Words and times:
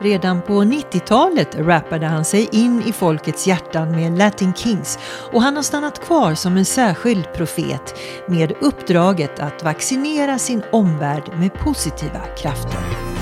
Redan 0.00 0.42
på 0.42 0.52
90-talet 0.52 1.54
rappade 1.54 2.06
han 2.06 2.24
sig 2.24 2.48
in 2.52 2.82
i 2.86 2.92
folkets 2.92 3.46
hjärtan 3.46 3.90
med 3.90 4.18
Latin 4.18 4.54
Kings 4.54 4.98
och 5.32 5.42
han 5.42 5.56
har 5.56 5.62
stannat 5.62 6.04
kvar 6.04 6.34
som 6.34 6.56
en 6.56 6.64
särskild 6.64 7.32
profet 7.34 7.98
med 8.28 8.52
uppdraget 8.60 9.40
att 9.40 9.62
vaccinera 9.62 10.38
sin 10.38 10.62
omvärld 10.72 11.30
med 11.38 11.54
positiva 11.54 12.20
krafter. 12.36 13.13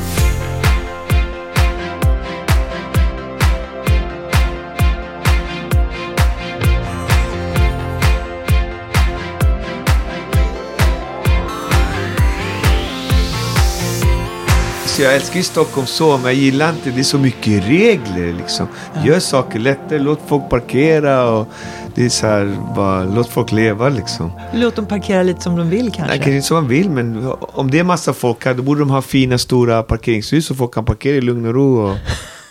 Så 14.92 15.02
jag 15.02 15.14
älskar 15.14 15.36
ju 15.36 15.42
Stockholm 15.42 15.86
så, 15.86 16.16
men 16.16 16.24
jag 16.24 16.34
gillar 16.34 16.70
inte 16.70 16.90
det 16.90 17.00
är 17.00 17.04
så 17.04 17.18
mycket 17.18 17.68
regler 17.68 18.32
liksom. 18.32 18.66
Gör 19.04 19.20
saker 19.20 19.58
lättare, 19.58 19.98
låt 19.98 20.20
folk 20.26 20.50
parkera 20.50 21.30
och 21.30 21.48
det 21.94 22.04
är 22.04 22.08
så 22.08 22.26
här, 22.26 22.56
bara 22.76 23.04
låt 23.04 23.28
folk 23.28 23.52
leva 23.52 23.88
liksom. 23.88 24.30
Låt 24.54 24.76
dem 24.76 24.86
parkera 24.86 25.22
lite 25.22 25.40
som 25.40 25.56
de 25.56 25.70
vill 25.70 25.84
kanske. 25.84 26.02
Nej, 26.02 26.16
kanske 26.16 26.34
inte 26.34 26.46
som 26.46 26.54
man 26.54 26.68
vill, 26.68 26.90
men 26.90 27.32
om 27.40 27.70
det 27.70 27.78
är 27.78 27.84
massa 27.84 28.12
folk 28.12 28.44
här, 28.44 28.54
då 28.54 28.62
borde 28.62 28.80
de 28.80 28.90
ha 28.90 29.02
fina 29.02 29.38
stora 29.38 29.82
parkeringshus 29.82 30.46
så 30.46 30.54
folk 30.54 30.74
kan 30.74 30.84
parkera 30.84 31.16
i 31.16 31.20
lugn 31.20 31.46
och 31.46 31.54
ro. 31.54 31.78
Och, 31.78 31.96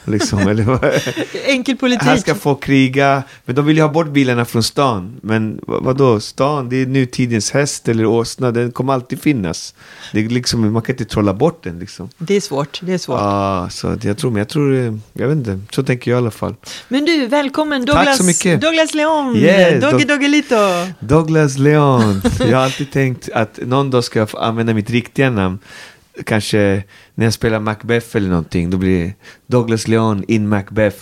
liksom, 0.06 0.40
eller 0.48 0.64
vad? 0.64 0.86
Enkel 1.46 1.78
politik. 1.78 2.04
Här 2.08 2.18
ska 2.18 2.36
folk 2.36 2.64
kriga, 2.64 3.24
men 3.46 3.56
de 3.56 3.66
vill 3.66 3.76
ju 3.78 3.82
ha 3.82 3.90
bort 3.90 4.10
bilarna 4.10 4.46
från 4.46 4.64
stan. 4.64 5.20
Men 5.24 5.60
vad, 5.68 5.84
vadå, 5.84 6.20
stan, 6.20 6.70
det 6.70 6.76
är 6.82 6.86
nutidens 6.86 7.52
häst 7.52 7.88
eller 7.88 8.06
åsna, 8.06 8.52
den 8.52 8.72
kommer 8.72 8.94
alltid 8.94 9.22
finnas. 9.22 9.74
Det 10.14 10.20
är 10.20 10.30
liksom, 10.30 10.74
man 10.74 10.82
kan 10.82 10.94
inte 10.94 11.06
trolla 11.06 11.34
bort 11.34 11.64
den 11.64 11.80
liksom. 11.80 12.10
Det 12.18 12.36
är 12.36 12.42
svårt. 12.42 12.80
Det 12.84 12.94
är 12.94 12.98
svårt. 12.98 13.20
Ja, 13.20 13.68
så 13.72 13.98
jag 14.02 14.18
tror, 14.18 14.32
men 14.32 14.38
jag 14.40 14.50
tror, 14.50 14.76
eh, 14.76 14.94
jag 15.14 15.28
vet 15.28 15.38
inte, 15.38 15.60
så 15.72 15.84
tänker 15.84 16.12
jag 16.12 16.18
i 16.18 16.22
alla 16.22 16.32
fall. 16.32 16.56
Men 16.88 17.06
du, 17.06 17.28
välkommen 17.28 17.86
Douglas, 17.86 18.18
så 18.18 18.24
mycket. 18.24 18.62
Douglas 18.62 18.94
Leon, 18.94 19.36
Yeah, 19.36 19.80
Doggy 19.82 19.98
Dog- 20.06 20.08
Doggelito. 20.08 20.56
Douglas 21.00 21.58
Leon. 21.58 22.22
Jag 22.40 22.58
har 22.58 22.64
alltid 22.66 22.92
tänkt 22.92 23.30
att 23.34 23.60
någon 23.66 23.92
dag 23.92 24.04
ska 24.04 24.20
jag 24.20 24.30
få 24.30 24.38
använda 24.38 24.74
mitt 24.74 24.90
riktiga 24.90 25.30
namn. 25.30 25.60
Kanske 26.24 26.84
när 27.16 27.26
jag 27.26 27.34
spelar 27.34 27.60
Macbeth 27.60 28.18
eller 28.18 28.30
någonting, 28.30 28.70
då 28.70 28.78
blir 28.78 29.04
det 29.06 29.14
Douglas 29.48 29.88
Leon 29.88 30.24
in 30.28 30.50
Macbeth. 30.50 30.98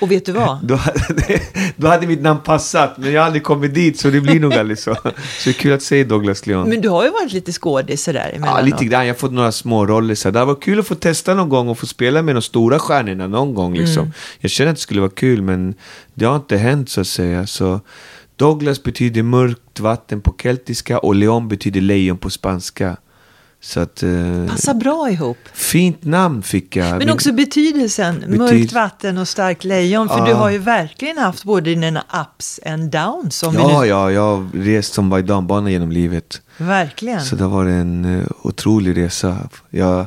Och 0.00 0.10
vet 0.10 0.26
du 0.26 0.32
vad? 0.32 0.58
Då 0.66 0.74
hade, 0.74 1.40
då 1.76 1.88
hade 1.88 2.06
mitt 2.06 2.22
namn 2.22 2.40
passat, 2.44 2.98
men 2.98 3.12
jag 3.12 3.20
har 3.20 3.26
aldrig 3.26 3.42
kommit 3.42 3.74
dit 3.74 3.98
så 4.00 4.10
det 4.10 4.20
blir 4.20 4.40
nog 4.40 4.54
aldrig 4.54 4.78
så. 4.78 4.94
Så 4.94 5.10
det 5.44 5.50
är 5.50 5.52
kul 5.52 5.72
att 5.72 5.82
se 5.82 6.04
Douglas 6.04 6.46
Leon. 6.46 6.68
Men 6.68 6.80
du 6.80 6.88
har 6.88 7.04
ju 7.04 7.10
varit 7.10 7.32
lite 7.32 7.52
skådis 7.52 8.02
sådär 8.02 8.30
Ja, 8.32 8.36
emellanåt. 8.36 8.64
lite 8.64 8.84
grann. 8.84 9.06
Jag 9.06 9.14
har 9.14 9.18
fått 9.18 9.32
några 9.32 9.52
små 9.52 9.86
roller. 9.86 10.14
Så 10.14 10.30
det 10.30 10.44
varit 10.44 10.62
kul 10.62 10.80
att 10.80 10.86
få 10.86 10.94
testa 10.94 11.34
någon 11.34 11.48
gång 11.48 11.68
och 11.68 11.78
få 11.78 11.86
spela 11.86 12.22
med 12.22 12.34
de 12.34 12.42
stora 12.42 12.78
stjärnorna 12.78 13.26
någon 13.26 13.54
gång. 13.54 13.74
Liksom. 13.74 14.02
Mm. 14.02 14.12
Jag 14.38 14.50
känner 14.50 14.70
att 14.70 14.76
det 14.76 14.82
skulle 14.82 15.00
vara 15.00 15.10
kul, 15.10 15.42
men 15.42 15.74
det 16.14 16.24
har 16.24 16.36
inte 16.36 16.56
hänt 16.56 16.90
så 16.90 17.00
att 17.00 17.06
säga. 17.06 17.46
Så 17.46 17.80
Douglas 18.36 18.82
betyder 18.82 19.22
mörkt 19.22 19.80
vatten 19.80 20.20
på 20.20 20.34
keltiska 20.42 20.98
och 20.98 21.14
Leon 21.14 21.48
betyder 21.48 21.80
lejon 21.80 22.18
på 22.18 22.30
spanska. 22.30 22.96
Så 23.66 23.80
att... 23.80 24.02
Eh, 24.02 24.46
Passar 24.48 24.74
bra 24.74 25.10
ihop. 25.10 25.36
fint 25.52 26.04
namn 26.04 26.42
fick 26.42 26.76
jag. 26.76 26.88
Men 26.90 26.98
Min- 26.98 27.10
också 27.10 27.32
betydelsen, 27.32 28.20
Betyd- 28.20 28.38
mörkt 28.38 28.72
vatten 28.72 29.18
och 29.18 29.28
starkt 29.28 29.64
lejon. 29.64 30.08
För 30.08 30.18
Ja. 30.18 30.26
du 30.26 30.32
har 30.34 30.50
ju 30.50 30.58
verkligen 30.58 31.18
haft 31.18 31.44
både 31.44 31.74
dina 31.74 32.04
ups 32.22 32.60
and 32.66 32.90
downs. 32.90 33.42
Om 33.42 33.54
Ja, 33.54 33.80
nu... 33.80 33.86
ja, 33.86 34.10
jag 34.10 34.36
har 34.36 34.48
rest 34.54 34.94
som 34.94 35.08
och 35.64 35.70
genom 35.70 35.90
livet. 35.92 36.42
Verkligen. 36.56 37.20
Så 37.24 37.36
det 37.36 37.46
var 37.46 37.64
en 37.66 38.04
uh, 38.04 38.26
otrolig 38.42 38.96
resa. 38.96 39.36
Jag, 39.70 40.06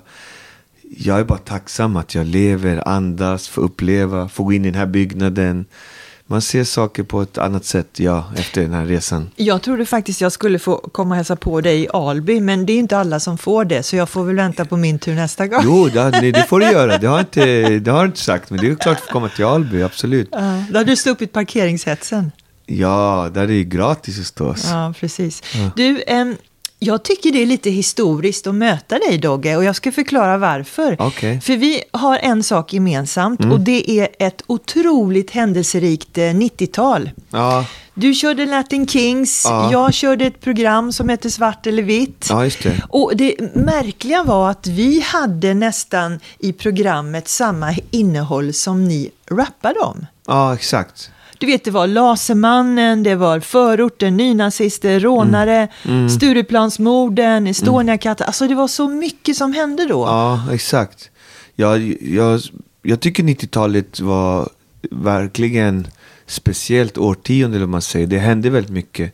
jag 0.97 1.19
är 1.19 1.23
bara 1.23 1.37
tacksam 1.39 1.95
att 1.95 2.15
jag 2.15 2.25
lever, 2.25 2.87
andas, 2.87 3.47
får 3.47 3.61
uppleva, 3.61 4.29
får 4.29 4.43
gå 4.43 4.53
in 4.53 4.65
i 4.65 4.71
den 4.71 4.79
här 4.79 4.85
byggnaden. 4.87 5.65
Man 6.29 6.41
ser 6.41 6.63
saker 6.63 7.03
på 7.03 7.21
ett 7.21 7.37
annat 7.37 7.65
sätt, 7.65 7.87
ja, 7.95 8.31
efter 8.37 8.61
den 8.61 8.73
här 8.73 8.85
resan. 8.85 9.29
Jag 9.35 9.61
trodde 9.61 9.85
faktiskt 9.85 10.21
jag 10.21 10.31
skulle 10.31 10.59
få 10.59 10.77
komma 10.77 11.09
och 11.09 11.15
hälsa 11.15 11.35
på 11.35 11.61
dig 11.61 11.83
i 11.83 11.87
Alby, 11.93 12.39
men 12.39 12.65
det 12.65 12.73
är 12.73 12.77
inte 12.77 12.97
alla 12.97 13.19
som 13.19 13.37
får 13.37 13.65
det. 13.65 13.83
Så 13.83 13.95
jag 13.95 14.09
får 14.09 14.23
väl 14.23 14.35
vänta 14.35 14.65
på 14.65 14.77
min 14.77 14.99
tur 14.99 15.15
nästa 15.15 15.47
gång. 15.47 15.61
Jo, 15.63 15.87
det, 15.87 16.11
det, 16.11 16.31
det 16.31 16.43
får 16.43 16.59
du 16.59 16.65
göra. 16.65 16.97
Det 16.97 17.07
har, 17.07 17.19
inte, 17.19 17.69
det 17.79 17.91
har 17.91 18.03
du 18.03 18.05
inte 18.05 18.19
sagt, 18.19 18.49
men 18.49 18.59
det 18.59 18.67
är 18.67 18.75
klart 18.75 18.97
att 18.97 19.03
få 19.03 19.11
komma 19.11 19.29
till 19.29 19.45
Alby, 19.45 19.83
absolut. 19.83 20.29
Ja, 20.31 20.63
då 20.71 20.77
har 20.79 20.85
du 20.85 20.95
sluppit 20.95 21.33
parkeringshetsen. 21.33 22.31
Ja, 22.65 23.29
där 23.33 23.41
är 23.41 23.47
det 23.47 23.63
gratis 23.63 24.19
att 24.19 24.25
stå. 24.25 24.55
Ja, 24.69 24.93
precis. 24.99 25.43
Du, 25.75 26.03
ehm, 26.07 26.35
jag 26.79 27.03
tycker 27.03 27.31
det 27.31 27.41
är 27.41 27.45
lite 27.45 27.69
historiskt 27.69 28.47
att 28.47 28.55
möta 28.55 28.99
dig 28.99 29.17
Dogge 29.17 29.55
och 29.57 29.63
jag 29.63 29.75
ska 29.75 29.91
förklara 29.91 30.37
varför. 30.37 30.97
Mm. 31.23 31.41
För 31.41 31.57
vi 31.57 31.83
har 31.91 32.17
en 32.17 32.43
sak 32.43 32.73
gemensamt 32.73 33.45
och 33.45 33.59
det 33.59 33.91
är 33.99 34.07
ett 34.19 34.41
otroligt 34.47 35.31
händelserikt 35.31 36.17
eh, 36.17 36.21
90-tal. 36.21 37.09
Ja, 37.29 37.65
Du 37.93 38.13
körde 38.13 38.45
Latin 38.45 38.87
Kings, 38.87 39.45
Ja. 39.45 39.71
jag 39.71 39.93
körde 39.93 40.25
ett 40.25 40.41
program 40.41 40.91
som 40.91 41.09
hette 41.09 41.31
Svart 41.31 41.67
eller 41.67 41.83
vitt. 41.83 42.27
ja, 42.29 42.43
just 42.43 42.63
det. 42.63 42.81
Och 42.89 43.11
det 43.15 43.35
märkliga 43.55 44.23
var 44.23 44.49
att 44.49 44.67
vi 44.67 45.01
hade 45.01 45.53
nästan 45.53 46.19
i 46.39 46.53
programmet 46.53 47.27
samma 47.27 47.75
innehåll 47.91 48.53
som 48.53 48.87
ni 48.87 49.11
rappade 49.31 49.79
om. 49.79 50.05
Ja, 50.27 50.53
exakt. 50.53 51.09
Du 51.39 51.45
vet, 51.47 51.63
det 51.63 51.71
var 51.71 51.87
Lasermannen, 51.87 53.03
det 53.03 53.15
var 53.15 53.39
förorten, 53.39 54.17
nynazister, 54.17 54.99
rånare, 54.99 55.67
Mm. 55.85 56.09
Stureplansmorden, 56.09 57.47
Estoniakatten. 57.47 58.27
Alltså 58.27 58.47
det 58.47 58.55
var 58.55 58.67
så 58.67 58.87
mycket 58.87 59.37
som 59.37 59.53
hände 59.53 59.85
då. 59.85 60.05
Ja, 60.05 60.47
exakt. 60.53 61.09
Jag, 61.55 61.95
jag, 62.01 62.41
jag 62.81 62.99
tycker 62.99 63.23
90-talet 63.23 63.99
var 63.99 64.49
verkligen 64.91 65.87
speciellt 66.25 66.97
årtionde, 66.97 67.59
vad 67.59 67.69
man 67.69 67.81
säger. 67.81 68.07
Det 68.07 68.19
hände 68.19 68.49
väldigt 68.49 68.71
mycket. 68.71 69.13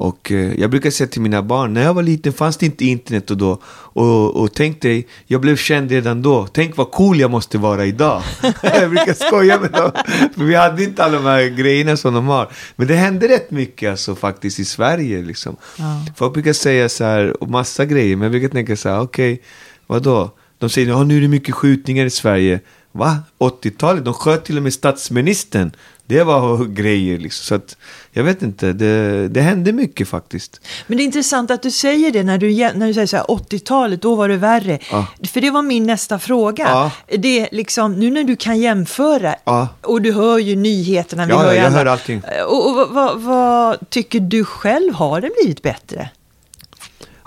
Och 0.00 0.32
eh, 0.32 0.60
jag 0.60 0.70
brukar 0.70 0.90
säga 0.90 1.08
till 1.08 1.20
mina 1.20 1.42
barn, 1.42 1.74
när 1.74 1.82
jag 1.82 1.94
var 1.94 2.02
liten 2.02 2.32
fanns 2.32 2.56
det 2.56 2.66
inte 2.66 2.84
internet 2.84 3.30
och 3.30 3.36
då. 3.36 3.60
Och, 3.64 4.36
och 4.36 4.54
tänk 4.54 4.82
dig, 4.82 5.06
jag 5.26 5.40
blev 5.40 5.56
känd 5.56 5.90
redan 5.90 6.22
då. 6.22 6.46
Tänk 6.46 6.76
vad 6.76 6.90
cool 6.90 7.20
jag 7.20 7.30
måste 7.30 7.58
vara 7.58 7.86
idag. 7.86 8.22
jag 8.62 8.90
brukar 8.90 9.14
skoja 9.26 9.60
med 9.60 9.70
dem. 9.72 9.90
För 10.34 10.44
vi 10.44 10.54
hade 10.54 10.84
inte 10.84 11.04
alla 11.04 11.16
de 11.16 11.24
här 11.24 11.48
grejerna 11.48 11.96
som 11.96 12.14
de 12.14 12.26
har. 12.26 12.48
Men 12.76 12.86
det 12.86 12.94
hände 12.94 13.28
rätt 13.28 13.50
mycket 13.50 13.90
alltså 13.90 14.14
faktiskt 14.14 14.60
i 14.60 14.64
Sverige 14.64 15.22
liksom. 15.22 15.56
Ja. 15.76 16.06
Folk 16.16 16.34
brukar 16.34 16.52
säga 16.52 16.88
så 16.88 17.04
här, 17.04 17.42
och 17.42 17.50
massa 17.50 17.84
grejer, 17.84 18.16
men 18.16 18.22
jag 18.22 18.32
brukar 18.32 18.48
tänka 18.48 18.76
så 18.76 18.88
här, 18.88 19.00
okej, 19.00 19.42
vadå? 19.86 20.30
De 20.58 20.70
säger, 20.70 20.88
ja 20.88 21.04
nu 21.04 21.16
är 21.16 21.20
det 21.20 21.28
mycket 21.28 21.54
skjutningar 21.54 22.06
i 22.06 22.10
Sverige. 22.10 22.60
Va? 22.92 23.16
80-talet? 23.38 24.04
De 24.04 24.14
sköt 24.14 24.44
till 24.44 24.56
och 24.56 24.62
med 24.62 24.72
statsministern. 24.72 25.72
Det 26.08 26.22
var 26.24 26.64
grejer 26.64 27.18
liksom. 27.18 27.44
Så 27.44 27.54
att, 27.54 27.76
jag 28.12 28.24
vet 28.24 28.42
inte, 28.42 28.72
det, 28.72 29.28
det 29.28 29.40
hände 29.40 29.72
mycket 29.72 30.08
faktiskt. 30.08 30.60
Men 30.86 30.96
det 30.96 31.02
är 31.02 31.04
intressant 31.04 31.50
att 31.50 31.62
du 31.62 31.70
säger 31.70 32.10
det 32.10 32.22
när 32.22 32.38
du, 32.38 32.50
när 32.56 32.86
du 32.86 32.94
säger 32.94 33.06
så 33.06 33.16
här 33.16 33.24
80-talet, 33.24 34.02
då 34.02 34.14
var 34.14 34.28
det 34.28 34.36
värre. 34.36 34.78
Ja. 34.90 35.06
För 35.32 35.40
det 35.40 35.50
var 35.50 35.62
min 35.62 35.86
nästa 35.86 36.18
fråga. 36.18 36.64
Ja. 36.68 36.90
Det 37.18 37.40
är 37.40 37.48
liksom, 37.52 37.92
nu 38.00 38.10
när 38.10 38.24
du 38.24 38.36
kan 38.36 38.58
jämföra, 38.58 39.34
Ja. 39.44 39.68
och 39.82 40.02
du 40.02 40.12
hör 40.12 40.38
ju 40.38 40.56
nyheterna, 40.56 41.26
vi 41.26 41.30
Ja, 41.32 41.38
hör 41.38 41.52
jag 41.52 41.64
alla. 41.66 41.76
hör 41.76 41.86
allting. 41.86 42.22
Och, 42.48 42.66
och 42.70 42.74
vad, 42.74 42.90
vad, 42.90 43.20
vad 43.20 43.90
tycker 43.90 44.20
du 44.20 44.44
själv, 44.44 44.94
har 44.94 45.20
det 45.20 45.30
blivit 45.42 45.62
bättre? 45.62 46.10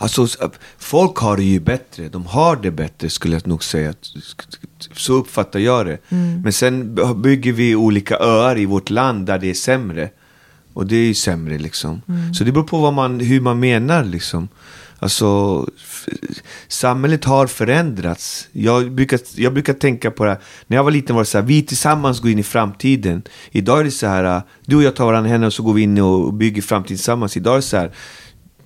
Alltså, 0.01 0.23
s- 0.23 0.37
folk 0.77 1.15
har 1.17 1.37
det 1.37 1.43
ju 1.43 1.59
bättre. 1.59 2.09
De 2.09 2.25
har 2.25 2.55
det 2.55 2.71
bättre 2.71 3.09
skulle 3.09 3.35
jag 3.35 3.47
nog 3.47 3.63
säga. 3.63 3.93
Så 4.95 5.13
uppfattar 5.13 5.59
jag 5.59 5.85
det. 5.85 5.97
Men 6.43 6.53
sen 6.53 6.95
bygger 7.21 7.51
vi 7.53 7.75
olika 7.75 8.15
öar 8.17 8.57
i 8.57 8.65
vårt 8.65 8.89
land 8.89 9.25
där 9.25 9.39
det 9.39 9.49
är 9.49 9.53
sämre. 9.53 10.09
Och 10.73 10.85
det 10.87 10.95
är 10.95 11.05
ju 11.05 11.13
sämre 11.13 11.57
liksom. 11.57 12.01
Så 12.33 12.43
det 12.43 12.51
beror 12.51 12.63
på 12.63 12.77
vad 12.77 12.93
man, 12.93 13.19
hur 13.19 13.41
man 13.41 13.59
menar 13.59 14.03
liksom. 14.03 14.47
Alltså, 14.99 15.65
samhället 16.67 17.23
har 17.25 17.47
förändrats. 17.47 18.47
Jag 18.51 18.91
brukar, 18.91 19.19
jag 19.35 19.53
brukar 19.53 19.73
tänka 19.73 20.11
på 20.11 20.23
det 20.25 20.29
här. 20.31 20.39
När 20.67 20.77
jag 20.77 20.83
var 20.83 20.91
liten 20.91 21.15
var 21.15 21.21
det 21.23 21.25
så 21.29 21.37
här, 21.37 21.45
vi 21.45 21.61
tillsammans 21.61 22.19
går 22.19 22.31
in 22.31 22.39
i 22.39 22.43
framtiden. 22.43 23.21
Idag 23.51 23.79
är 23.79 23.83
det 23.83 23.91
så 23.91 24.07
här, 24.07 24.23
äh, 24.23 24.41
du 24.65 24.75
och 24.75 24.83
jag 24.83 24.95
tar 24.95 25.05
varandra 25.05 25.27
i 25.29 25.31
händerna 25.31 25.47
och 25.47 25.53
så 25.53 25.63
går 25.63 25.73
vi 25.73 25.81
in 25.81 25.97
och 25.97 26.33
bygger 26.33 26.61
framtiden 26.61 26.97
tillsammans. 26.97 27.37
Idag 27.37 27.53
är 27.53 27.55
det 27.57 27.61
så 27.61 27.77
här, 27.77 27.91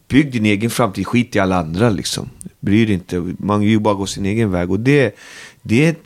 bygg 0.07 0.31
din 0.31 0.45
egen 0.45 0.69
framtid, 0.69 1.07
skit 1.07 1.35
i 1.35 1.39
alla 1.39 1.59
andra 1.59 1.89
liksom. 1.89 2.29
Bryr 2.59 2.85
dig 2.85 2.95
inte, 2.95 3.33
man 3.37 3.59
vill 3.59 3.69
ju 3.69 3.79
bara 3.79 3.93
gå 3.93 4.05
sin 4.05 4.25
egen 4.25 4.51
väg. 4.51 4.71
Och 4.71 4.79
det, 4.79 5.15
det, 5.61 5.97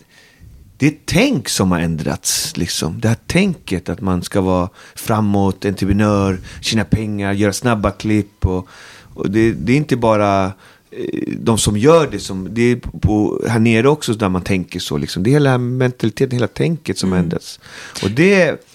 det 0.78 0.86
är 0.86 0.92
ett 0.92 1.02
tänk 1.06 1.50
som 1.50 1.72
har 1.72 1.80
ändrats. 1.80 2.58
Liksom. 2.58 3.00
Det 3.00 3.08
här 3.08 3.18
tänket 3.28 3.90
att 3.90 4.02
man 4.02 4.24
ska 4.24 4.42
vara 4.42 4.70
framåt, 4.96 5.66
entreprenör, 5.66 6.40
tjäna 6.62 6.84
pengar, 6.84 7.34
göra 7.34 7.54
snabba 7.54 7.92
klipp. 7.92 8.46
Och, 8.46 8.68
och 9.14 9.32
det, 9.32 9.52
det 9.52 9.74
är 9.74 9.78
inte 9.78 9.96
bara 9.98 10.46
eh, 10.92 11.34
de 11.38 11.58
som 11.58 11.78
gör 11.78 12.08
det, 12.12 12.20
som, 12.20 12.48
det 12.52 12.62
är 12.62 12.76
på, 12.76 13.42
här 13.50 13.60
nere 13.60 13.90
också 13.90 14.14
där 14.14 14.30
man 14.30 14.42
tänker 14.42 14.80
så. 14.80 14.98
Liksom. 14.98 15.24
Det 15.24 15.30
är 15.30 15.32
hela 15.32 15.58
mentaliteten, 15.58 16.32
hela 16.32 16.48
tänket 16.48 16.98
som 16.98 17.14
Mm. 17.14 17.24
ändras. 17.24 17.60
Och 18.04 18.12
det, 18.12 18.68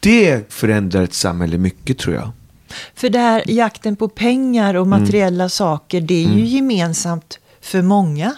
det 0.00 0.52
förändrar 0.52 1.02
ett 1.02 1.14
samhälle 1.14 1.58
mycket 1.58 1.98
tror 1.98 2.14
jag. 2.14 2.30
För 2.94 3.08
det 3.08 3.18
här 3.18 3.42
jakten 3.46 3.96
på 3.96 4.08
pengar 4.08 4.74
och 4.74 4.86
materiella 4.86 5.48
saker, 5.48 6.00
det 6.00 6.24
är 6.24 6.28
ju 6.28 6.44
gemensamt 6.44 7.38
för 7.60 7.82
många. 7.82 8.34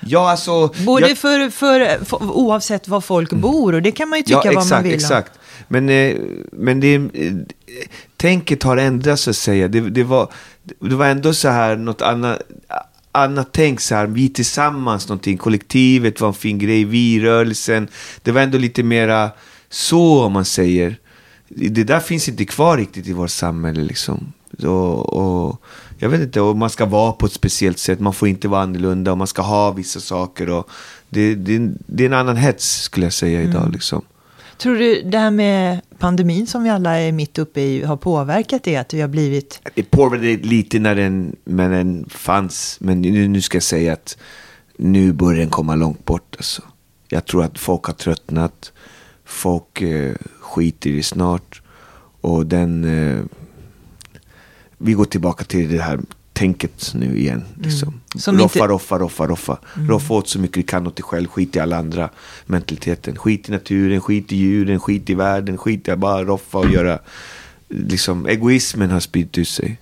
Ja, 0.00 0.30
alltså... 0.30 0.74
Både 0.86 1.08
jag, 1.08 1.18
för, 1.18 1.50
för, 1.50 2.04
för, 2.04 2.30
oavsett 2.30 2.88
var 2.88 3.00
folk 3.00 3.32
bor 3.32 3.74
och 3.74 3.82
det 3.82 3.92
kan 3.92 4.08
man 4.08 4.18
ju 4.18 4.22
tycka 4.22 4.40
ja, 4.44 4.52
vad 4.54 4.68
man 4.68 4.82
vill 4.82 4.94
exakt. 4.94 5.32
Men, 5.68 5.88
eh, 5.88 6.16
men 6.52 6.80
det, 6.80 7.00
tänket 8.16 8.62
har 8.62 8.76
ändrats 8.76 9.22
så 9.22 9.30
att 9.30 9.36
säga. 9.36 9.68
Det, 9.68 9.80
det, 9.80 10.04
var, 10.04 10.32
det 10.80 10.94
var 10.94 11.06
ändå 11.06 11.34
så 11.34 11.48
här 11.48 11.76
något 11.76 12.02
annat, 12.02 12.42
annat 13.12 13.48
tänk 13.52 13.80
så 13.80 13.94
här, 13.94 14.06
vi 14.06 14.28
tillsammans 14.28 15.08
någonting, 15.08 15.38
kollektivet 15.38 16.20
var 16.20 16.28
en 16.28 16.34
fin 16.34 16.58
grej, 16.58 16.84
vi-rörelsen. 16.84 17.88
Det 18.22 18.32
var 18.32 18.40
ändå 18.40 18.58
lite 18.58 18.82
mera 18.82 19.30
så 19.68 20.24
om 20.24 20.32
man 20.32 20.44
säger. 20.44 20.96
Det 21.54 21.84
där 21.84 22.00
finns 22.00 22.28
inte 22.28 22.44
kvar 22.44 22.76
riktigt 22.76 23.06
i 23.06 23.12
vårt 23.12 23.30
samhälle 23.30 23.82
liksom. 23.82 24.32
Och, 24.62 25.12
och, 25.12 25.62
jag 25.98 26.08
vet 26.08 26.20
inte, 26.20 26.40
och 26.40 26.56
man 26.56 26.70
ska 26.70 26.86
vara 26.86 27.12
på 27.12 27.26
ett 27.26 27.32
speciellt 27.32 27.78
sätt, 27.78 28.00
man 28.00 28.12
får 28.12 28.28
inte 28.28 28.48
vara 28.48 28.62
annorlunda 28.62 29.12
och 29.12 29.18
man 29.18 29.26
ska 29.26 29.42
ha 29.42 29.70
vissa 29.70 30.00
saker. 30.00 30.50
Och 30.50 30.70
det, 31.08 31.34
det, 31.34 31.70
det 31.86 32.04
är 32.04 32.06
en 32.06 32.14
annan 32.14 32.36
hets 32.36 32.82
skulle 32.82 33.06
jag 33.06 33.12
säga 33.12 33.42
idag. 33.42 33.62
Mm. 33.62 33.72
Liksom. 33.72 34.02
Tror 34.58 34.74
du 34.74 35.02
det 35.02 35.18
här 35.18 35.30
med 35.30 35.80
pandemin 35.98 36.46
som 36.46 36.62
vi 36.62 36.70
alla 36.70 37.00
är 37.00 37.12
mitt 37.12 37.38
uppe 37.38 37.60
i 37.60 37.84
har 37.84 37.96
påverkat 37.96 38.62
det? 38.62 38.76
Att 38.76 38.94
vi 38.94 39.00
har 39.00 39.08
blivit... 39.08 39.60
Det 39.74 39.82
påverkade 39.82 40.36
lite 40.36 40.78
när 40.78 40.94
den, 40.94 41.36
när 41.44 41.70
den 41.70 42.08
fanns, 42.08 42.76
men 42.80 43.00
nu, 43.00 43.28
nu 43.28 43.40
ska 43.40 43.56
jag 43.56 43.62
säga 43.62 43.92
att 43.92 44.16
nu 44.76 45.12
börjar 45.12 45.40
den 45.40 45.50
komma 45.50 45.74
långt 45.74 46.04
bort. 46.04 46.34
Alltså. 46.36 46.62
Jag 47.08 47.26
tror 47.26 47.44
att 47.44 47.58
folk 47.58 47.84
har 47.84 47.94
tröttnat, 47.94 48.72
folk 49.30 49.82
eh, 49.82 50.14
skiter 50.40 50.90
i 50.90 51.02
snart 51.02 51.62
och 52.20 52.46
den... 52.46 52.84
Eh, 52.84 53.22
vi 54.78 54.92
går 54.92 55.04
tillbaka 55.04 55.44
till 55.44 55.68
det 55.72 55.82
här 55.82 56.00
tänket 56.32 56.92
nu 56.94 57.18
igen. 57.18 57.44
Liksom. 57.62 58.00
Som 58.14 58.38
roffa, 58.38 58.58
inte- 58.58 58.72
roffa, 58.72 58.98
roffa, 58.98 59.26
roffa. 59.26 59.58
Roffa 59.88 60.14
åt 60.14 60.28
så 60.28 60.38
mycket 60.38 60.54
du 60.54 60.62
kan 60.62 60.86
åt 60.86 60.96
dig 60.96 61.02
själv. 61.02 61.26
Skit 61.28 61.56
i 61.56 61.60
alla 61.60 61.76
andra 61.78 62.10
mentaliteten. 62.46 63.16
Skit 63.16 63.48
i 63.48 63.52
naturen, 63.52 64.00
skit 64.00 64.32
i 64.32 64.36
djuren, 64.36 64.80
skit 64.80 65.10
i 65.10 65.14
världen. 65.14 65.58
Skit 65.58 65.88
i 65.88 65.90
att 65.90 65.98
bara 65.98 66.24
roffa 66.24 66.58
och 66.58 66.70
göra... 66.70 66.98
Liksom, 67.68 68.26
egoismen 68.26 68.90
har 68.90 69.00
spridit 69.00 69.38
ut 69.38 69.48
sig. 69.48 69.78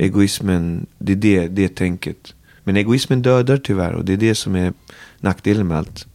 Egoismen, 0.00 0.86
det 0.98 1.12
är 1.12 1.16
det, 1.16 1.48
det 1.48 1.64
är 1.64 1.68
tänket. 1.68 2.34
Men 2.64 2.76
egoismen 2.76 3.22
dödar 3.22 3.56
tyvärr 3.56 3.92
och 3.92 4.04
det 4.04 4.12
är 4.12 4.16
det 4.16 4.34
som 4.34 4.56
är 4.56 4.72
nackdelen 5.20 5.66
med 5.66 5.78
allt. 5.78 6.06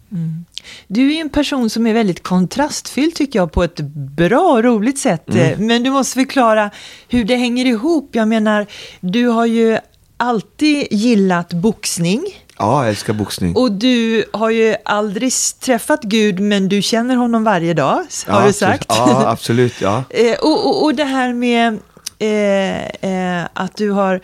Du 0.87 1.15
är 1.15 1.21
en 1.21 1.29
person 1.29 1.69
som 1.69 1.87
är 1.87 1.93
väldigt 1.93 2.23
kontrastfylld 2.23 3.15
tycker 3.15 3.39
jag 3.39 3.51
på 3.51 3.63
ett 3.63 3.79
bra 4.17 4.41
och 4.41 4.63
roligt 4.63 4.99
sätt. 4.99 5.29
Mm. 5.29 5.67
Men 5.67 5.83
du 5.83 5.91
måste 5.91 6.13
förklara 6.13 6.69
hur 7.07 7.23
det 7.23 7.35
hänger 7.35 7.65
ihop. 7.65 8.09
Jag 8.11 8.27
menar, 8.27 8.65
du 8.99 9.27
har 9.27 9.45
ju 9.45 9.77
alltid 10.17 10.87
gillat 10.91 11.53
boxning. 11.53 12.23
Ja, 12.57 12.81
jag 12.81 12.89
älskar 12.89 13.13
boxning. 13.13 13.55
Och 13.55 13.71
du 13.71 14.25
har 14.33 14.49
ju 14.49 14.75
aldrig 14.85 15.31
träffat 15.59 16.03
Gud, 16.03 16.39
men 16.39 16.69
du 16.69 16.81
känner 16.81 17.15
honom 17.15 17.43
varje 17.43 17.73
dag, 17.73 17.85
har 17.85 18.03
ja, 18.27 18.33
du 18.33 18.35
absolut. 18.35 18.55
sagt. 18.55 18.85
Ja, 18.89 19.27
absolut. 19.27 19.81
Ja. 19.81 20.03
Eh, 20.09 20.37
och, 20.41 20.67
och, 20.67 20.83
och 20.83 20.95
det 20.95 21.03
här 21.03 21.33
med 21.33 21.79
eh, 22.19 22.85
eh, 22.85 23.47
att 23.53 23.77
du 23.77 23.91
har 23.91 24.21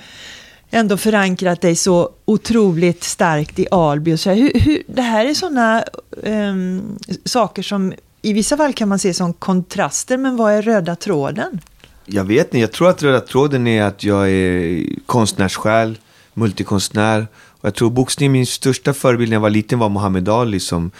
ändå 0.69 0.97
förankrat 0.97 1.61
dig 1.61 1.75
så 1.75 2.09
otroligt 2.25 3.03
starkt 3.03 3.59
i 3.59 3.67
Alby. 3.71 4.13
Och 4.13 4.19
så 4.19 4.29
här. 4.29 4.37
Hur, 4.37 4.59
hur, 4.59 4.83
det 4.87 5.01
här 5.01 5.25
är 5.25 5.33
sådana 5.33 5.83
um, 6.09 6.33
ehm, 6.33 6.97
saker 7.25 7.63
som 7.63 7.93
i 8.21 8.33
vissa 8.33 8.57
fall 8.57 8.73
kan 8.73 8.89
man 8.89 8.99
se 8.99 9.13
som 9.13 9.33
kontraster, 9.33 10.17
men 10.17 10.37
vad 10.37 10.53
är 10.53 10.61
röda 10.61 10.95
tråden? 10.95 11.61
Jag 12.05 12.23
vet 12.23 12.47
inte, 12.47 12.57
jag 12.57 12.71
tror 12.71 12.89
att 12.89 13.03
röda 13.03 13.19
tråden 13.19 13.67
är 13.67 13.83
att 13.83 14.03
jag 14.03 14.29
är 14.31 14.85
konstnärssjäl, 15.05 15.97
multikonstnär. 16.33 17.27
Och 17.61 17.65
jag 17.65 17.75
tror 17.75 17.89
boxning, 17.89 18.31
min 18.31 18.45
största 18.45 18.93
förebild 18.93 19.29
när 19.29 19.35
jag 19.35 19.41
var 19.41 19.49
liten 19.49 19.79
var 19.79 19.89
Muhammed 19.89 20.29
Ali 20.29 20.59
som 20.59 20.91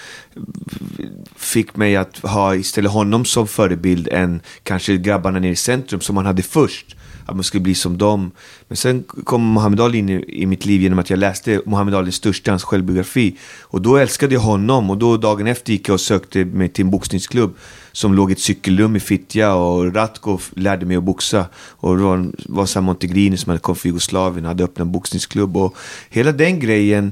fick 1.36 1.76
mig 1.76 1.96
att 1.96 2.18
ha 2.18 2.56
istället 2.56 2.92
honom 2.92 3.26
som 3.26 3.48
förebild 3.48 4.08
än 4.08 4.42
kanske 4.64 4.98
grabbarna 4.98 5.40
nere 5.40 5.52
i 5.52 5.56
centrum 5.56 6.02
som 6.02 6.16
man 6.16 6.26
hade 6.26 6.44
först. 6.44 6.96
Att 7.30 7.36
man 7.36 7.44
skulle 7.44 7.62
bli 7.62 7.76
som 7.76 7.98
dem. 7.98 8.32
Men 8.68 8.78
sen 8.78 9.04
kom 9.24 9.54
Muhammad 9.54 9.82
Ali 9.82 9.98
in 9.98 10.10
i, 10.10 10.26
i 10.28 10.46
mitt 10.46 10.66
liv 10.66 10.82
genom 10.82 11.00
att 11.00 11.10
jag 11.10 11.20
läste 11.20 11.62
Muhammad 11.66 11.96
Alis 11.96 12.16
största, 12.16 12.52
hans 12.52 12.64
självbiografi. 12.64 13.36
Och 13.62 13.82
då 13.82 13.98
älskade 13.98 14.34
jag 14.34 14.42
honom 14.42 14.90
och 14.90 14.98
då 14.98 15.18
dagen 15.18 15.48
efter 15.48 15.72
gick 15.72 15.90
jag 15.90 15.94
och 15.94 16.02
sökte 16.02 16.46
mig 16.46 16.70
till 16.70 16.86
en 16.86 16.92
boxningsklubb 16.92 17.56
som 17.92 18.14
låg 18.14 18.32
i 18.32 18.34
ett 18.34 18.40
cykelrum 18.40 18.96
i 18.96 19.00
Fittja 19.00 19.54
och 19.54 19.96
Ratko 19.96 20.40
lärde 20.56 20.86
mig 20.86 20.98
att 20.98 21.04
boxa. 21.04 21.46
Och 21.56 21.98
det 21.98 22.04
var, 22.04 22.32
var 22.46 22.66
så 22.66 22.82
Montegrini 22.82 23.38
som 23.38 23.50
hade 23.50 23.60
kommit 23.60 23.82
från 23.82 23.90
Jugoslavien 23.90 24.46
och 24.46 24.50
hade 24.50 24.64
öppnat 24.64 24.86
en 24.86 24.92
boxningsklubb. 24.92 25.58
Och 25.58 25.76
hela 26.10 26.32
den 26.32 26.60
grejen 26.60 27.12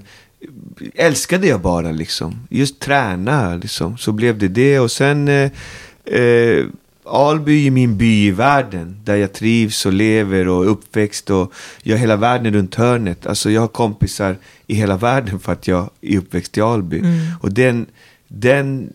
älskade 0.96 1.48
jag 1.48 1.62
bara 1.62 1.92
liksom. 1.92 2.48
Just 2.50 2.80
träna 2.80 3.56
liksom. 3.56 3.98
Så 3.98 4.12
blev 4.12 4.38
det 4.38 4.48
det 4.48 4.80
och 4.80 4.92
sen 4.92 5.28
eh, 5.28 5.52
eh, 6.06 6.66
Alby 7.10 7.68
är 7.68 7.72
min 7.72 7.98
by 7.98 8.28
i 8.28 8.32
världen. 8.32 9.00
Där 9.04 9.16
jag 9.16 9.34
trivs 9.34 9.86
och 9.86 9.94
lever 9.94 10.48
och 10.48 10.64
är 10.66 10.68
uppväxt 10.68 11.30
och 11.30 11.54
jag 11.84 11.96
har 11.96 12.00
hela 12.00 12.16
världen 12.16 12.54
runt 12.54 12.76
hörnet. 12.76 13.26
Alltså 13.26 13.52
jag 13.52 13.62
har 13.62 13.68
kompisar 13.68 14.36
i 14.68 14.76
hela 14.76 14.98
världen 14.98 15.40
för 15.40 15.52
att 15.52 15.68
jag 15.68 15.90
är 16.02 16.18
uppväxt 16.18 16.58
i 16.58 16.62
Alby. 16.62 17.04
Och 17.42 17.54
den, 17.54 17.86
den 18.28 18.94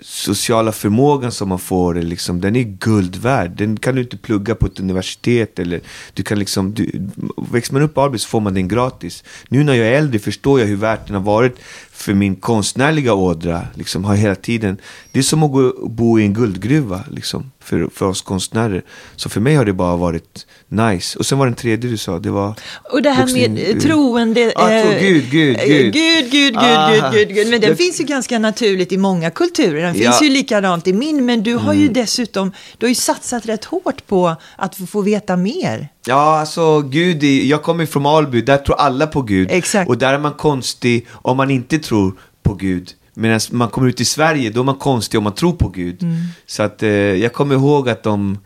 sociala 0.00 0.72
förmågan 0.72 1.32
som 1.32 1.48
man 1.48 1.58
får, 1.58 1.94
liksom, 1.94 2.40
den 2.40 2.56
är 2.56 2.62
guld 2.62 3.16
värd. 3.16 3.50
Den 3.50 3.76
kan 3.76 3.94
du 3.94 4.00
inte 4.00 4.16
plugga 4.16 4.54
på 4.54 4.66
ett 4.66 4.80
universitet. 4.80 5.58
Eller 5.58 5.80
du 6.14 6.22
kan 6.22 6.38
liksom, 6.38 6.74
du, 6.74 7.08
växer 7.50 7.72
man 7.72 7.82
upp 7.82 7.96
i 7.96 8.00
Alby 8.00 8.18
så 8.18 8.28
får 8.28 8.40
man 8.40 8.54
den 8.54 8.68
gratis. 8.68 9.24
Nu 9.48 9.64
när 9.64 9.74
jag 9.74 9.86
är 9.86 9.92
äldre 9.92 10.18
förstår 10.18 10.60
jag 10.60 10.66
hur 10.66 10.76
värt 10.76 11.06
den 11.06 11.16
har 11.16 11.22
varit 11.22 11.58
för 11.98 12.14
min 12.14 12.36
konstnärliga 12.36 13.14
ådra. 13.14 13.66
Liksom, 13.74 14.04
har 14.04 14.14
hela 14.14 14.34
tiden, 14.34 14.76
det 15.12 15.18
är 15.18 15.22
som 15.22 15.42
att 15.42 15.52
gå, 15.52 15.88
bo 15.88 16.18
i 16.18 16.22
en 16.22 16.34
guldgruva 16.34 17.04
liksom, 17.10 17.50
för, 17.68 17.88
för 17.94 18.06
oss 18.06 18.22
konstnärer. 18.22 18.82
Så 19.16 19.28
för 19.28 19.40
mig 19.40 19.54
har 19.56 19.64
det 19.64 19.72
bara 19.72 19.96
varit 19.96 20.46
nice. 20.68 21.18
Och 21.18 21.26
sen 21.26 21.38
var 21.38 21.46
den 21.46 21.54
tredje 21.54 21.90
du 21.90 21.96
sa, 21.96 22.18
det 22.18 22.30
var... 22.30 22.54
Och 22.92 23.02
det 23.02 23.10
här 23.10 23.22
boxning, 23.22 23.54
med 23.54 23.70
eh, 23.76 23.82
troende... 23.82 24.40
Ja, 24.40 24.52
tro, 24.82 24.90
eh, 24.90 25.00
Gud, 25.00 25.30
Gud, 25.30 25.56
eh, 25.56 25.64
Gud. 25.66 25.92
Gud, 25.92 26.30
Gud, 26.30 26.30
Gud, 26.30 26.56
Ah. 26.56 26.90
Gud, 26.90 27.12
Gud, 27.12 27.28
Gud. 27.36 27.50
Men 27.50 27.60
den 27.60 27.70
Det- 27.70 27.76
finns 27.76 28.00
ju 28.00 28.04
ganska 28.04 28.38
naturligt 28.38 28.92
i 28.92 28.96
många 28.96 29.30
kulturer. 29.30 29.82
Den 29.82 29.94
finns 29.94 30.04
Ja. 30.04 30.12
Mm. 30.18 30.24
ju 30.32 30.38
likadant 30.38 30.86
i 30.86 30.92
min. 30.92 31.26
Men 31.26 31.42
du 31.42 31.54
har 31.54 31.74
ju 31.74 31.88
dessutom 31.88 32.52
du 32.78 32.86
har 32.86 32.88
ju 32.88 32.94
satsat 32.94 33.46
rätt 33.46 33.64
hårt 33.64 34.06
på 34.06 34.36
att 34.56 34.76
få- 34.76 34.86
få 34.86 35.00
veta 35.02 35.36
mer. 35.36 35.88
Ja, 36.06 36.38
alltså 36.40 36.80
Gud, 36.80 37.24
är- 37.24 37.44
jag 37.44 37.62
kommer 37.62 37.86
från 37.86 38.06
Alby, 38.06 38.40
där 38.42 38.56
tror 38.56 38.76
alla 38.80 39.06
på 39.06 39.22
Gud. 39.22 39.48
Exakt. 39.50 39.88
Och 39.88 39.98
där 39.98 40.14
är 40.14 40.18
man 40.18 40.32
konstig 40.32 41.06
om 41.12 41.36
man 41.36 41.50
inte 41.50 41.78
tror 41.78 42.12
på 42.42 42.54
Gud. 42.54 42.90
Medan 43.18 43.40
man 43.50 43.68
kommer 43.68 43.88
ut 43.88 44.00
i 44.00 44.04
Sverige, 44.04 44.50
då 44.50 44.60
är 44.60 44.64
man 44.64 44.74
konstig 44.74 45.18
om 45.18 45.24
man 45.24 45.34
tror 45.34 45.52
på 45.52 45.68
Gud. 45.68 46.02
Mm. 46.02 46.16
Så 46.46 46.62
att 46.62 46.82
eh, 46.82 46.90
jag 46.90 47.32
kommer 47.32 47.54
ihåg 47.54 47.88
att 47.88 48.02
de 48.02 48.38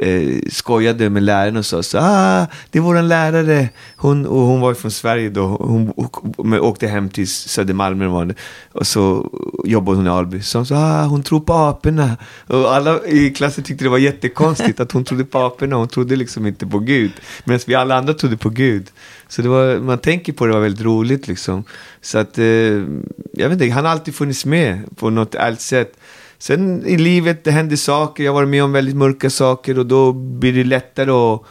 eh, 0.00 0.38
skojade 0.50 1.10
med 1.10 1.22
läraren 1.22 1.56
och 1.56 1.66
sa 1.66 1.82
så 1.82 1.98
ah, 1.98 2.46
det 2.70 2.78
är 2.78 2.82
våran 2.82 3.08
lärare. 3.08 3.68
Hon, 3.96 4.26
och 4.26 4.40
hon 4.40 4.60
var 4.60 4.74
från 4.74 4.90
Sverige 4.90 5.30
då. 5.30 5.46
Hon 5.46 5.90
och, 5.90 6.24
åkte 6.64 6.86
hem 6.86 7.08
till 7.08 7.28
Södermalm 7.28 8.00
eller 8.00 8.10
vad 8.10 8.34
och 8.72 8.86
så 8.86 9.30
jobbade 9.64 9.96
hon 9.96 10.06
i 10.06 10.10
Alby. 10.10 10.42
Så 10.42 10.58
hon 10.58 10.66
sa, 10.66 10.76
ah, 10.76 11.04
hon 11.04 11.22
tror 11.22 11.40
på 11.40 11.52
aporna. 11.52 12.16
Och 12.46 12.74
alla 12.74 13.06
i 13.06 13.30
klassen 13.30 13.64
tyckte 13.64 13.84
det 13.84 13.88
var 13.88 13.98
jättekonstigt 13.98 14.80
att 14.80 14.92
hon 14.92 15.04
trodde 15.04 15.24
på 15.24 15.38
aporna. 15.38 15.76
Hon 15.76 15.88
trodde 15.88 16.16
liksom 16.16 16.46
inte 16.46 16.66
på 16.66 16.78
Gud. 16.78 17.12
Medan 17.44 17.60
vi 17.66 17.74
alla 17.74 17.94
andra 17.94 18.14
trodde 18.14 18.36
på 18.36 18.48
Gud. 18.48 18.90
Så 19.28 19.42
det 19.42 19.48
var, 19.48 19.78
man 19.78 19.98
tänker 19.98 20.32
på 20.32 20.46
det, 20.46 20.52
det 20.52 20.54
var 20.54 20.62
väldigt 20.62 20.84
roligt 20.84 21.28
liksom. 21.28 21.64
Så 22.00 22.18
att, 22.18 22.38
eh, 22.38 22.44
jag 22.44 23.48
vet 23.48 23.52
inte, 23.52 23.70
han 23.70 23.84
har 23.84 23.92
alltid 23.92 24.14
funnits 24.14 24.44
med 24.44 24.96
på 24.96 25.10
något 25.10 25.34
ärligt 25.34 25.60
sätt. 25.60 25.96
Sen 26.40 26.86
i 26.86 26.96
livet, 26.98 27.44
det 27.44 27.50
händer 27.50 27.76
saker, 27.76 28.24
jag 28.24 28.32
har 28.32 28.34
varit 28.34 28.48
med 28.48 28.64
om 28.64 28.72
väldigt 28.72 28.96
mörka 28.96 29.30
saker 29.30 29.78
och 29.78 29.86
då 29.86 30.12
blir 30.12 30.52
det 30.52 30.64
lättare 30.64 31.10
att 31.10 31.42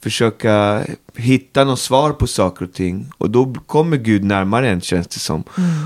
försöka 0.00 0.84
hitta 1.16 1.64
något 1.64 1.80
svar 1.80 2.12
på 2.12 2.26
saker 2.26 2.64
och 2.64 2.72
ting. 2.72 3.10
Och 3.18 3.30
då 3.30 3.54
kommer 3.66 3.96
Gud 3.96 4.24
närmare 4.24 4.68
en 4.68 4.80
känns 4.80 5.06
det 5.06 5.18
som. 5.18 5.44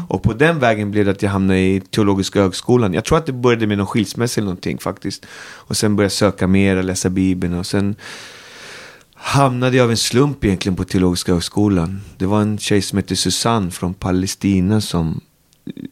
Och 0.09 0.23
på 0.23 0.33
den 0.33 0.59
vägen 0.59 0.91
blev 0.91 1.05
det 1.05 1.11
att 1.11 1.23
jag 1.23 1.31
hamnade 1.31 1.61
i 1.61 1.81
Teologiska 1.81 2.41
högskolan. 2.41 2.95
Jag 2.95 3.05
tror 3.05 3.19
att 3.19 3.27
det 3.27 3.33
började 3.33 3.67
med 3.67 3.79
någon 3.79 3.87
skilsmässa 3.87 4.41
eller 4.41 4.47
någonting 4.47 4.79
faktiskt. 4.79 5.27
Och 5.43 5.77
sen 5.77 5.97
började 5.97 6.07
jag 6.07 6.13
söka 6.13 6.47
mer 6.47 6.77
och 6.77 6.85
läsa 6.85 7.11
Bibeln 7.11 7.55
och 7.55 7.67
sen 7.67 7.97
hamnade 9.15 9.77
jag 9.77 9.85
av 9.85 9.91
en 9.91 9.97
slump 9.97 10.45
egentligen 10.45 10.77
på 10.77 10.85
Teologiska 10.85 11.33
högskolan. 11.33 12.01
Det 12.17 12.27
var 12.27 12.41
en 12.41 12.59
tjej 12.59 12.83
som 12.83 12.97
hette 12.97 13.17
Susanne 13.17 13.71
från 13.71 13.95
Palestina 13.95 14.81
som 14.81 15.21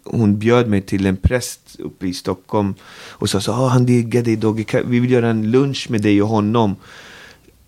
hon 0.05 0.39
bjöd 0.39 0.69
mig 0.69 0.83
till 0.83 1.07
en 1.07 1.17
präst 1.17 1.77
uppe 1.79 2.07
i 2.07 2.15
Stockholm 2.15 2.75
och 3.09 3.31
sa 3.31 3.41
så 3.41 3.53
ah, 3.53 3.69
han 3.69 3.87
diggar 3.87 4.23
dig 4.23 4.37
Dogge, 4.37 4.83
vi 4.87 5.01
vill 5.01 5.11
göra 5.11 5.29
en 5.29 5.51
lunch 5.51 5.87
med 5.91 6.03
dig 6.03 6.23
och 6.23 6.29
honom 6.29 6.77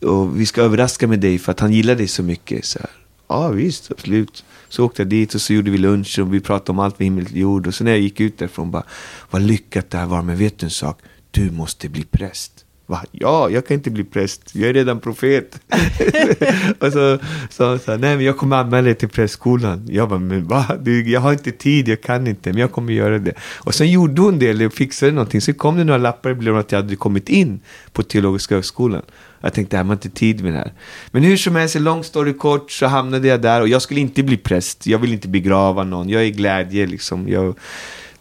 och 0.01 0.41
vi 0.41 0.47
ska 0.47 0.63
överraska 0.63 1.07
med 1.07 1.21
dig 1.21 1.39
för 1.39 1.53
att 1.53 1.61
han 1.61 1.73
gillar 1.73 1.95
dig 1.95 2.09
så 2.09 2.23
mycket. 2.23 2.65
Så 2.65 2.79
här, 2.79 2.91
ja 3.29 3.49
visst, 3.49 3.91
absolut. 3.91 4.45
Så 4.69 4.85
åkte 4.85 5.03
jag 5.03 5.09
dit 5.09 5.35
och 5.35 5.41
så 5.41 5.53
gjorde 5.53 5.71
vi 5.71 5.79
lunch 5.79 6.19
och 6.19 6.35
vi 6.35 6.41
pratade 6.41 6.71
om 6.73 6.79
allt 6.79 6.99
med 6.99 7.07
himmel 7.07 7.25
och 7.25 7.31
jord. 7.31 7.67
Och 7.67 7.75
så 7.75 7.85
när 7.85 7.91
jag 7.91 8.01
gick 8.01 8.21
ut 8.21 8.39
därifrån 8.39 8.71
bara, 8.71 8.85
vad 9.31 9.43
lyckat 9.43 9.91
det 9.91 9.99
här 9.99 10.07
var. 10.07 10.23
Men 10.23 10.37
vet 10.37 10.59
du 10.59 10.67
en 10.67 10.71
sak? 10.71 11.01
Du 11.31 11.51
måste 11.51 11.89
bli 11.89 12.05
präst. 12.05 12.65
Va? 12.87 13.05
Ja, 13.13 13.51
jag 13.51 13.67
kan 13.67 13.75
inte 13.75 13.91
bli 13.91 14.05
präst. 14.05 14.55
Jag 14.55 14.69
är 14.69 14.75
redan 14.75 15.01
profet. 15.01 15.61
och 16.79 16.93
så 16.93 17.19
sa 17.51 17.69
hon 17.69 17.79
så 17.79 17.91
här, 17.91 17.99
nej 17.99 18.17
men 18.17 18.25
jag 18.25 18.37
kommer 18.39 18.57
anmäla 18.57 18.83
dig 18.83 18.95
till 18.95 19.09
prästskolan. 19.09 19.87
Jag 19.91 20.09
bara, 20.09 20.19
men 20.19 20.49
va? 20.49 20.67
Du, 20.81 21.11
jag 21.11 21.21
har 21.21 21.33
inte 21.33 21.51
tid, 21.51 21.89
jag 21.89 22.03
kan 22.03 22.27
inte, 22.27 22.51
men 22.53 22.61
jag 22.61 22.73
kommer 22.73 22.93
göra 22.93 23.19
det. 23.19 23.35
Och 23.59 23.75
sen 23.75 23.91
gjorde 23.91 24.23
hon 24.23 24.39
det, 24.39 24.49
eller 24.49 24.69
fixade 24.69 25.13
någonting. 25.13 25.41
Sen 25.41 25.55
kom 25.55 25.77
det 25.77 25.85
några 25.85 25.99
lappar 25.99 26.31
och 26.31 26.37
blev 26.37 26.57
att 26.57 26.73
jag 26.73 26.83
hade 26.83 26.97
kommit 26.97 27.29
in 27.29 27.61
på 27.93 28.03
teologiska 28.03 28.55
högskolan. 28.55 29.03
Jag 29.41 29.53
tänkte, 29.53 29.77
jag 29.77 29.85
har 29.85 29.93
inte 29.93 30.11
tid 30.11 30.43
med 30.43 30.53
det 30.53 30.59
här. 30.59 30.73
Men 31.11 31.23
hur 31.23 31.37
som 31.37 31.57
helst, 31.57 31.75
lång 31.75 32.05
story 32.05 32.33
kort, 32.33 32.71
så 32.71 32.87
hamnade 32.87 33.29
jag 33.29 33.43
där 33.43 33.61
och 33.61 33.69
jag 33.69 33.83
skulle 33.83 34.01
inte 34.01 34.23
bli 34.23 34.37
präst. 34.37 34.87
Jag 34.87 34.99
vill 34.99 35.13
inte 35.13 35.29
begrava 35.29 35.85
någon. 35.85 36.09
Jag 36.09 36.23
är 36.25 36.29
glädje 36.29 36.87
liksom. 36.87 37.29
Jag, 37.29 37.55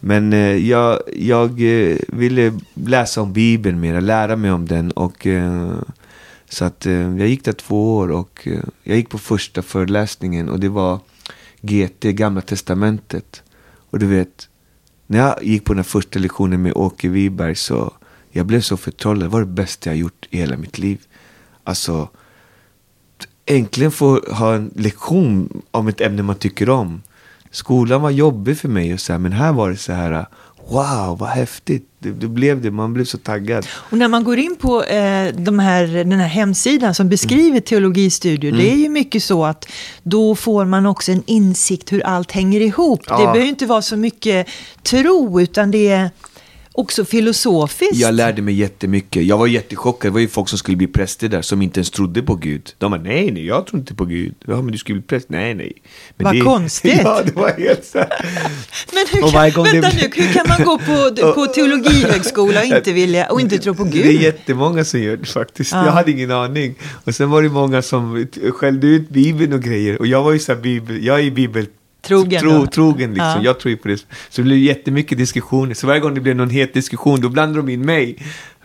men 0.04 0.32
eh, 0.32 0.56
jag, 0.56 1.00
jag 1.16 1.50
eh, 1.50 1.96
ville 2.08 2.52
läsa 2.74 3.22
om 3.22 3.32
Bibeln 3.32 3.80
mer, 3.80 4.00
lära 4.00 4.36
mig 4.36 4.52
om 4.52 4.66
den. 4.66 4.90
Och, 4.90 5.26
eh, 5.26 5.74
så 6.48 6.64
att 6.64 6.86
eh, 6.86 6.92
jag 6.92 7.28
gick 7.28 7.44
där 7.44 7.52
två 7.52 7.96
år 7.96 8.10
och 8.10 8.48
eh, 8.48 8.60
jag 8.82 8.96
gick 8.96 9.08
på 9.08 9.18
första 9.18 9.62
föreläsningen 9.62 10.48
och 10.48 10.60
det 10.60 10.68
var 10.68 11.00
GT, 11.60 12.00
Gamla 12.00 12.40
Testamentet. 12.40 13.42
Och 13.90 13.98
du 13.98 14.06
vet, 14.06 14.48
när 15.06 15.18
jag 15.18 15.44
gick 15.44 15.64
på 15.64 15.74
den 15.74 15.84
första 15.84 16.18
lektionen 16.18 16.62
med 16.62 16.72
Åke 16.72 17.08
Wiberg 17.08 17.54
så 17.54 17.92
jag 18.30 18.46
blev 18.46 18.60
så 18.60 18.76
förtrollad. 18.76 19.24
Det 19.24 19.32
var 19.32 19.40
det 19.40 19.46
bästa 19.46 19.90
jag 19.90 19.96
gjort 19.96 20.26
i 20.30 20.38
hela 20.38 20.56
mitt 20.56 20.78
liv. 20.78 21.00
Alltså, 21.64 22.08
äntligen 23.46 23.90
få 23.90 24.20
ha 24.30 24.54
en 24.54 24.72
lektion 24.76 25.62
om 25.70 25.88
ett 25.88 26.00
ämne 26.00 26.22
man 26.22 26.36
tycker 26.36 26.68
om. 26.70 27.02
Skolan 27.52 28.02
var 28.02 28.10
jobbig 28.10 28.58
för 28.58 28.68
mig 28.68 28.94
och 28.94 29.00
så 29.00 29.12
här, 29.12 29.18
men 29.20 29.32
här 29.32 29.52
var 29.52 29.70
det 29.70 29.76
så 29.76 29.92
här, 29.92 30.26
wow, 30.68 31.18
vad 31.18 31.28
häftigt. 31.28 31.88
Det, 31.98 32.10
det 32.10 32.28
blev 32.28 32.62
det, 32.62 32.70
man 32.70 32.92
blev 32.92 33.04
så 33.04 33.18
taggad. 33.18 33.66
Och 33.72 33.98
när 33.98 34.08
man 34.08 34.24
går 34.24 34.38
in 34.38 34.56
på 34.56 34.84
eh, 34.84 35.34
de 35.34 35.58
här, 35.58 35.86
den 35.86 36.12
här 36.12 36.28
hemsidan 36.28 36.94
som 36.94 37.08
beskriver 37.08 37.50
mm. 37.50 37.62
teologistudier, 37.62 38.52
mm. 38.52 38.64
det 38.64 38.72
är 38.72 38.76
ju 38.76 38.88
mycket 38.88 39.22
så 39.22 39.44
att 39.44 39.68
då 40.02 40.34
får 40.34 40.64
man 40.64 40.86
också 40.86 41.12
en 41.12 41.22
insikt 41.26 41.92
hur 41.92 42.06
allt 42.06 42.32
hänger 42.32 42.60
ihop. 42.60 43.00
Ja. 43.06 43.18
Det 43.18 43.24
behöver 43.24 43.44
inte 43.44 43.66
vara 43.66 43.82
så 43.82 43.96
mycket 43.96 44.48
tro, 44.82 45.40
utan 45.40 45.70
det 45.70 45.88
är 45.88 46.10
också 46.72 47.04
filosofiskt. 47.04 47.96
Jag 47.96 48.14
lärde 48.14 48.42
mig 48.42 48.54
jättemycket. 48.54 49.24
Jag 49.24 49.38
var 49.38 49.46
jättechockad. 49.46 50.10
Det 50.10 50.12
var 50.12 50.20
ju 50.20 50.28
folk 50.28 50.48
som 50.48 50.58
skulle 50.58 50.76
bli 50.76 50.86
präster 50.86 51.28
där 51.28 51.42
som 51.42 51.62
inte 51.62 51.80
ens 51.80 51.90
trodde 51.90 52.22
på 52.22 52.34
Gud. 52.34 52.74
De 52.78 52.90
var 52.90 52.98
nej, 52.98 53.30
nej, 53.30 53.46
jag 53.46 53.66
tror 53.66 53.80
inte 53.80 53.94
på 53.94 54.04
Gud. 54.04 54.34
Ja, 54.46 54.62
men 54.62 54.72
du 54.72 54.78
skulle 54.78 54.98
bli 54.98 55.06
präst. 55.06 55.28
Nej, 55.28 55.54
nej. 55.54 55.72
Men 56.16 56.24
Vad 56.24 56.34
det, 56.34 56.40
konstigt. 56.40 57.00
Ja, 57.04 57.22
det 57.24 57.34
var 57.34 57.50
helt 57.58 57.84
så 57.84 57.98
Men 57.98 59.06
hur 59.12 59.30
kan, 59.30 59.64
vänta 59.64 59.90
det... 59.90 60.10
nu, 60.16 60.22
hur 60.24 60.32
kan 60.32 60.48
man 60.48 60.64
gå 60.64 60.78
på, 60.78 61.32
på 61.34 61.46
teologihögskola 61.46 62.60
och 62.60 62.66
inte, 62.66 62.92
vilja, 62.92 63.26
och 63.26 63.40
inte 63.40 63.58
tro 63.58 63.74
på 63.74 63.84
Gud? 63.84 64.04
Det 64.04 64.08
är 64.08 64.20
jättemånga 64.22 64.84
som 64.84 65.00
gör 65.00 65.16
det 65.16 65.26
faktiskt. 65.26 65.72
Ja. 65.72 65.84
Jag 65.84 65.92
hade 65.92 66.10
ingen 66.10 66.30
aning. 66.30 66.74
Och 67.04 67.14
sen 67.14 67.30
var 67.30 67.42
det 67.42 67.48
många 67.48 67.82
som 67.82 68.26
skällde 68.52 68.86
ut 68.86 69.08
Bibeln 69.08 69.52
och 69.52 69.62
grejer. 69.62 69.98
Och 69.98 70.06
jag 70.06 70.22
var 70.22 70.32
ju 70.32 70.38
så 70.38 70.54
här, 70.54 70.60
bibel, 70.60 71.04
jag 71.04 71.20
är 71.20 71.30
bibel 71.30 71.66
Trogen. 72.02 72.40
Tro, 72.40 72.66
trogen 72.66 73.10
liksom. 73.10 73.26
Ja. 73.26 73.42
Jag 73.42 73.60
tror 73.60 73.70
ju 73.70 73.76
på 73.76 73.88
det. 73.88 73.96
Så 73.96 74.06
det 74.36 74.42
blev 74.42 74.58
jättemycket 74.58 75.18
diskussioner. 75.18 75.74
Så 75.74 75.86
varje 75.86 76.00
gång 76.00 76.14
det 76.14 76.20
blev 76.20 76.36
någon 76.36 76.50
het 76.50 76.74
diskussion, 76.74 77.20
då 77.20 77.28
blandade 77.28 77.66
de 77.66 77.72
in 77.72 77.86
mig. 77.86 78.16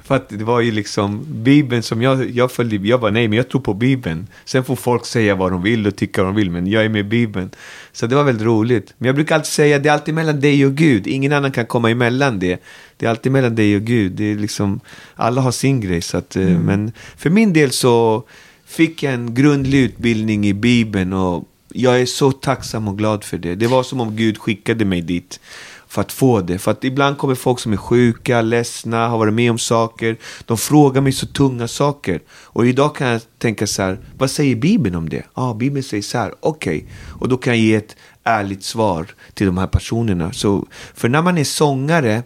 För 0.03 0.15
att 0.15 0.29
det 0.29 0.43
var 0.43 0.61
ju 0.61 0.71
liksom 0.71 1.25
Bibeln 1.27 1.83
som 1.83 2.01
jag, 2.01 2.29
jag 2.29 2.51
följde. 2.51 2.87
Jag 2.87 2.99
bara 2.99 3.11
nej, 3.11 3.27
men 3.27 3.37
jag 3.37 3.49
tror 3.49 3.61
på 3.61 3.73
Bibeln. 3.73 4.27
Sen 4.45 4.63
får 4.63 4.75
folk 4.75 5.05
säga 5.05 5.35
vad 5.35 5.51
de 5.51 5.61
vill 5.61 5.87
och 5.87 5.95
tycka 5.95 6.23
vad 6.23 6.33
de 6.33 6.35
vill, 6.35 6.51
men 6.51 6.67
jag 6.67 6.85
är 6.85 6.89
med 6.89 6.99
i 6.99 7.03
Bibeln. 7.03 7.49
Så 7.91 8.07
det 8.07 8.15
var 8.15 8.23
väldigt 8.23 8.45
roligt. 8.45 8.93
Men 8.97 9.07
jag 9.07 9.15
brukar 9.15 9.35
alltid 9.35 9.47
säga, 9.47 9.79
det 9.79 9.89
är 9.89 9.93
alltid 9.93 10.13
mellan 10.13 10.39
dig 10.39 10.65
och 10.65 10.73
Gud. 10.73 11.07
Ingen 11.07 11.33
annan 11.33 11.51
kan 11.51 11.65
komma 11.65 11.91
emellan 11.91 12.39
det. 12.39 12.63
Det 12.97 13.05
är 13.05 13.09
alltid 13.09 13.31
mellan 13.31 13.55
dig 13.55 13.75
och 13.75 13.81
Gud. 13.81 14.11
Det 14.11 14.31
är 14.31 14.35
liksom, 14.35 14.79
alla 15.15 15.41
har 15.41 15.51
sin 15.51 15.81
grej. 15.81 16.01
Så 16.01 16.17
att, 16.17 16.35
eh, 16.35 16.41
mm. 16.41 16.61
Men 16.61 16.91
för 17.17 17.29
min 17.29 17.53
del 17.53 17.71
så 17.71 18.23
fick 18.65 19.03
jag 19.03 19.13
en 19.13 19.33
grundlig 19.33 19.79
utbildning 19.79 20.47
i 20.47 20.53
Bibeln 20.53 21.13
och 21.13 21.47
jag 21.69 22.01
är 22.01 22.05
så 22.05 22.31
tacksam 22.31 22.87
och 22.87 22.97
glad 22.97 23.23
för 23.23 23.37
det. 23.37 23.55
Det 23.55 23.67
var 23.67 23.83
som 23.83 24.01
om 24.01 24.15
Gud 24.15 24.37
skickade 24.37 24.85
mig 24.85 25.01
dit 25.01 25.39
för 25.87 26.01
att 26.01 26.11
få 26.11 26.41
det. 26.41 26.59
För 26.59 26.71
att 26.71 26.83
ibland 26.83 27.17
kommer 27.17 27.35
folk 27.35 27.59
som 27.59 27.73
är 27.73 27.77
sjuka, 27.77 28.41
ledsna, 28.41 29.07
har 29.07 29.17
varit 29.17 29.33
med 29.33 29.51
om 29.51 29.57
saker. 29.57 30.17
De 30.45 30.57
frågar 30.57 31.01
mig 31.01 31.11
så 31.11 31.27
tunga 31.27 31.67
saker. 31.67 32.21
Och 32.29 32.67
idag 32.67 32.95
kan 32.95 33.07
jag 33.07 33.21
tänka 33.37 33.67
så 33.67 33.81
här, 33.81 33.99
vad 34.17 34.31
säger 34.31 34.55
Bibeln 34.55 34.95
om 34.95 35.09
det? 35.09 35.17
Ja, 35.17 35.23
ah, 35.33 35.53
Bibeln 35.53 35.83
säger 35.83 36.03
så 36.03 36.17
här, 36.17 36.33
okej. 36.39 36.77
Okay. 36.77 36.89
Och 37.19 37.29
då 37.29 37.37
kan 37.37 37.53
jag 37.53 37.63
ge 37.63 37.75
ett 37.75 37.95
ärligt 38.23 38.63
svar 38.63 39.07
till 39.33 39.45
de 39.45 39.57
här 39.57 39.67
personerna. 39.67 40.33
Så, 40.33 40.67
för 40.93 41.09
när 41.09 41.21
man 41.21 41.37
är 41.37 41.43
sångare, 41.43 42.23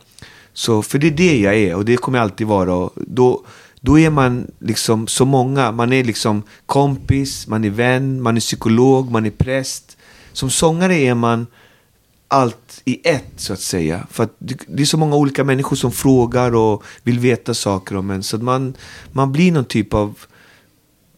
så, 0.53 0.81
för 0.81 1.00
det 1.00 1.07
är 1.07 1.12
det 1.12 1.39
jag 1.39 1.55
är 1.55 1.75
och 1.75 1.86
det 1.86 1.98
kommer 1.98 2.17
jag 2.17 2.24
alltid 2.24 2.48
vara. 2.48 2.89
Då, 2.95 3.45
då 3.81 4.00
är 4.00 4.09
man 4.09 4.47
liksom 4.59 5.07
så 5.07 5.25
många. 5.25 5.71
Man 5.71 5.93
är 5.93 6.03
liksom 6.03 6.43
kompis, 6.65 7.47
man 7.47 7.63
är 7.63 7.69
vän, 7.69 8.21
man 8.21 8.35
är 8.35 8.41
psykolog, 8.41 9.11
man 9.11 9.25
är 9.25 9.31
präst. 9.31 9.97
Som 10.33 10.50
sångare 10.50 10.95
är 10.95 11.13
man 11.15 11.47
allt 12.27 12.81
i 12.85 13.01
ett 13.03 13.33
så 13.35 13.53
att 13.53 13.59
säga. 13.59 14.07
För 14.11 14.23
att 14.23 14.35
det 14.39 14.81
är 14.81 14.85
så 14.85 14.97
många 14.97 15.15
olika 15.15 15.43
människor 15.43 15.75
som 15.75 15.91
frågar 15.91 16.55
och 16.55 16.83
vill 17.03 17.19
veta 17.19 17.53
saker 17.53 17.95
om 17.95 18.11
en. 18.11 18.23
Så 18.23 18.35
att 18.35 18.43
man, 18.43 18.73
man 19.11 19.31
blir 19.31 19.51
någon 19.51 19.65
typ 19.65 19.93
av 19.93 20.19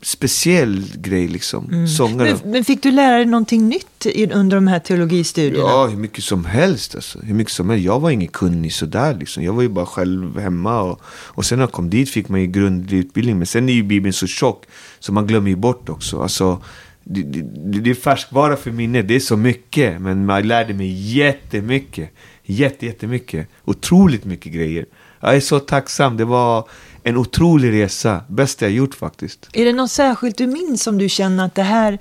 speciell 0.03 0.83
grej 0.95 1.27
liksom. 1.27 1.69
Mm. 1.71 2.17
Men, 2.17 2.37
men, 2.51 2.63
fick 2.63 2.83
du 2.83 2.91
lära 2.91 3.15
dig 3.15 3.25
någonting 3.25 3.69
nytt 3.69 4.05
under 4.33 4.57
de 4.57 4.67
här 4.67 4.79
teologistudierna? 4.79 5.69
Ja, 5.69 5.87
hur 5.87 5.97
mycket 5.97 6.23
som 6.23 6.45
helst. 6.45 6.95
Alltså. 6.95 7.19
Hur 7.19 7.33
mycket 7.33 7.53
som 7.53 7.69
helst. 7.69 7.85
Jag 7.85 7.99
var 7.99 8.09
ingen 8.09 8.27
kunnig 8.27 8.73
sådär 8.73 9.17
liksom. 9.19 9.43
Jag 9.43 9.53
var 9.53 9.61
ju 9.61 9.69
bara 9.69 9.85
själv 9.85 10.39
hemma. 10.39 10.81
Och, 10.81 11.01
och 11.07 11.45
sen 11.45 11.57
när 11.57 11.63
jag 11.63 11.71
kom 11.71 11.89
dit 11.89 12.09
fick 12.09 12.29
man 12.29 12.41
ju 12.41 12.47
grundlig 12.47 12.97
utbildning. 12.97 13.37
Men 13.37 13.45
sen 13.45 13.69
är 13.69 13.73
ju 13.73 13.83
Bibeln 13.83 14.13
så 14.13 14.27
tjock 14.27 14.65
så 14.99 15.13
man 15.13 15.27
glömmer 15.27 15.49
ju 15.49 15.55
bort 15.55 15.89
också. 15.89 16.21
Alltså, 16.21 16.61
det, 17.03 17.21
det, 17.21 17.79
det 17.79 17.89
är 17.89 17.95
färskvara 17.95 18.55
för 18.55 18.71
minnet. 18.71 19.07
Det 19.07 19.15
är 19.15 19.19
så 19.19 19.37
mycket. 19.37 20.01
Men 20.01 20.25
man 20.25 20.47
lärde 20.47 20.73
mig 20.73 21.15
jättemycket. 21.17 22.09
Jätte, 22.43 22.85
jättemycket. 22.85 23.47
Otroligt 23.65 24.25
mycket 24.25 24.53
grejer. 24.53 24.85
Jag 25.19 25.35
är 25.35 25.39
så 25.39 25.59
tacksam. 25.59 26.17
Det 26.17 26.25
var 26.25 26.67
en 27.03 27.17
otrolig 27.17 27.71
resa. 27.71 28.21
Bästa 28.27 28.65
jag 28.65 28.71
gjort 28.71 28.95
faktiskt. 28.95 29.49
Är 29.53 29.65
det 29.65 29.73
något 29.73 29.91
särskilt 29.91 30.37
du 30.37 30.47
minns 30.47 30.83
som 30.83 30.97
du 30.97 31.09
känner 31.09 31.45
att 31.45 31.55
det 31.55 31.63
här... 31.63 31.99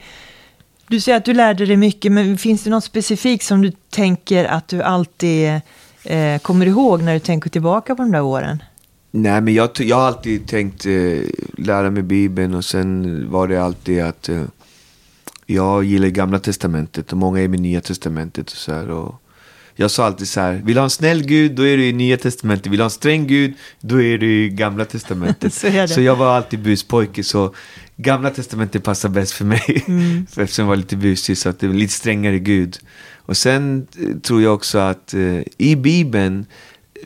Du 0.89 1.01
säger 1.01 1.19
att 1.19 1.25
du 1.25 1.35
lärde 1.35 1.67
dig 1.67 1.77
mycket, 1.77 2.13
men 2.13 2.39
finns 2.39 2.65
det 2.65 2.71
något 2.71 2.85
specifikt 2.85 3.45
som 3.45 3.63
du 3.63 3.73
tänker 3.91 4.45
att 4.45 4.69
du 4.69 4.83
alltid 4.83 5.61
eh, 6.05 6.39
kommer 6.39 6.67
ihåg 6.67 7.03
när 7.03 7.15
du 7.15 7.21
tänker 7.21 7.51
tillbaka 7.51 7.95
på 7.95 8.03
de 8.03 8.13
där 8.13 8.23
åren? 8.23 8.63
Nej, 9.11 9.41
men 9.41 9.55
jag, 9.55 9.71
jag 9.77 9.97
har 9.97 10.07
alltid 10.07 10.49
tänkt 10.49 10.87
eh, 10.87 11.19
lära 11.59 11.91
mig 11.91 12.03
Bibeln 12.03 12.55
och 12.55 12.65
sen 12.65 13.31
var 13.31 13.49
det 13.49 13.59
alltid 13.59 14.03
att 14.03 14.29
eh, 14.29 14.43
jag 15.47 15.85
gillar 15.85 16.09
Gamla 16.09 16.39
Testamentet 16.39 17.13
och 17.13 17.19
många 17.19 17.41
är 17.41 17.49
med 17.49 17.61
Nya 17.61 17.81
Testamentet 17.81 18.51
och 18.51 18.57
så 18.57 18.73
här. 18.73 18.91
Och 18.91 19.22
jag 19.75 19.91
sa 19.91 20.07
alltid 20.07 20.29
så 20.29 20.41
här, 20.41 20.53
vill 20.65 20.75
du 20.75 20.81
ha 20.81 20.85
en 20.85 20.91
snäll 20.91 21.23
Gud, 21.23 21.53
då 21.53 21.67
är 21.67 21.77
du 21.77 21.87
i 21.87 21.93
Nya 21.93 22.17
Testamentet. 22.17 22.67
Vill 22.67 22.77
du 22.79 22.83
ha 22.83 22.87
en 22.87 22.91
sträng 22.91 23.27
Gud, 23.27 23.55
då 23.81 24.03
är 24.03 24.19
du 24.19 24.45
i 24.45 24.49
Gamla 24.49 24.85
Testamentet. 24.85 25.55
så, 25.55 25.87
så, 25.89 26.01
jag 26.01 26.17
var 26.17 26.37
alltid 26.37 26.63
buspojke, 26.63 27.25
så 27.25 27.55
Gamla 27.97 28.31
Testamentet 28.31 28.85
passar 28.85 29.09
bäst 29.09 29.33
för 29.33 29.45
mig. 29.45 29.85
Mm. 29.87 30.27
eftersom 30.37 30.63
jag 30.63 30.69
var 30.69 30.77
lite 30.77 30.97
busig, 30.97 31.39
så 31.39 31.49
att 31.49 31.61
det 31.61 31.67
var 31.67 31.75
lite 31.75 31.93
strängare 31.93 32.39
Gud. 32.39 32.79
Och 33.17 33.37
sen 33.37 33.87
eh, 34.01 34.17
tror 34.19 34.43
jag 34.43 34.55
också 34.55 34.79
att 34.79 35.15
eh, 35.15 35.41
i 35.59 35.77
Bibeln, 35.77 36.47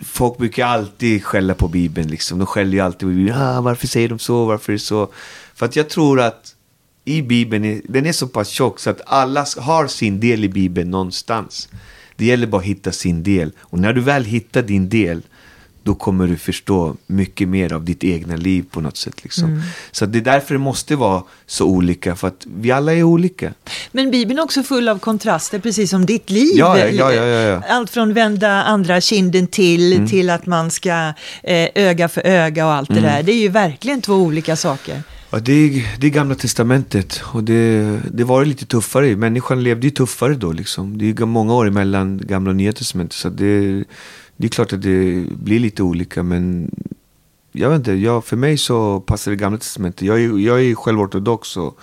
folk 0.02 0.38
brukar 0.38 0.66
alltid 0.66 1.24
skälla 1.24 1.54
på 1.54 1.68
Bibeln. 1.68 2.08
Liksom. 2.08 2.38
De 2.38 2.46
skäller 2.46 2.72
ju 2.72 2.80
alltid 2.80 3.00
på 3.00 3.06
Bibeln. 3.06 3.38
Ah, 3.38 3.60
varför 3.60 3.86
säger 3.86 4.08
de 4.08 4.18
så? 4.18 4.44
Varför 4.44 4.72
är 4.72 4.74
det 4.74 4.80
så? 4.80 5.08
För 5.54 5.66
att 5.66 5.76
jag 5.76 5.88
tror 5.88 6.20
att 6.20 6.54
i 7.04 7.22
Bibeln, 7.22 7.82
den 7.88 8.06
är 8.06 8.12
så 8.12 8.26
pass 8.26 8.48
tjock 8.48 8.80
så 8.80 8.90
att 8.90 9.00
alla 9.06 9.46
har 9.56 9.86
sin 9.86 10.20
del 10.20 10.44
i 10.44 10.48
Bibeln 10.48 10.90
någonstans. 10.90 11.68
Det 12.16 12.24
gäller 12.24 12.46
bara 12.46 12.60
att 12.60 12.66
hitta 12.66 12.92
sin 12.92 13.22
del. 13.22 13.52
Och 13.58 13.78
när 13.78 13.92
du 13.92 14.00
väl 14.00 14.24
hittar 14.24 14.62
din 14.62 14.88
del, 14.88 15.22
då 15.86 15.94
kommer 15.94 16.26
du 16.26 16.36
förstå 16.36 16.96
mycket 17.06 17.48
mer 17.48 17.72
av 17.72 17.84
ditt 17.84 18.04
egna 18.04 18.36
liv 18.36 18.64
på 18.70 18.80
något 18.80 18.96
sätt. 18.96 19.24
Liksom. 19.24 19.44
Mm. 19.44 19.62
Så 19.90 20.06
det 20.06 20.18
är 20.18 20.22
därför 20.22 20.54
det 20.54 20.58
måste 20.58 20.96
vara 20.96 21.22
så 21.46 21.64
olika, 21.64 22.16
för 22.16 22.28
att 22.28 22.46
vi 22.56 22.70
alla 22.70 22.94
är 22.94 23.02
olika. 23.02 23.52
Men 23.92 24.10
Bibeln 24.10 24.38
är 24.38 24.42
också 24.42 24.62
full 24.62 24.88
av 24.88 24.98
kontraster, 24.98 25.58
precis 25.58 25.90
som 25.90 26.06
ditt 26.06 26.30
liv. 26.30 26.52
Ja, 26.54 26.78
ja, 26.78 27.12
ja, 27.12 27.62
Allt 27.68 27.90
från 27.90 28.14
vända 28.14 28.50
andra 28.50 29.00
kinden 29.00 29.46
till, 29.46 29.92
mm. 29.92 30.08
till 30.08 30.30
att 30.30 30.46
man 30.46 30.70
ska 30.70 31.12
eh, 31.42 31.68
öga 31.74 32.08
för 32.08 32.26
öga 32.26 32.66
och 32.66 32.72
allt 32.72 32.90
mm. 32.90 33.02
det 33.02 33.08
där. 33.08 33.22
Det 33.22 33.32
är 33.32 33.40
ju 33.40 33.48
verkligen 33.48 34.00
två 34.00 34.14
olika 34.14 34.56
saker. 34.56 35.02
Ja, 35.30 35.38
det, 35.38 35.52
är, 35.52 35.98
det 36.00 36.06
är 36.06 36.10
gamla 36.10 36.34
testamentet 36.34 37.22
och 37.24 37.44
det, 37.44 38.00
det 38.12 38.24
var 38.24 38.44
lite 38.44 38.66
tuffare. 38.66 39.16
Människan 39.16 39.62
levde 39.62 39.86
ju 39.86 39.90
tuffare 39.90 40.34
då 40.34 40.52
liksom. 40.52 40.98
Det 40.98 41.10
är 41.10 41.26
många 41.26 41.54
år 41.54 41.66
emellan 41.68 42.18
gamla 42.18 42.50
och 42.50 42.56
nya 42.56 42.72
testamentet. 42.72 43.14
Så 43.18 43.28
det, 43.28 43.84
det 44.36 44.46
är 44.46 44.48
klart 44.48 44.72
att 44.72 44.82
det 44.82 45.24
blir 45.30 45.60
lite 45.60 45.82
olika 45.82 46.22
men 46.22 46.70
jag 47.52 47.70
vet 47.70 47.78
inte, 47.78 47.92
jag, 47.92 48.24
för 48.24 48.36
mig 48.36 48.58
så 48.58 49.00
passar 49.00 49.30
det 49.30 49.36
gamla 49.36 49.58
testamentet. 49.58 50.02
Jag 50.02 50.22
är, 50.22 50.38
jag 50.38 50.64
är 50.64 50.74
själv 50.74 51.00
ortodox 51.00 51.56
och 51.56 51.78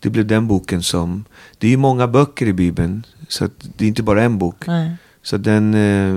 det 0.00 0.10
blev 0.10 0.26
den 0.26 0.46
boken 0.46 0.82
som... 0.82 1.24
Det 1.58 1.66
är 1.66 1.70
ju 1.70 1.76
många 1.76 2.08
böcker 2.08 2.46
i 2.46 2.52
Bibeln 2.52 3.06
så 3.28 3.48
det 3.76 3.84
är 3.84 3.88
inte 3.88 4.02
bara 4.02 4.22
en 4.22 4.38
bok. 4.38 4.66
Nej. 4.66 4.96
Så 5.26 5.36
den, 5.36 5.74
eh, 5.74 6.14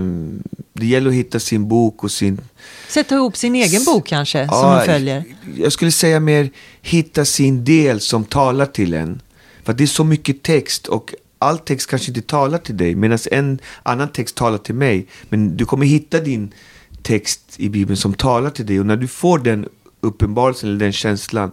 det 0.73 0.85
gäller 0.85 1.09
att 1.09 1.15
hitta 1.15 1.39
sin 1.39 1.67
bok 1.67 2.03
och 2.03 2.11
sin... 2.11 2.41
Sätta 2.87 3.15
ihop 3.15 3.37
sin 3.37 3.55
egen 3.55 3.83
bok 3.83 4.07
kanske, 4.07 4.47
som 4.47 4.57
Ja, 4.57 4.63
man 4.63 4.85
följer. 4.85 5.23
Jag 5.57 5.71
skulle 5.71 5.91
säga 5.91 6.19
mer 6.19 6.49
hitta 6.81 7.25
sin 7.25 7.63
del 7.63 7.99
som 7.99 8.23
talar 8.23 8.65
till 8.65 8.93
en. 8.93 9.21
För 9.63 9.73
det 9.73 9.83
är 9.83 9.87
så 9.87 10.03
mycket 10.03 10.43
text 10.43 10.87
och 10.87 11.13
all 11.39 11.57
text 11.57 11.89
kanske 11.89 12.11
inte 12.11 12.21
talar 12.21 12.57
till 12.57 12.77
dig 12.77 12.95
medan 12.95 13.19
en 13.31 13.59
annan 13.83 14.07
text 14.07 14.35
talar 14.35 14.57
till 14.57 14.75
mig. 14.75 15.07
Men 15.29 15.57
du 15.57 15.65
kommer 15.65 15.85
hitta 15.85 16.19
din 16.19 16.53
text 17.01 17.41
i 17.57 17.69
Bibeln 17.69 17.97
som 17.97 18.13
talar 18.13 18.49
till 18.49 18.65
dig 18.65 18.79
och 18.79 18.85
när 18.85 18.97
du 18.97 19.07
får 19.07 19.39
den 19.39 19.67
uppenbarelsen 20.01 20.69
eller 20.69 20.79
den 20.79 20.93
känslan 20.93 21.51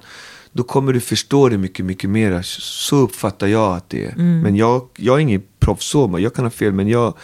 då 0.56 0.62
kommer 0.62 0.92
du 0.92 1.00
förstå 1.00 1.48
det 1.48 1.58
mycket, 1.58 1.84
mycket 1.84 2.10
mer. 2.10 2.42
Så 2.42 2.96
uppfattar 2.96 3.46
jag 3.46 3.76
att 3.76 3.90
det 3.90 4.04
är. 4.04 4.14
Men 4.16 4.56
jag, 4.56 4.88
jag 4.96 5.16
är 5.16 5.20
ingen 5.20 5.42
proffs 5.66 5.86
så, 5.86 6.16
jag 6.18 6.34
kan 6.34 6.44
ha 6.44 6.50
fel, 6.50 6.72
men 6.72 6.88
jag, 6.88 7.14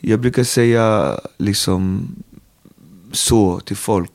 jag 0.00 0.20
brukar 0.20 0.44
säga 0.44 1.14
liksom 1.38 2.08
så 3.12 3.60
till 3.60 3.76
folk. 3.76 4.12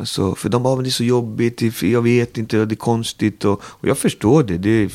Alltså, 0.00 0.34
för 0.34 0.48
de 0.48 0.62
bara, 0.62 0.74
"Men 0.76 0.84
det 0.84 0.88
är 0.88 1.00
så 1.02 1.04
jobbigt, 1.04 1.82
jag 1.82 2.02
vet 2.02 2.38
inte, 2.38 2.64
det 2.64 2.74
är 2.74 2.76
konstigt. 2.76 3.44
Och, 3.44 3.62
och 3.64 3.88
jag 3.88 3.98
förstår 3.98 4.42
det. 4.42 4.58
Det 4.58 4.70
är, 4.84 4.92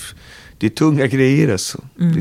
det 0.58 0.66
är 0.66 0.70
tunga 0.70 1.08
grejer 1.08 1.51
alltså. 1.51 1.78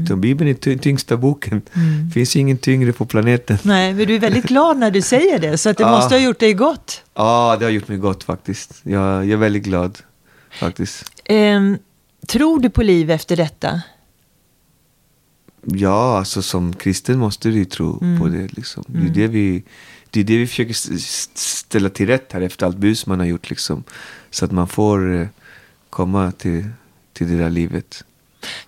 Tung, 0.08 0.20
Bibeln 0.20 0.50
är 0.50 0.54
ty- 0.54 0.78
tyngsta 0.78 1.16
boken. 1.16 1.62
Det 2.08 2.12
finns 2.14 2.36
ingen 2.36 2.58
tyngre 2.58 2.92
på 2.92 3.06
planeten. 3.06 3.58
Nej, 3.62 3.94
men 3.94 4.06
du 4.06 4.14
är 4.14 4.18
väldigt 4.18 4.44
glad 4.44 4.78
när 4.78 4.90
du 4.90 5.02
säger 5.02 5.38
det, 5.38 5.58
så 5.58 5.68
att 5.70 5.76
det 5.76 5.82
Ja. 5.90 5.90
måste 5.90 6.14
ha 6.14 6.20
gjort 6.20 6.38
dig 6.40 6.52
gott. 6.54 7.02
Ja, 7.14 7.56
det 7.58 7.64
har 7.64 7.70
gjort 7.72 7.88
mig 7.88 7.98
gott 7.98 8.24
faktiskt. 8.24 8.70
Jag, 8.82 9.02
jag 9.24 9.30
är 9.30 9.36
väldigt 9.36 9.62
glad 9.64 9.98
faktiskt. 10.60 11.04
Ehm, 11.24 11.78
tror 12.26 12.60
du 12.60 12.70
på 12.70 12.82
liv 12.82 13.10
efter 13.10 13.36
detta? 13.36 13.80
Ja, 15.64 16.18
alltså 16.18 16.42
som 16.42 16.72
kristen 16.72 17.18
måste 17.18 17.48
du 17.48 17.54
ju 17.54 17.64
tro 17.64 17.98
på 18.20 18.28
det. 18.28 18.48
Liksom. 18.56 18.84
Det, 18.86 19.06
är 19.06 19.10
det, 19.10 19.26
vi, 19.26 19.62
det 20.10 20.20
är 20.20 20.24
det 20.24 20.38
vi 20.38 20.46
försöker 20.46 20.74
ställa 21.38 21.88
till 21.88 22.06
rätt 22.06 22.32
här 22.32 22.40
efter 22.40 22.66
allt 22.66 22.76
bus 22.76 23.06
man 23.06 23.18
har 23.18 23.26
gjort. 23.26 23.50
Liksom. 23.50 23.84
Så 24.30 24.44
att 24.44 24.52
man 24.52 24.68
får 24.68 25.14
eh, 25.20 25.26
komma 25.90 26.32
till, 26.32 26.68
till 27.12 27.28
det 27.30 27.36
där 27.38 27.50
livet. 27.50 28.04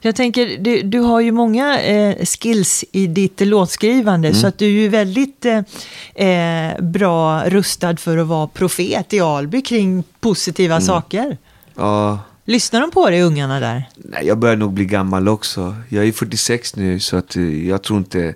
Jag 0.01 0.17
tänker, 0.17 0.59
du, 0.59 0.83
du 0.83 0.99
har 0.99 1.21
ju 1.21 1.33
många 1.33 1.81
eh, 1.81 2.25
skills 2.25 2.85
i 2.93 3.07
ditt 3.07 3.41
låtskrivande, 3.41 4.29
Mm. 4.29 4.41
så 4.41 4.47
att 4.47 4.59
du 4.59 4.67
är 4.67 4.71
ju 4.71 4.89
väldigt 4.89 5.45
eh, 5.45 6.27
eh, 6.29 6.81
bra 6.83 7.45
rustad 7.49 7.97
för 7.97 8.19
att 8.19 8.27
vara 8.27 8.47
profet 8.47 9.13
i 9.13 9.21
Alby 9.21 9.63
kring 9.63 10.05
positiva 10.21 10.75
Mm. 10.75 10.87
saker. 10.87 11.37
Ja, 11.75 12.19
Lyssnar 12.45 12.81
de 12.81 12.91
på 12.91 13.11
dig, 13.11 13.23
ungarna 13.23 13.61
där? 13.61 13.89
nej, 13.97 14.27
jag 14.27 14.39
börjar 14.39 14.57
nog 14.57 14.73
bli 14.73 14.85
gammal 14.85 15.29
också. 15.29 15.77
Jag 15.89 16.05
är 16.09 16.13
46 16.13 16.77
nu 16.77 17.01
så 17.01 17.17
att 17.17 17.37
eh, 17.37 17.69
jag 17.69 17.83
tror 17.83 17.99
inte... 17.99 18.35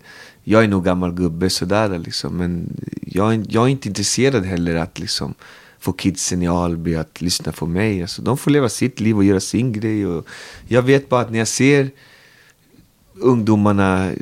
Jag 0.49 0.65
är 0.65 0.69
nog 0.69 0.85
gammal 0.85 1.13
gubbe 1.13 1.51
sådär 1.51 1.99
liksom. 1.99 2.37
Men 2.37 2.77
jag, 3.03 3.35
är- 3.35 3.45
jag 3.49 3.65
är 3.65 3.69
inte 3.69 3.89
intresserad 3.89 4.45
heller 4.45 4.75
att 4.75 4.99
liksom 4.99 5.35
få 5.79 5.93
kidsen 5.93 6.43
i 6.43 6.49
Alby 6.49 6.95
att 6.97 7.21
lyssna 7.21 7.53
på 7.53 7.67
mig. 7.67 8.03
Alltså, 8.03 8.23
de 8.23 8.39
får 8.39 8.51
leva 8.51 8.69
sitt 8.69 9.01
liv 9.01 9.17
och 9.17 9.25
göra 9.25 9.41
sin 9.41 9.73
grej. 9.73 10.07
Och 10.07 10.27
jag 10.69 10.83
vet 10.83 11.09
bara 11.09 11.21
att 11.21 11.31
när 11.31 11.39
jag 11.39 11.49
ser 11.49 11.91
ungdomarna 13.15 14.13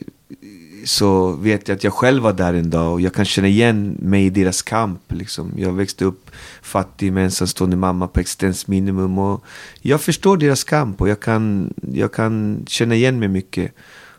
så 0.84 1.32
vet 1.32 1.68
jag 1.68 1.76
att 1.76 1.84
jag 1.84 1.92
själv 1.92 2.22
var 2.22 2.32
där 2.32 2.54
en 2.54 2.70
dag 2.70 2.92
och 2.92 3.00
jag 3.00 3.14
kan 3.14 3.24
känna 3.24 3.48
igen 3.48 3.96
mig 4.00 4.26
i 4.26 4.30
deras 4.30 4.62
kamp. 4.62 5.00
Liksom. 5.08 5.52
Jag 5.56 5.72
växte 5.72 6.04
upp 6.04 6.30
fattig 6.62 7.12
med 7.12 7.24
ensamstående 7.24 7.76
mamma 7.76 8.08
på 8.08 8.20
existensminimum 8.20 9.18
och 9.18 9.44
jag 9.80 10.00
förstår 10.00 10.36
deras 10.36 10.64
kamp 10.64 11.00
och 11.00 11.08
jag 11.08 11.20
kan, 11.20 11.74
jag 11.92 12.12
kan 12.12 12.64
känna 12.68 12.94
igen 12.94 13.18
mig 13.18 13.28
mycket. 13.28 13.72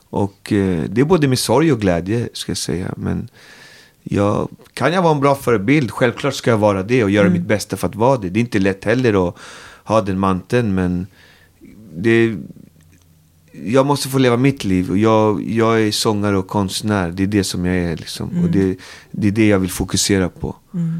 Och 0.09 0.51
eh, 0.51 0.83
det 0.89 1.01
är 1.01 1.05
både 1.05 1.27
med 1.27 1.39
sorg 1.39 1.71
och 1.71 1.81
glädje 1.81 2.29
ska 2.33 2.49
jag 2.49 2.57
säga. 2.57 2.93
Men 2.97 3.27
jag, 4.03 4.49
kan 4.73 4.93
jag 4.93 5.01
vara 5.01 5.15
en 5.15 5.21
bra 5.21 5.35
förebild? 5.35 5.91
Självklart 5.91 6.33
ska 6.33 6.49
jag 6.49 6.57
vara 6.57 6.83
det 6.83 7.03
och 7.03 7.09
göra 7.09 7.29
mitt 7.29 7.45
bästa 7.45 7.77
för 7.77 7.87
att 7.87 7.95
vara 7.95 8.17
det. 8.17 8.29
Det 8.29 8.39
är 8.39 8.41
inte 8.41 8.59
lätt 8.59 8.83
heller 8.83 9.27
att 9.27 9.35
ha 9.83 10.01
den 10.01 10.19
manteln 10.19 10.75
men 10.75 11.07
det, 11.95 12.35
jag 13.63 13.85
måste 13.85 14.07
få 14.09 14.17
leva 14.17 14.37
mitt 14.37 14.63
liv. 14.63 14.91
Och 14.91 14.97
jag, 14.97 15.49
jag 15.49 15.81
är 15.81 15.91
sångare 15.91 16.37
och 16.37 16.47
konstnär. 16.47 17.11
Det 17.11 17.23
är 17.23 17.27
det 17.27 17.43
som 17.43 17.65
jag 17.65 17.75
är. 17.75 17.97
Liksom. 17.97 18.43
Och 18.43 18.49
det, 18.49 18.77
det 19.11 19.27
är 19.27 19.31
det 19.31 19.47
jag 19.47 19.59
vill 19.59 19.71
fokusera 19.71 20.29
på. 20.29 20.55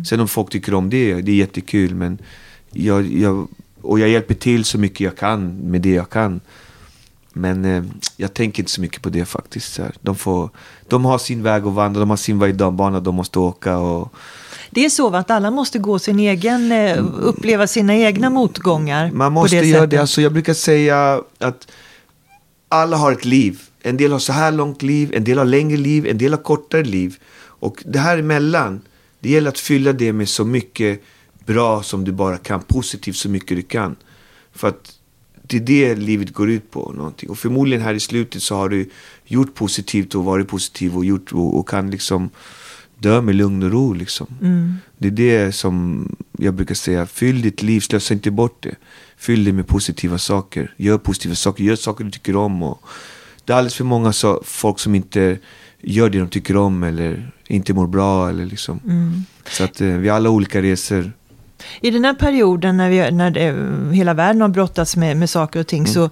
Sen 0.09 0.19
om 0.19 0.27
folk 0.27 0.49
tycker 0.49 0.73
om 0.73 0.89
det, 0.89 1.21
det 1.21 1.31
är 1.31 1.35
jättekul. 1.35 1.95
Men 1.95 2.17
jag, 2.71 3.13
jag, 3.13 3.47
och 3.81 3.99
jag 3.99 4.09
hjälper 4.09 4.33
till 4.33 4.65
så 4.65 4.77
mycket 4.77 4.99
jag 4.99 5.17
kan 5.17 5.55
med 5.55 5.81
det 5.81 5.91
jag 5.91 6.09
kan. 6.09 6.41
Men 7.33 7.65
eh, 7.65 7.83
jag 8.17 8.33
tänker 8.33 8.61
inte 8.63 8.71
så 8.71 8.81
mycket 8.81 9.01
på 9.01 9.09
det 9.09 9.25
faktiskt. 9.25 9.73
Så 9.73 9.81
här. 9.81 9.91
De, 10.01 10.15
får, 10.15 10.49
de 10.87 11.05
har 11.05 11.17
sin 11.17 11.43
väg 11.43 11.67
att 11.67 11.73
vandra, 11.73 11.99
de 11.99 12.09
har 12.09 12.17
sin 12.17 12.57
bana 12.77 12.99
de 12.99 13.15
måste 13.15 13.39
åka. 13.39 13.77
Och, 13.77 14.13
Det 14.69 14.85
är 14.85 14.89
så 14.89 15.15
att 15.15 15.31
alla 15.31 15.51
måste 15.51 15.79
gå 15.79 15.99
sin 15.99 16.19
egen, 16.19 16.71
eh, 16.71 17.05
uppleva 17.21 17.67
sina 17.67 17.95
egna 17.95 18.29
motgångar. 18.29 19.11
Man 19.11 19.33
måste 19.33 19.55
det 19.55 19.65
göra 19.65 19.79
sättet. 19.79 19.89
det. 19.89 19.97
Alltså, 19.97 20.21
jag 20.21 20.33
brukar 20.33 20.53
säga 20.53 21.21
att 21.39 21.67
alla 22.75 22.97
har 22.97 23.11
ett 23.11 23.25
liv. 23.25 23.61
En 23.81 23.97
del 23.97 24.11
har 24.11 24.19
så 24.19 24.33
här 24.33 24.51
långt 24.51 24.81
liv, 24.81 25.11
en 25.13 25.23
del 25.23 25.37
har 25.37 25.45
längre 25.45 25.77
liv, 25.77 26.07
en 26.07 26.17
del 26.17 26.33
har 26.33 26.43
kortare 26.43 26.83
liv. 26.83 27.17
Och 27.37 27.83
det 27.85 27.99
här 27.99 28.17
emellan, 28.17 28.81
det 29.19 29.29
gäller 29.29 29.49
att 29.49 29.59
fylla 29.59 29.93
det 29.93 30.13
med 30.13 30.29
så 30.29 30.45
mycket 30.45 31.01
bra 31.45 31.83
som 31.83 32.03
du 32.03 32.11
bara 32.11 32.37
kan, 32.37 32.61
positivt 32.61 33.15
så 33.15 33.29
mycket 33.29 33.57
du 33.57 33.61
kan. 33.61 33.95
För 34.53 34.67
att 34.67 34.99
det 35.41 35.57
är 35.57 35.61
det 35.61 35.95
livet 35.95 36.33
går 36.33 36.49
ut 36.49 36.71
på. 36.71 36.91
Någonting. 36.95 37.29
Och 37.29 37.37
förmodligen 37.37 37.83
här 37.83 37.93
i 37.93 37.99
slutet 37.99 38.43
så 38.43 38.55
har 38.55 38.69
du 38.69 38.89
gjort 39.25 39.55
positivt 39.55 40.15
och 40.15 40.25
varit 40.25 40.47
positiv 40.47 40.97
och, 40.97 41.05
gjort, 41.05 41.33
och, 41.33 41.59
och 41.59 41.69
kan 41.69 41.91
liksom 41.91 42.29
dö 42.99 43.21
med 43.21 43.35
lugn 43.35 43.63
och 43.63 43.71
ro. 43.71 43.93
Liksom. 43.93 44.27
Det 44.97 45.07
är 45.07 45.11
det 45.11 45.51
som 45.51 46.07
jag 46.37 46.53
brukar 46.53 46.75
säga. 46.75 47.05
Fyll 47.05 47.41
ditt 47.41 47.61
liv, 47.61 47.79
slösa 47.79 48.13
inte 48.13 48.31
bort 48.31 48.63
det. 48.63 48.75
Fyll 49.17 49.43
det 49.43 49.53
med 49.53 49.67
positiva 49.67 50.17
saker. 50.17 50.73
Gör 50.77 50.97
positiva 50.97 51.35
saker, 51.35 51.63
gör 51.63 51.75
saker 51.75 52.03
du 52.03 52.11
tycker 52.11 52.35
om. 52.35 52.63
Och 52.63 52.81
det 53.45 53.53
är 53.53 53.57
alldeles 53.57 53.75
för 53.75 53.83
många 53.83 54.13
så, 54.13 54.41
folk 54.45 54.79
som 54.79 54.95
inte 54.95 55.37
gör 55.81 56.09
det 56.09 56.19
de 56.19 56.29
tycker 56.29 56.57
om 56.57 56.83
eller 56.83 57.31
inte 57.47 57.73
mår 57.73 57.87
bra. 57.87 58.29
Eller 58.29 58.45
liksom. 58.45 58.79
Så 59.49 59.63
att 59.63 59.81
eh, 59.81 59.87
vi 59.87 60.09
har 60.09 60.15
alla 60.15 60.29
olika 60.29 60.61
resor. 60.61 61.11
I 61.81 61.91
den 61.91 62.05
här 62.05 62.13
perioden 62.13 62.77
när, 62.77 62.89
vi, 62.89 63.11
när 63.11 63.31
det, 63.31 63.95
hela 63.95 64.13
världen 64.13 64.41
har 64.41 64.49
brottats 64.49 64.95
med, 64.95 65.17
med 65.17 65.29
saker 65.29 65.59
och 65.59 65.67
ting 65.67 65.81
Mm. 65.81 65.93
så 65.93 66.09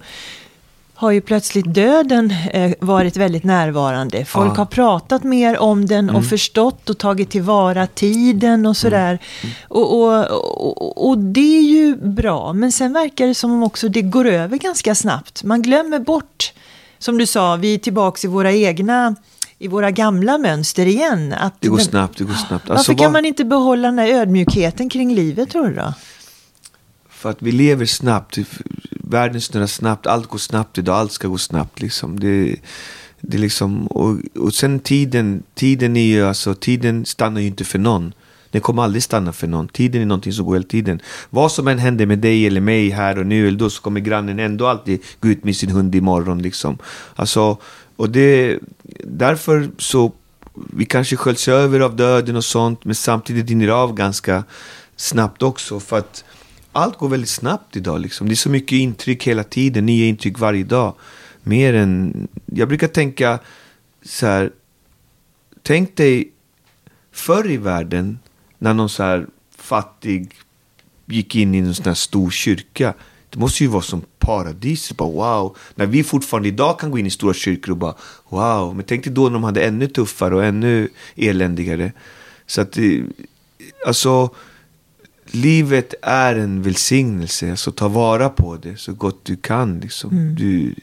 har 0.96 1.10
ju 1.10 1.20
plötsligt 1.20 1.74
döden 1.74 2.34
eh, 2.52 2.72
varit 2.80 3.16
väldigt 3.16 3.44
närvarande. 3.44 4.24
Folk 4.24 4.42
Ja. 4.42 4.46
Mm. 4.46 4.56
har 4.58 4.66
pratat 4.66 5.24
mer 5.24 5.58
om 5.58 5.86
den 5.86 6.10
och 6.10 6.24
förstått 6.24 6.90
och 6.90 6.98
tagit 6.98 7.30
tillvara 7.30 7.86
tiden 7.86 8.66
och 8.66 8.76
sådär. 8.76 9.18
Och, 9.68 10.00
och, 10.00 10.24
och, 10.30 11.08
och 11.08 11.18
det 11.18 11.58
är 11.58 11.62
ju 11.62 11.96
bra, 11.96 12.52
men 12.52 12.72
sen 12.72 12.92
verkar 12.92 13.26
det 13.26 13.34
som 13.34 13.52
om 13.52 13.62
också 13.62 13.88
det 13.88 14.02
går 14.02 14.24
över 14.26 14.56
ganska 14.56 14.94
snabbt. 14.94 15.44
Man 15.44 15.62
glömmer 15.62 15.98
bort, 15.98 16.52
som 16.98 17.18
du 17.18 17.26
sa, 17.26 17.56
vi 17.56 17.74
är 17.74 17.78
tillbaka 17.78 18.26
i 18.26 18.30
våra 18.30 18.52
egna 18.52 19.14
i 19.58 19.68
våra 19.68 19.90
gamla 19.90 20.38
mönster 20.38 20.86
igen. 20.86 21.32
Att 21.32 21.54
Det 21.60 21.68
går 21.68 21.78
snabbt, 21.78 22.18
det 22.18 22.24
går 22.24 22.34
snabbt. 22.34 22.68
Varför 22.68 22.74
Alltså, 22.78 22.94
kan 22.94 23.04
vad- 23.04 23.12
man 23.12 23.24
inte 23.24 23.44
behålla 23.44 23.88
den 23.88 23.98
här 23.98 24.06
ödmjukheten 24.08 24.88
kring 24.88 25.14
livet 25.14 25.50
tror 25.50 25.68
du 25.68 25.74
då? 25.74 25.94
För 27.24 27.30
att 27.30 27.42
vi 27.42 27.52
lever 27.52 27.86
snabbt. 27.86 28.38
Världen 28.90 29.40
snurrar 29.40 29.66
snabbt. 29.66 30.06
Allt 30.06 30.28
går 30.28 30.38
snabbt 30.38 30.78
idag. 30.78 30.96
Allt 30.96 31.12
ska 31.12 31.28
gå 31.28 31.38
snabbt. 31.38 31.80
Liksom. 31.80 32.20
Det, 32.20 32.56
det 33.20 33.38
liksom, 33.38 33.86
och, 33.86 34.18
och 34.38 34.54
sen 34.54 34.80
tiden. 34.80 35.42
Tiden 35.54 35.96
är 35.96 36.04
ju 36.04 36.24
alltså, 36.26 36.54
tiden 36.54 37.04
stannar 37.04 37.40
ju 37.40 37.46
inte 37.46 37.64
för 37.64 37.78
någon. 37.78 38.12
Den 38.50 38.60
kommer 38.60 38.82
aldrig 38.82 39.02
stanna 39.02 39.32
för 39.32 39.46
någon. 39.46 39.68
Tiden 39.68 40.02
är 40.02 40.06
någonting 40.06 40.32
som 40.32 40.46
går 40.46 40.54
hela 40.54 40.66
tiden. 40.66 41.00
Vad 41.30 41.52
som 41.52 41.68
än 41.68 41.78
händer 41.78 42.06
med 42.06 42.18
dig 42.18 42.46
eller 42.46 42.60
mig 42.60 42.90
här 42.90 43.18
och 43.18 43.26
nu 43.26 43.48
eller 43.48 43.58
då 43.58 43.70
så 43.70 43.82
kommer 43.82 44.00
grannen 44.00 44.38
ändå 44.38 44.66
alltid 44.66 45.00
gå 45.20 45.28
ut 45.28 45.44
med 45.44 45.56
sin 45.56 45.70
hund 45.70 45.94
imorgon. 45.94 46.42
Liksom. 46.42 46.78
Alltså, 47.14 47.58
och 47.96 48.10
det, 48.10 48.58
därför 49.04 49.70
så, 49.78 50.12
vi 50.54 50.84
kanske 50.84 51.16
sköljs 51.16 51.48
över 51.48 51.80
av 51.80 51.96
döden 51.96 52.36
och 52.36 52.44
sånt. 52.44 52.84
Men 52.84 52.94
samtidigt 52.94 53.48
rinner 53.48 53.66
det 53.66 53.74
av 53.74 53.94
ganska 53.94 54.44
snabbt 54.96 55.42
också. 55.42 55.80
För 55.80 55.98
att 55.98 56.24
allt 56.74 56.98
går 56.98 57.08
väldigt 57.08 57.30
snabbt 57.30 57.76
idag. 57.76 58.00
Liksom. 58.00 58.28
Det 58.28 58.34
är 58.34 58.36
så 58.36 58.50
mycket 58.50 58.76
intryck 58.76 59.26
hela 59.26 59.44
tiden, 59.44 59.86
nya 59.86 60.06
intryck 60.06 60.38
varje 60.38 60.64
dag. 60.64 60.94
Mer 61.42 61.74
än... 61.74 62.28
Jag 62.46 62.68
brukar 62.68 62.88
tänka 62.88 63.38
så 64.02 64.26
här. 64.26 64.52
Tänk 65.62 65.96
dig 65.96 66.32
förr 67.12 67.50
i 67.50 67.56
världen 67.56 68.18
när 68.58 68.74
någon 68.74 68.88
så 68.88 69.02
här 69.02 69.26
fattig 69.56 70.34
gick 71.06 71.36
in 71.36 71.54
i 71.54 71.58
en 71.58 71.74
sån 71.74 71.86
här 71.86 71.94
stor 71.94 72.30
kyrka. 72.30 72.94
Det 73.30 73.38
måste 73.38 73.64
ju 73.64 73.70
vara 73.70 73.82
som 73.82 74.02
paradis. 74.18 74.92
Bara, 74.92 75.10
wow. 75.10 75.56
När 75.74 75.86
vi 75.86 76.04
fortfarande 76.04 76.48
idag 76.48 76.78
kan 76.78 76.90
gå 76.90 76.98
in 76.98 77.06
i 77.06 77.10
stora 77.10 77.34
kyrkor 77.34 77.70
och 77.70 77.76
bara 77.76 77.94
wow. 78.28 78.76
Men 78.76 78.84
tänk 78.84 79.04
dig 79.04 79.12
då 79.12 79.24
när 79.24 79.30
de 79.30 79.44
hade 79.44 79.64
ännu 79.64 79.86
tuffare 79.86 80.34
och 80.34 80.44
ännu 80.44 80.88
eländigare. 81.16 81.92
Så 82.46 82.60
att, 82.60 82.78
eh, 82.78 83.02
alltså 83.86 84.30
livet 85.34 85.94
är 86.02 86.34
en 86.34 86.62
välsignelse. 86.62 87.50
Alltså 87.50 87.72
ta 87.72 87.88
vara 87.88 88.28
på 88.28 88.56
det 88.56 88.76
så 88.80 88.92
gott 88.92 89.24
du 89.24 89.36
kan. 89.36 89.80
Liksom. 89.80 90.34
Du, 90.38 90.74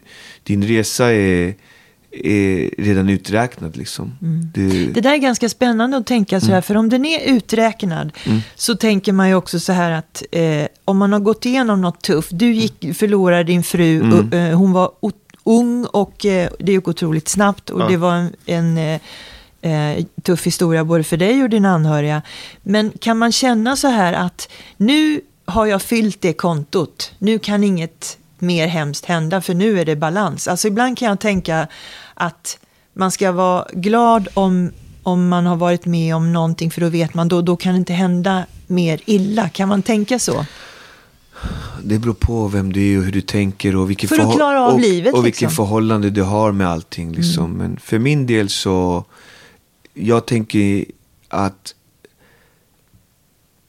din 0.44 0.64
resa 0.64 1.14
är, 1.14 1.54
är 2.12 2.70
redan 2.84 3.10
uträknad 3.10 3.78
liksom. 3.78 4.18
Det, 4.54 4.86
Det 4.94 5.02
där 5.02 5.14
är 5.14 5.18
ganska 5.18 5.50
spännande 5.50 5.98
att 5.98 6.06
tänka 6.08 6.40
så 6.40 6.46
här, 6.46 6.52
Mm. 6.54 6.62
för 6.64 6.78
om 6.78 6.90
den 6.90 7.06
är 7.06 7.20
uträknad 7.36 8.12
så 8.56 8.76
tänker 8.76 9.14
man 9.14 9.28
ju 9.30 9.36
också 9.36 9.60
så 9.60 9.72
här 9.74 9.92
att 9.92 10.24
eh, 10.32 10.68
om 10.86 10.98
man 10.98 11.14
har 11.14 11.20
gått 11.20 11.46
igenom 11.46 11.82
något 11.82 12.02
tufft, 12.02 12.30
du 12.34 12.54
gick, 12.54 12.96
förlorade 12.98 13.44
din 13.44 13.64
fru, 13.64 14.00
Mm. 14.02 14.14
och, 14.20 14.34
eh, 14.34 14.58
hon 14.58 14.72
var 14.72 14.92
ung 15.44 15.86
och 15.86 16.26
eh, 16.26 16.50
det 16.60 16.72
gick 16.72 16.88
otroligt 16.88 17.28
snabbt 17.28 17.70
och 17.70 17.82
Ja. 17.82 17.88
det 17.88 17.98
var 17.98 18.14
en, 18.16 18.30
en 18.46 19.00
eh, 19.62 20.06
tuff 20.22 20.46
historia 20.46 20.84
både 20.84 21.04
för 21.04 21.18
dig 21.18 21.44
och 21.44 21.50
dina 21.50 21.70
anhöriga. 21.70 22.22
Men 22.64 22.92
kan 23.00 23.18
man 23.18 23.32
känna 23.32 23.76
så 23.76 23.88
här 23.88 24.14
att 24.14 24.50
nu 24.78 25.22
har 25.46 25.66
jag 25.66 25.82
fyllt 25.82 26.22
det 26.22 26.34
kontot, 26.34 27.12
nu 27.18 27.40
kan 27.40 27.64
inget 27.64 28.18
mer 28.40 28.68
hemskt 28.68 29.06
hända 29.06 29.42
för 29.42 29.54
nu 29.54 29.80
är 29.80 29.86
det 29.86 29.96
balans. 29.96 30.48
Alltså 30.48 30.68
ibland 30.68 30.98
kan 30.98 31.08
jag 31.08 31.20
tänka 31.20 31.68
att 32.14 32.58
man 32.94 33.12
ska 33.12 33.32
vara 33.32 33.68
glad 33.74 34.28
om, 34.34 34.72
om 35.04 35.28
man 35.28 35.46
har 35.46 35.56
varit 35.56 35.86
med 35.86 36.16
om 36.16 36.34
någonting 36.34 36.72
för 36.72 36.82
då 36.82 36.90
vet 36.90 37.14
man 37.14 37.28
då, 37.28 37.42
då 37.42 37.58
kan 37.58 37.74
det 37.74 37.78
inte 37.78 37.94
hända 37.94 38.46
mer 38.68 39.02
illa. 39.06 39.50
Kan 39.50 39.70
man 39.70 39.82
tänka 39.82 40.20
så? 40.20 40.46
det 41.84 42.00
beror 42.00 42.14
på 42.14 42.48
vem 42.48 42.74
du 42.74 42.94
är 42.94 42.98
och 42.98 43.04
hur 43.04 43.12
du 43.12 43.22
tänker 43.22 43.76
och 43.76 43.90
vilket, 43.90 44.10
För 44.10 44.20
och, 44.74 44.80
livet, 44.80 45.14
och 45.14 45.26
vilket 45.26 45.42
liksom. 45.42 45.56
förhållande 45.56 46.10
du 46.10 46.22
har 46.22 46.52
med 46.52 46.68
allting. 46.68 47.12
Liksom. 47.12 47.52
Men 47.52 47.78
för 47.78 48.00
min 48.00 48.28
del 48.28 48.50
så, 48.50 49.06
jag 49.94 50.26
tänker 50.26 50.86
att 51.28 51.76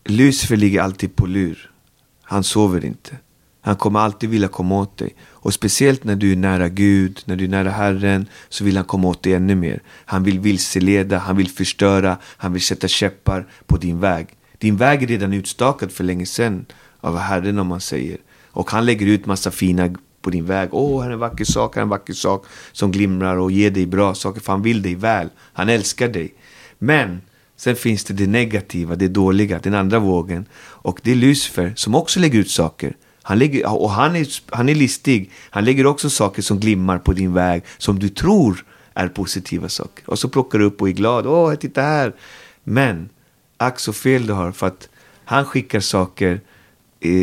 Lucifer 0.04 0.56
ligger 0.56 0.82
alltid 0.82 1.16
på 1.16 1.26
lur. 1.26 1.70
Han 2.22 2.44
sover 2.44 2.84
inte. 2.84 3.16
Han 3.60 3.76
kommer 3.76 4.00
alltid 4.00 4.30
vilja 4.30 4.48
komma 4.48 4.80
åt 4.80 4.96
dig. 4.96 5.14
Och 5.22 5.54
speciellt 5.54 6.04
när 6.04 6.16
du 6.16 6.32
är 6.32 6.36
nära 6.36 6.68
Gud, 6.68 7.22
när 7.24 7.36
du 7.36 7.44
är 7.44 7.48
nära 7.48 7.70
Herren, 7.70 8.26
så 8.48 8.64
vill 8.64 8.76
han 8.76 8.84
komma 8.84 9.08
åt 9.08 9.22
dig 9.22 9.34
ännu 9.34 9.54
mer. 9.54 9.82
Han 9.86 10.24
vill 10.24 10.40
vilseleda, 10.40 11.18
han 11.18 11.36
vill 11.36 11.48
förstöra, 11.48 12.18
han 12.24 12.52
vill 12.52 12.62
sätta 12.62 12.88
käppar 12.88 13.46
på 13.66 13.76
din 13.76 14.00
väg. 14.00 14.26
Din 14.58 14.76
väg 14.76 15.02
är 15.02 15.06
redan 15.06 15.32
utstakad 15.32 15.92
för 15.92 16.04
länge 16.04 16.26
sedan 16.26 16.66
av 17.00 17.18
Herren 17.18 17.58
om 17.58 17.66
man 17.66 17.80
säger. 17.80 18.18
Och 18.50 18.70
han 18.70 18.86
lägger 18.86 19.06
ut 19.06 19.26
massa 19.26 19.50
fina 19.50 19.94
på 20.22 20.30
din 20.30 20.46
väg. 20.46 20.68
Åh, 20.72 21.02
här 21.02 21.08
är 21.08 21.12
en 21.12 21.18
vacker 21.18 21.44
sak, 21.44 21.74
här 21.74 21.80
är 21.80 21.82
en 21.82 21.88
vacker 21.88 22.12
sak 22.12 22.46
som 22.72 22.92
glimrar 22.92 23.36
och 23.36 23.52
ger 23.52 23.70
dig 23.70 23.86
bra 23.86 24.14
saker. 24.14 24.40
För 24.40 24.52
han 24.52 24.62
vill 24.62 24.82
dig 24.82 24.94
väl. 24.94 25.28
Han 25.52 25.68
älskar 25.68 26.08
dig. 26.08 26.34
Men 26.78 27.20
sen 27.56 27.76
finns 27.76 28.04
det 28.04 28.14
det 28.14 28.26
negativa, 28.26 28.96
det 28.96 29.08
dåliga, 29.08 29.58
den 29.58 29.74
andra 29.74 29.98
vågen. 29.98 30.46
Och 30.62 31.00
det 31.02 31.12
är 31.12 31.16
Lucifer 31.16 31.72
som 31.76 31.94
också 31.94 32.20
lägger 32.20 32.38
ut 32.38 32.50
saker. 32.50 32.96
Han 33.22 33.38
lägger, 33.38 33.82
och 33.82 33.90
han 33.90 34.16
är, 34.16 34.26
han 34.56 34.68
är 34.68 34.74
listig. 34.74 35.30
Han 35.50 35.64
lägger 35.64 35.86
också 35.86 36.10
saker 36.10 36.42
som 36.42 36.60
glimmar 36.60 36.98
på 36.98 37.12
din 37.12 37.34
väg 37.34 37.62
som 37.78 37.98
du 37.98 38.08
tror 38.08 38.64
är 38.94 39.08
positiva 39.08 39.68
saker. 39.68 40.10
Och 40.10 40.18
så 40.18 40.28
plockar 40.28 40.58
du 40.58 40.64
upp 40.64 40.82
och 40.82 40.88
är 40.88 40.92
glad. 40.92 41.26
Åh, 41.26 41.54
titta 41.54 41.82
här. 41.82 42.12
Men, 42.64 43.08
ack 43.56 43.78
så 43.78 43.92
fel 43.92 44.26
du 44.26 44.32
har. 44.32 44.52
För 44.52 44.66
att 44.66 44.88
han 45.24 45.44
skickar 45.44 45.80
saker 45.80 46.40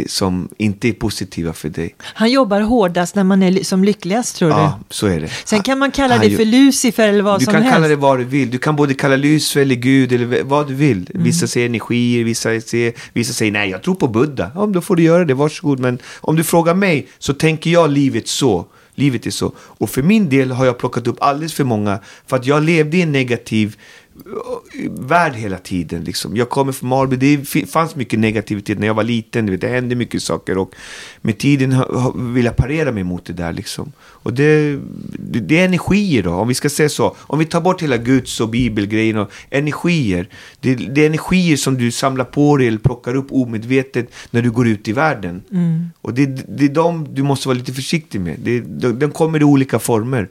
som 0.07 0.49
inte 0.57 0.87
är 0.89 0.93
positiva 0.93 1.53
för 1.53 1.69
dig. 1.69 1.95
Han 2.03 2.31
jobbar 2.31 2.61
hårdast 2.61 3.15
när 3.15 3.23
man 3.23 3.43
är 3.43 3.63
som 3.63 3.83
lyckligast 3.83 4.35
tror 4.35 4.51
Ja, 4.51 4.79
du? 4.79 4.93
så 4.95 5.07
är 5.07 5.19
det. 5.21 5.29
Sen 5.45 5.61
kan 5.63 5.79
man 5.79 5.91
kalla 5.91 6.13
Han 6.17 6.25
det 6.29 6.35
för 6.35 6.45
Lucifer 6.45 7.07
eller 7.09 7.21
vad 7.23 7.39
du 7.41 7.45
som 7.45 7.53
kan 7.53 7.63
helst. 7.63 7.75
kalla 7.75 7.87
det 7.87 7.95
vad 7.95 8.17
du 8.19 8.23
vill. 8.23 8.49
Du 8.49 8.57
kan 8.57 8.75
både 8.75 8.93
kalla 8.93 9.15
Lucifer 9.15 9.61
eller 9.61 9.75
Gud 9.75 10.11
eller 10.11 10.43
vad 10.43 10.67
du 10.67 10.73
vill. 10.75 11.09
Mm. 11.13 11.23
Vissa 11.23 11.47
säger 11.47 11.65
energier, 11.65 12.23
vissa 12.23 12.61
säger, 12.61 12.93
vissa 13.13 13.33
säger 13.33 13.51
nej, 13.51 13.69
jag 13.69 13.83
tror 13.83 13.95
på 13.95 14.07
Buddha. 14.07 14.51
Ja, 14.55 14.65
då 14.65 14.81
får 14.81 14.95
du 14.95 15.03
göra 15.03 15.25
det, 15.25 15.33
varsågod. 15.33 15.79
Men 15.79 15.99
om 16.21 16.35
du 16.35 16.43
frågar 16.43 16.73
mig 16.73 17.07
så 17.19 17.33
tänker 17.33 17.69
jag 17.69 17.89
livet 17.91 18.27
så. 18.27 18.65
Livet 18.95 19.25
är 19.25 19.31
så. 19.31 19.51
Och 19.57 19.89
för 19.89 20.01
min 20.03 20.29
del 20.29 20.51
har 20.51 20.65
jag 20.65 20.77
plockat 20.77 21.07
upp 21.07 21.17
alldeles 21.21 21.53
för 21.53 21.63
många 21.63 21.99
för 22.27 22.35
att 22.37 22.45
jag 22.45 22.63
levde 22.63 22.97
i 22.97 23.01
en 23.01 23.11
negativ 23.11 23.75
värld 24.89 25.33
hela 25.33 25.57
tiden. 25.57 26.03
Liksom. 26.03 26.37
Jag 26.37 26.49
kommer 26.49 26.71
från 26.71 26.89
Marby, 26.89 27.15
det 27.15 27.65
fanns 27.69 27.95
mycket 27.95 28.19
negativitet 28.19 28.79
när 28.79 28.87
jag 28.87 28.93
var 28.93 29.03
liten. 29.03 29.45
Du 29.45 29.51
vet, 29.51 29.61
det 29.61 29.67
hände 29.67 29.95
mycket 29.95 30.23
saker 30.23 30.57
och 30.57 30.75
med 31.21 31.37
tiden 31.37 31.83
vill 32.33 32.45
jag 32.45 32.55
parera 32.55 32.91
mig 32.91 33.03
mot 33.03 33.25
det 33.25 33.33
där. 33.33 33.53
Liksom. 33.53 33.91
Och 33.99 34.33
det, 34.33 34.79
det, 35.19 35.39
det 35.39 35.59
är 35.59 35.65
energier 35.65 36.23
då, 36.23 36.31
om 36.31 36.47
vi 36.47 36.53
ska 36.53 36.69
säga 36.69 36.89
så. 36.89 37.15
Om 37.19 37.39
vi 37.39 37.45
tar 37.45 37.61
bort 37.61 37.83
hela 37.83 37.97
Guds 37.97 38.41
och 38.41 38.49
bibelgrejen 38.49 39.17
och 39.17 39.31
energier. 39.49 40.29
Det, 40.59 40.75
det 40.75 41.01
är 41.01 41.05
energier 41.05 41.57
som 41.57 41.77
du 41.77 41.91
samlar 41.91 42.25
på 42.25 42.57
dig 42.57 42.67
eller 42.67 42.77
plockar 42.77 43.15
upp 43.15 43.27
omedvetet 43.31 44.13
när 44.31 44.41
du 44.41 44.51
går 44.51 44.67
ut 44.67 44.87
i 44.87 44.91
världen. 44.91 45.41
Och 46.01 46.13
det, 46.13 46.25
det 46.57 46.65
är 46.65 46.69
de 46.69 47.07
du 47.13 47.23
måste 47.23 47.47
vara 47.47 47.57
lite 47.57 47.73
försiktig 47.73 48.21
med. 48.21 48.39
Det, 48.39 48.59
de, 48.59 48.99
de 48.99 49.11
kommer 49.11 49.39
i 49.41 49.43
olika 49.43 49.79
former. 49.79 50.29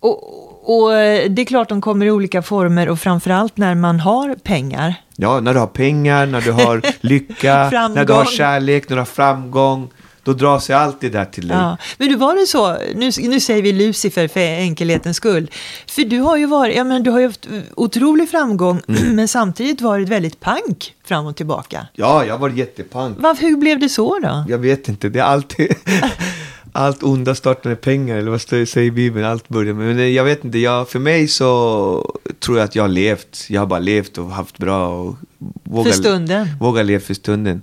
Och, 0.00 0.43
och 0.64 0.94
eh, 0.94 1.30
det 1.30 1.42
är 1.42 1.46
klart 1.46 1.68
de 1.68 1.80
kommer 1.80 2.06
i 2.06 2.10
olika 2.10 2.42
former 2.42 2.88
och 2.88 2.98
framförallt 2.98 3.56
när 3.56 3.74
man 3.74 4.00
har 4.00 4.34
pengar. 4.34 4.94
Ja, 5.16 5.40
när 5.40 5.54
du 5.54 5.60
har 5.60 5.66
pengar, 5.66 6.26
när 6.26 6.40
du 6.40 6.52
har 6.52 6.82
lycka, 7.00 7.70
när 7.94 8.04
du 8.04 8.12
har 8.12 8.24
kärlek, 8.24 8.88
när 8.88 8.96
du 8.96 9.00
har 9.00 9.06
framgång. 9.06 9.88
Då 10.22 10.32
drar 10.32 10.58
sig 10.58 10.76
allt 10.76 11.00
det 11.00 11.08
där 11.08 11.24
till 11.24 11.48
dig. 11.48 11.56
Ja. 11.56 11.76
Men 11.98 12.08
du 12.08 12.16
var 12.16 12.34
det 12.34 12.46
så, 12.46 12.76
nu, 12.94 13.10
nu 13.28 13.40
säger 13.40 13.62
vi 13.62 13.72
Lucifer 13.72 14.28
för 14.28 14.40
enkelhetens 14.40 15.16
skull. 15.16 15.50
För 15.86 16.02
du 16.02 16.20
har 16.20 16.36
ju 16.36 16.46
varit, 16.46 16.76
ja 16.76 16.84
men 16.84 17.02
du 17.02 17.10
har 17.10 17.20
ju 17.20 17.26
haft 17.26 17.48
otrolig 17.74 18.30
framgång 18.30 18.80
Mm. 18.88 19.02
men 19.16 19.28
samtidigt 19.28 19.80
varit 19.80 20.08
väldigt 20.08 20.40
pank 20.40 20.94
fram 21.04 21.26
och 21.26 21.36
tillbaka. 21.36 21.86
Ja, 21.92 22.24
jag 22.24 22.38
var 22.38 22.48
jättepank. 22.48 23.16
Varför, 23.20 23.42
hur 23.42 23.56
blev 23.56 23.78
det 23.78 23.88
så 23.88 24.18
då? 24.18 24.44
Jag 24.48 24.58
vet 24.58 24.88
inte, 24.88 25.08
det 25.08 25.18
är 25.18 25.24
alltid... 25.24 25.74
allt 26.76 27.02
onda 27.02 27.34
startar 27.34 27.70
med 27.70 27.80
pengar, 27.80 28.16
eller 28.16 28.30
vad 28.30 28.40
säger 28.40 28.90
Bibeln? 28.90 29.24
Allt 29.24 29.48
börjar 29.48 29.74
med... 29.74 29.96
Men 29.96 30.14
jag 30.14 30.24
vet 30.24 30.44
inte, 30.44 30.58
jag, 30.58 30.88
för 30.88 30.98
mig 30.98 31.28
så 31.28 32.18
tror 32.38 32.58
jag 32.58 32.64
att 32.64 32.74
jag 32.74 32.82
har 32.82 32.88
levt. 32.88 33.46
Jag 33.48 33.60
har 33.60 33.66
bara 33.66 33.78
levt 33.78 34.18
och 34.18 34.30
haft 34.30 34.58
bra 34.58 34.88
och 34.88 35.16
våga, 35.64 35.90
För 35.90 35.98
stunden. 35.98 36.48
Våga 36.60 36.82
leva 36.82 37.00
för 37.00 37.14
stunden. 37.14 37.62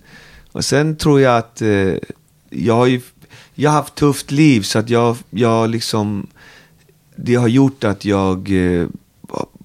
Och 0.52 0.66
sen 0.66 0.96
tror 0.96 1.22
jag 1.22 1.38
att 1.38 1.62
eh, 1.62 1.94
jag 2.50 2.74
har 2.74 2.86
ju... 2.86 3.02
Jag 3.56 3.70
har 3.70 3.78
haft 3.78 3.96
tufft 3.96 4.32
liv 4.32 4.62
så 4.62 4.80
att 4.80 4.90
jag, 4.90 5.18
jag 5.30 5.70
liksom... 5.70 6.28
Det 7.16 7.36
har 7.36 7.48
gjort 7.48 7.84
att 7.84 8.06
jag... 8.06 8.52
Eh, 8.52 8.88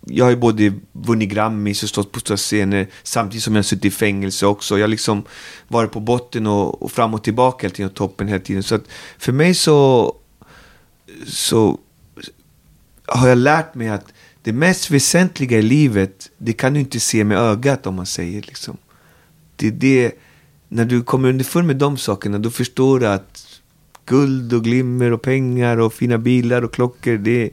jag 0.08 0.24
har 0.24 0.30
ju 0.30 0.36
både 0.36 0.72
vunnit 0.92 1.30
Grammis 1.30 1.82
och 1.82 1.88
stått 1.88 2.12
på 2.12 2.20
stora 2.20 2.36
scener 2.36 2.88
samtidigt 3.02 3.44
som 3.44 3.54
jag 3.54 3.58
har 3.58 3.64
suttit 3.64 3.84
i 3.84 3.90
fängelse 3.90 4.46
också. 4.46 4.78
Jag 4.78 4.82
har 4.82 4.88
liksom 4.88 5.24
varit 5.68 5.92
på 5.92 6.00
botten 6.00 6.46
och, 6.46 6.82
och 6.82 6.92
fram 6.92 7.14
och 7.14 7.24
tillbaka 7.24 7.66
hela 7.66 7.74
tiden 7.74 7.90
och 7.90 7.96
toppen 7.96 8.28
hela 8.28 8.40
tiden. 8.40 8.62
Så 8.62 8.74
att 8.74 8.84
för 9.18 9.32
mig 9.32 9.54
så, 9.54 10.16
så 11.26 11.78
har 13.06 13.28
jag 13.28 13.38
lärt 13.38 13.74
mig 13.74 13.88
att 13.88 14.12
det 14.42 14.52
mest 14.52 14.90
väsentliga 14.90 15.58
i 15.58 15.62
livet, 15.62 16.30
det 16.38 16.52
kan 16.52 16.74
du 16.74 16.80
inte 16.80 17.00
se 17.00 17.24
med 17.24 17.38
ögat 17.38 17.86
om 17.86 17.94
man 17.94 18.06
säger 18.06 18.42
liksom. 18.42 18.76
Det 19.56 19.66
är 19.66 19.70
det, 19.70 20.12
när 20.68 20.84
du 20.84 21.02
kommer 21.02 21.28
underfund 21.28 21.66
med 21.66 21.76
de 21.76 21.96
sakerna, 21.96 22.38
då 22.38 22.50
förstår 22.50 23.00
du 23.00 23.06
att 23.06 23.60
guld 24.04 24.52
och 24.52 24.64
glimmer 24.64 25.12
och 25.12 25.22
pengar 25.22 25.76
och 25.76 25.94
fina 25.94 26.18
bilar 26.18 26.62
och 26.62 26.74
klockor, 26.74 27.16
det, 27.16 27.50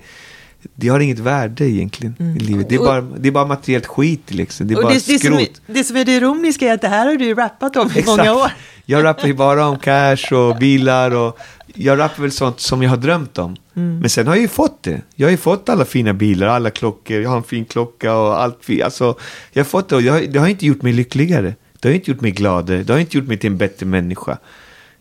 det 0.75 0.87
har 0.87 0.99
inget 0.99 1.19
värde 1.19 1.69
egentligen 1.69 2.35
i 2.37 2.39
livet. 2.39 2.69
Det 2.69 2.75
är, 2.75 2.79
bara, 2.79 3.01
det 3.01 3.27
är 3.27 3.31
bara 3.31 3.45
materiellt 3.45 3.85
skit 3.85 4.33
liksom. 4.33 4.67
Det 4.67 4.73
är 4.73 4.75
Och 4.75 4.83
bara 4.83 4.93
det, 4.93 5.07
det, 5.07 5.19
som 5.19 5.19
skrot. 5.19 5.61
är, 5.67 5.73
det 5.73 5.83
som 5.83 5.97
är 5.97 6.05
det 6.05 6.15
ironiska 6.15 6.69
är 6.69 6.73
att 6.73 6.81
det 6.81 6.87
här 6.87 7.05
har 7.05 7.15
du 7.15 7.25
ju 7.25 7.35
rappat 7.35 7.75
om 7.75 7.91
i 7.95 8.03
många 8.05 8.33
år. 8.33 8.51
Jag 8.85 9.03
rappar 9.03 9.27
ju 9.27 9.33
bara 9.33 9.67
om 9.67 9.79
cash 9.79 10.33
och 10.33 10.57
bilar 10.57 11.15
och 11.15 11.39
jag 11.75 11.99
rappar 11.99 12.21
väl 12.21 12.31
sånt 12.31 12.59
som 12.59 12.83
jag 12.83 12.89
har 12.89 12.97
drömt 12.97 13.37
om. 13.37 13.55
Mm. 13.75 13.99
Men 13.99 14.09
sen 14.09 14.27
har 14.27 14.35
jag 14.35 14.41
ju 14.41 14.47
fått 14.47 14.83
det. 14.83 15.01
Jag 15.15 15.27
har 15.27 15.31
ju 15.31 15.37
fått 15.37 15.69
alla 15.69 15.85
fina 15.85 16.13
bilar, 16.13 16.47
alla 16.47 16.69
klockor, 16.69 17.21
jag 17.21 17.29
har 17.29 17.37
en 17.37 17.43
fin 17.43 17.65
klocka 17.65 18.15
och 18.15 18.41
allt 18.41 18.57
fint. 18.61 18.83
Alltså, 18.83 19.15
jag 19.51 19.63
har 19.63 19.69
fått 19.69 19.89
det 19.89 19.95
och 19.95 20.01
jag, 20.01 20.31
det 20.33 20.39
har 20.39 20.47
inte 20.47 20.65
gjort 20.65 20.81
mig 20.81 20.93
lyckligare. 20.93 21.55
Det 21.79 21.87
har 21.89 21.95
inte 21.95 22.11
gjort 22.11 22.21
mig 22.21 22.31
gladare. 22.31 22.83
Det 22.83 22.93
har 22.93 22.99
inte 22.99 23.17
gjort 23.17 23.27
mig 23.27 23.37
till 23.37 23.51
en 23.51 23.57
bättre 23.57 23.85
människa. 23.85 24.37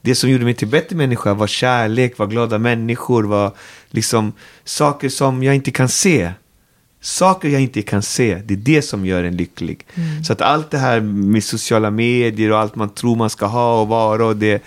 Det 0.05 0.15
som 0.15 0.31
gjorde 0.31 0.45
mig 0.45 0.55
till 0.55 0.69
bättre 0.69 0.97
människa 0.97 1.35
var 1.35 1.47
kärlek, 1.47 2.19
var 2.19 2.27
glada 2.27 2.59
människor, 2.59 3.23
var 3.23 3.53
liksom 3.91 4.33
saker 4.65 5.09
som 5.09 5.43
jag 5.43 5.55
inte 5.55 5.71
kan 5.71 5.89
se. 5.89 6.33
Saker 7.01 7.49
jag 7.49 7.61
inte 7.61 7.83
kan 7.83 8.03
se, 8.03 8.43
det 8.45 8.55
är 8.55 8.59
det 8.59 8.83
som 8.83 9.07
gör 9.07 9.25
en 9.25 9.37
lycklig. 9.37 9.87
Så 10.27 10.33
att 10.33 10.41
allt 10.41 10.71
det 10.71 10.79
här 10.79 11.01
med 11.01 11.45
sociala 11.45 11.91
medier 11.91 12.53
och 12.53 12.59
allt 12.59 12.75
man 12.77 12.89
tror 12.89 13.17
man 13.17 13.31
ska 13.31 13.47
ha 13.47 13.81
och 13.81 13.89
vara 13.89 14.27
och 14.27 14.37
det, 14.37 14.63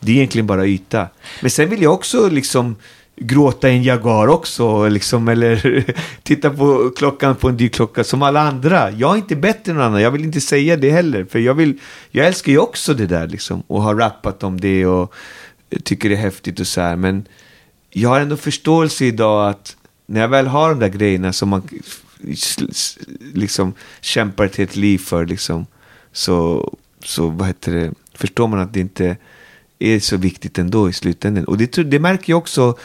det 0.00 0.12
är 0.12 0.16
egentligen 0.16 0.46
bara 0.46 0.66
yta. 0.66 1.08
Men 1.40 1.50
sen 1.50 1.70
vill 1.70 1.82
jag 1.82 1.94
också 1.94 2.28
liksom 2.28 2.76
gråta 3.16 3.70
i 3.70 3.76
en 3.76 3.82
Jaguar 3.82 4.28
också, 4.28 4.88
liksom, 4.88 5.28
eller 5.28 5.84
titta 6.22 6.50
på 6.50 6.92
klockan 6.96 7.36
på 7.36 7.48
en 7.48 7.56
dyr 7.56 7.68
klocka 7.68 8.04
som 8.04 8.22
alla 8.22 8.40
andra. 8.40 8.90
Jag 8.90 9.12
är 9.12 9.16
inte 9.16 9.36
bättre 9.36 9.72
än 9.72 9.76
någon 9.76 9.86
annan, 9.86 10.02
jag 10.02 10.10
vill 10.10 10.24
inte 10.24 10.40
säga 10.40 10.76
det 10.76 10.90
heller. 10.90 11.24
För 11.24 11.38
jag, 11.38 11.54
vill, 11.54 11.78
jag 12.10 12.26
älskar 12.26 12.52
ju 12.52 12.58
också 12.58 12.94
det 12.94 13.06
där 13.06 13.28
liksom, 13.28 13.62
och 13.66 13.82
har 13.82 13.94
rappat 13.94 14.42
om 14.42 14.60
det 14.60 14.86
och 14.86 15.14
tycker 15.84 16.08
det 16.08 16.14
är 16.14 16.20
häftigt 16.20 16.60
och 16.60 16.66
så 16.66 16.80
här. 16.80 16.96
Men 16.96 17.26
jag 17.90 18.08
har 18.08 18.20
ändå 18.20 18.36
förståelse 18.36 19.04
idag 19.04 19.50
att 19.50 19.76
när 20.06 20.20
jag 20.20 20.28
väl 20.28 20.46
har 20.46 20.70
de 20.70 20.78
där 20.78 20.88
grejerna 20.88 21.32
som 21.32 21.48
man 21.48 21.62
liksom 23.34 23.74
kämpar 24.00 24.44
ett 24.44 24.56
helt 24.56 24.76
liv 24.76 24.98
för 24.98 25.26
liksom, 25.26 25.66
så, 26.12 26.72
så 27.04 27.28
vad 27.28 27.46
heter 27.46 27.74
det, 27.74 27.92
förstår 28.14 28.48
man 28.48 28.60
att 28.60 28.72
det 28.72 28.80
inte 28.80 29.16
är 29.78 30.00
så 30.00 30.16
viktigt 30.16 30.58
ändå 30.58 30.88
i 30.88 30.92
slutändan. 30.92 31.44
Och 31.44 31.58
det, 31.58 31.76
det 31.76 31.98
märker 31.98 32.32
jag 32.32 32.38
också 32.38 32.78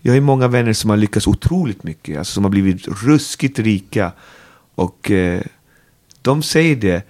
jag 0.00 0.12
har 0.12 0.20
många 0.20 0.48
vänner 0.48 0.72
som 0.72 0.90
har 0.90 0.96
lyckats 0.96 1.26
otroligt 1.26 1.82
mycket, 1.82 2.18
alltså 2.18 2.32
som 2.32 2.44
har 2.44 2.50
blivit 2.50 2.88
ruskigt 2.88 3.58
rika. 3.58 4.12
Och 4.74 5.10
eh, 5.10 5.42
de 6.22 6.42
säger 6.42 6.76
det, 6.76 7.02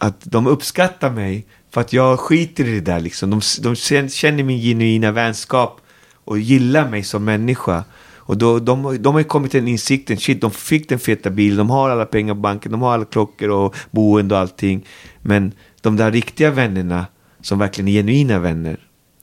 att 0.00 0.20
de 0.24 0.46
uppskattar 0.46 1.10
mig 1.10 1.46
för 1.70 1.80
att 1.80 1.92
jag 1.92 2.20
skiter 2.20 2.68
i 2.68 2.72
det 2.72 2.80
där 2.80 3.00
liksom. 3.00 3.30
De, 3.30 3.40
de 3.60 3.76
känner 4.08 4.42
min 4.42 4.60
genuina 4.60 5.12
vänskap 5.12 5.80
och 6.24 6.38
gillar 6.38 6.88
mig 6.88 7.02
som 7.02 7.24
människa. 7.24 7.84
Och 8.30 8.38
då, 8.38 8.58
de, 8.58 9.02
de 9.02 9.14
har 9.14 9.20
ju 9.20 9.24
kommit 9.24 9.50
till 9.50 9.60
en 9.60 9.68
insikten, 9.68 10.16
shit, 10.16 10.40
de 10.40 10.50
fick 10.50 10.88
den 10.88 10.98
feta 10.98 11.30
bilen, 11.30 11.56
de 11.56 11.70
har 11.70 11.90
alla 11.90 12.06
pengar 12.06 12.34
på 12.34 12.40
banken, 12.40 12.72
de 12.72 12.82
har 12.82 12.94
alla 12.94 13.04
klockor 13.04 13.48
och 13.48 13.76
boende 13.90 14.34
och 14.34 14.40
allting. 14.40 14.86
Men 15.22 15.52
de 15.80 15.96
där 15.96 16.12
riktiga 16.12 16.50
vännerna, 16.50 17.06
som 17.42 17.58
verkligen 17.58 17.88
är 17.88 17.92
genuina 17.92 18.38
vänner, 18.38 18.80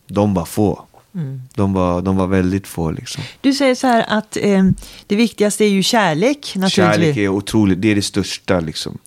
de 0.08 0.34
var 0.34 0.46
få. 0.46 0.88
Mm. 1.16 1.42
De, 1.56 1.74
var, 1.74 2.02
de 2.02 2.18
var 2.18 2.28
väldigt 2.28 2.68
få. 2.68 2.92
Liksom. 2.92 3.24
Du 3.42 3.54
säger 3.54 3.76
så 3.76 3.88
här 3.88 4.06
att 4.08 4.38
eh, 4.42 4.64
det 5.08 5.16
viktigaste 5.16 5.66
är 5.66 5.70
ju 5.70 5.84
kärlek. 5.84 6.56
Kärlek 6.70 7.18
är 7.18 7.28
otroligt, 7.28 7.82
det 7.82 7.92
är 7.92 7.96
det 7.96 8.02
största. 8.02 8.60
Liksom. 8.60 8.98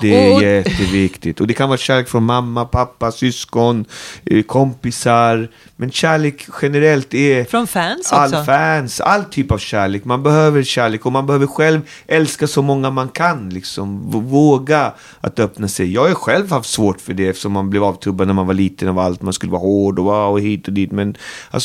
Det 0.00 0.30
är 0.30 0.34
och, 0.34 0.42
jätteviktigt. 0.42 1.40
Och 1.40 1.46
det 1.46 1.54
kan 1.54 1.68
vara 1.68 1.78
kärlek 1.78 2.08
från 2.08 2.24
mamma, 2.24 2.64
pappa, 2.64 3.12
syskon, 3.12 3.84
eh, 4.24 4.42
kompisar. 4.42 5.50
Men 5.76 5.90
kärlek 5.90 6.46
generellt 6.62 7.14
är... 7.14 7.44
Från 7.44 7.66
fans 7.66 7.98
också? 7.98 8.14
All 8.14 8.44
fans, 8.44 9.00
all 9.00 9.24
typ 9.24 9.50
av 9.50 9.58
kärlek. 9.58 10.04
Man 10.04 10.22
behöver 10.22 10.62
kärlek 10.62 11.06
och 11.06 11.12
man 11.12 11.26
behöver 11.26 11.46
själv 11.46 11.80
älska 12.06 12.46
så 12.46 12.62
många 12.62 12.90
man 12.90 13.08
kan. 13.08 13.50
Liksom. 13.50 14.10
Våga 14.10 14.92
att 15.20 15.38
öppna 15.38 15.68
sig. 15.68 15.92
Jag 15.92 16.08
har 16.08 16.14
själv 16.14 16.50
haft 16.50 16.70
svårt 16.70 17.00
för 17.00 17.12
det 17.12 17.28
eftersom 17.28 17.52
man 17.52 17.70
blev 17.70 17.84
avtrubbad 17.84 18.26
när 18.26 18.34
man 18.34 18.46
var 18.46 18.54
liten 18.54 18.88
av 18.88 18.98
allt. 18.98 19.22
Man 19.22 19.32
skulle 19.32 19.52
vara 19.52 19.62
hård 19.62 19.98
och, 19.98 20.32
och 20.32 20.40
hit 20.40 20.68
och 20.68 20.74
dit. 20.74 20.92
Men 20.92 21.16
Alltså, 21.50 21.59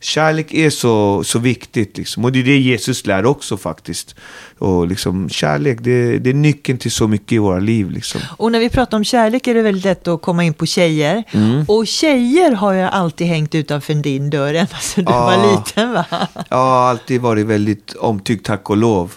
kärlek 0.00 0.54
är 0.54 0.70
så, 0.70 1.24
så 1.24 1.38
viktigt. 1.38 1.96
Liksom. 1.96 2.24
Och 2.24 2.32
det 2.32 2.38
är 2.38 2.44
det 2.44 2.58
Jesus 2.58 3.06
lär 3.06 3.26
också 3.26 3.56
faktiskt. 3.56 4.14
Och 4.58 4.86
liksom, 4.86 5.28
kärlek, 5.28 5.78
det, 5.80 6.18
det 6.18 6.30
är 6.30 6.34
nyckeln 6.34 6.78
till 6.78 6.90
så 6.90 7.08
mycket 7.08 7.32
i 7.32 7.38
våra 7.38 7.58
liv. 7.58 7.90
Liksom. 7.90 8.20
Och 8.36 8.52
när 8.52 8.58
vi 8.58 8.68
pratar 8.68 8.96
om 8.96 9.04
kärlek 9.04 9.46
är 9.46 9.54
det 9.54 9.62
väldigt 9.62 9.84
lätt 9.84 10.08
att 10.08 10.22
komma 10.22 10.44
in 10.44 10.54
på 10.54 10.66
tjejer. 10.66 11.24
Mm. 11.30 11.64
Och 11.68 11.86
tjejer 11.86 12.52
har 12.52 12.74
jag 12.74 12.90
alltid 12.92 13.26
hängt 13.26 13.54
utanför 13.54 13.94
din 13.94 14.30
dörr 14.30 14.54
ända 14.54 14.76
sedan 14.76 15.04
du 15.04 15.12
ja. 15.12 15.24
var 15.24 15.56
liten 15.56 15.92
va? 15.92 16.04
Ja, 16.48 16.88
alltid 16.88 17.20
varit 17.20 17.46
väldigt 17.46 17.94
omtyckt, 17.94 18.46
tack 18.46 18.70
och 18.70 18.76
lov. 18.76 19.12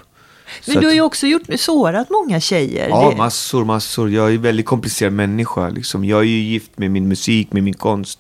Men 0.66 0.74
så 0.74 0.80
du 0.80 0.88
har 0.88 0.94
ju 0.94 1.02
också 1.02 1.28
gjort, 1.28 1.42
sårat 1.56 2.10
många 2.10 2.40
tjejer. 2.40 2.90
Ja, 2.90 3.10
det... 3.10 3.18
massor, 3.18 3.66
massor. 3.66 4.10
Jag 4.10 4.30
är 4.30 4.36
en 4.36 4.42
väldigt 4.42 4.66
komplicerad 4.66 5.14
människa. 5.14 5.70
Liksom. 5.70 6.06
Jag 6.06 6.20
är 6.20 6.24
ju 6.24 6.40
gift 6.40 6.72
med 6.76 6.92
min 6.92 7.08
musik, 7.08 7.54
med 7.54 7.64
min 7.64 7.74
konst. 7.74 8.20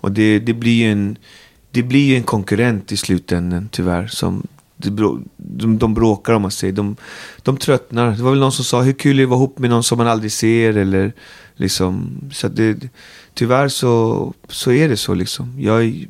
Och 0.00 0.12
det, 0.12 0.38
det 0.38 0.54
blir 0.54 0.84
ju 0.84 0.92
en, 0.92 1.16
det 1.70 1.82
blir 1.82 2.16
en 2.16 2.22
konkurrent 2.22 2.92
i 2.92 2.96
slutändan 2.96 3.68
tyvärr. 3.72 4.06
Som, 4.06 4.46
de, 5.36 5.78
de 5.78 5.94
bråkar 5.94 6.32
om 6.32 6.42
man 6.42 6.50
säger. 6.50 6.72
De, 6.72 6.96
de 7.42 7.56
tröttnar. 7.56 8.10
Det 8.10 8.22
var 8.22 8.30
väl 8.30 8.40
någon 8.40 8.52
som 8.52 8.64
sa 8.64 8.82
hur 8.82 8.92
kul 8.92 9.12
är 9.12 9.18
det 9.18 9.22
att 9.24 9.28
vara 9.30 9.38
ihop 9.38 9.58
med 9.58 9.70
någon 9.70 9.82
som 9.82 9.98
man 9.98 10.08
aldrig 10.08 10.32
ser. 10.32 10.76
Eller, 10.76 11.12
liksom, 11.56 12.20
så 12.32 12.48
det, 12.48 12.88
tyvärr 13.34 13.68
så, 13.68 14.34
så 14.48 14.72
är 14.72 14.88
det 14.88 14.96
så. 14.96 15.14
Liksom. 15.14 15.54
Jag, 15.58 16.06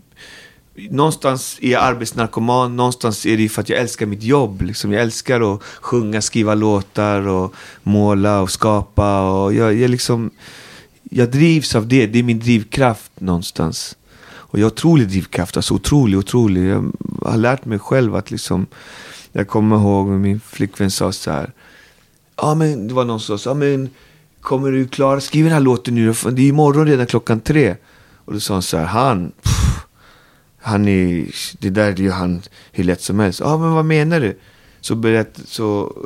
någonstans 0.90 1.58
är 1.62 1.70
jag 1.70 1.82
arbetsnarkoman, 1.82 2.76
någonstans 2.76 3.26
är 3.26 3.36
det 3.36 3.48
för 3.48 3.60
att 3.60 3.68
jag 3.68 3.78
älskar 3.78 4.06
mitt 4.06 4.22
jobb. 4.22 4.62
Liksom. 4.62 4.92
Jag 4.92 5.02
älskar 5.02 5.54
att 5.54 5.62
sjunga, 5.62 6.20
skriva 6.22 6.54
låtar 6.54 7.28
och 7.28 7.54
måla 7.82 8.40
och 8.40 8.50
skapa. 8.50 9.30
Och 9.30 9.54
jag, 9.54 9.74
jag 9.74 9.90
liksom 9.90 10.30
jag 11.10 11.30
drivs 11.30 11.74
av 11.74 11.88
det. 11.88 12.06
Det 12.06 12.18
är 12.18 12.22
min 12.22 12.38
drivkraft 12.38 13.12
någonstans. 13.18 13.96
Och 14.22 14.58
jag 14.58 14.64
har 14.64 14.70
otrolig 14.70 15.08
drivkraft. 15.08 15.56
Alltså 15.56 15.74
otrolig, 15.74 16.18
otrolig. 16.18 16.70
Jag 16.70 16.92
har 17.22 17.36
lärt 17.36 17.64
mig 17.64 17.78
själv 17.78 18.14
att 18.14 18.30
liksom. 18.30 18.66
Jag 19.32 19.48
kommer 19.48 19.76
ihåg 19.76 20.06
min 20.08 20.40
flickvän 20.40 20.90
sa 20.90 21.12
så 21.12 21.30
här. 21.30 21.52
Ja 22.36 22.54
men 22.54 22.88
det 22.88 22.94
var 22.94 23.04
någon 23.04 23.20
som 23.20 23.38
sa. 23.38 23.50
Ja 23.50 23.54
men 23.54 23.90
kommer 24.40 24.72
du 24.72 24.88
klara. 24.88 25.20
Skriv 25.20 25.44
den 25.44 25.52
här 25.52 25.60
låten 25.60 25.94
nu. 25.94 26.12
Det 26.12 26.42
är 26.42 26.48
imorgon 26.48 26.86
redan 26.86 27.06
klockan 27.06 27.40
tre. 27.40 27.76
Och 28.24 28.32
då 28.32 28.40
sa 28.40 28.54
hon 28.54 28.62
så 28.62 28.76
här. 28.76 28.84
Han. 28.84 29.32
Pff, 29.42 29.86
han 30.58 30.88
är. 30.88 31.26
Det 31.58 31.70
där 31.70 31.92
är 31.92 31.96
ju 31.96 32.10
han 32.10 32.42
hur 32.72 32.84
lätt 32.84 33.02
som 33.02 33.18
helst. 33.18 33.40
Ja 33.40 33.58
men 33.58 33.72
vad 33.72 33.84
menar 33.84 34.20
du? 34.20 34.38
Så 34.80 34.94
berättade 34.94 35.46
så 35.46 35.96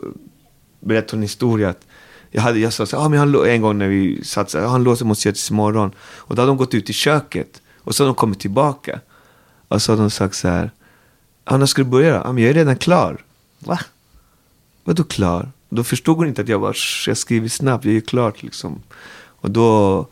berätt 0.81 1.11
hon 1.11 1.23
historia. 1.23 1.69
Att 1.69 1.87
jag, 2.35 2.43
hade, 2.43 2.59
jag 2.59 2.73
sa 2.73 2.87
så 2.87 2.97
ah, 2.97 3.09
men 3.09 3.19
han, 3.19 3.47
en 3.47 3.63
gång 3.63 3.79
när 3.79 3.89
vi 3.89 4.25
satt 4.25 4.51
så 4.51 4.59
här, 4.59 4.67
han 4.67 4.85
låser 4.85 5.05
måste 5.05 5.29
göra 5.29 5.35
tills 5.35 5.51
imorgon. 5.51 5.93
Och 5.99 6.35
då 6.35 6.43
hade 6.43 6.51
de 6.51 6.57
gått 6.57 6.75
ut 6.75 6.91
i 6.91 6.93
köket. 6.93 7.63
Och 7.79 7.95
så 7.95 8.03
hade 8.03 8.09
de 8.09 8.15
kommit 8.15 8.41
tillbaka. 8.41 9.01
Och 9.69 9.83
så 9.83 9.93
hade 9.93 10.03
de 10.03 10.11
sagt 10.11 10.35
så 10.35 10.49
här. 10.49 10.71
Ah, 11.45 11.57
när 11.57 11.67
ska 11.67 11.83
du 11.83 11.89
börja 11.89 12.13
då? 12.13 12.25
Ah, 12.25 12.33
men 12.33 12.43
jag 12.43 12.51
är 12.51 12.55
redan 12.55 12.77
klar. 12.77 13.19
Va? 13.59 13.79
Vadå 14.85 15.05
klar? 15.05 15.51
Då 15.69 15.85
förstod 15.85 16.17
hon 16.17 16.27
inte 16.27 16.43
att 16.43 16.49
jag 16.49 16.59
var, 16.59 16.77
jag 17.07 17.17
skriver 17.17 17.49
snabbt, 17.49 17.85
jag 17.85 17.95
är 17.95 18.01
klart 18.01 18.43
liksom. 18.43 18.83
Och 19.25 19.51
då, 19.51 20.07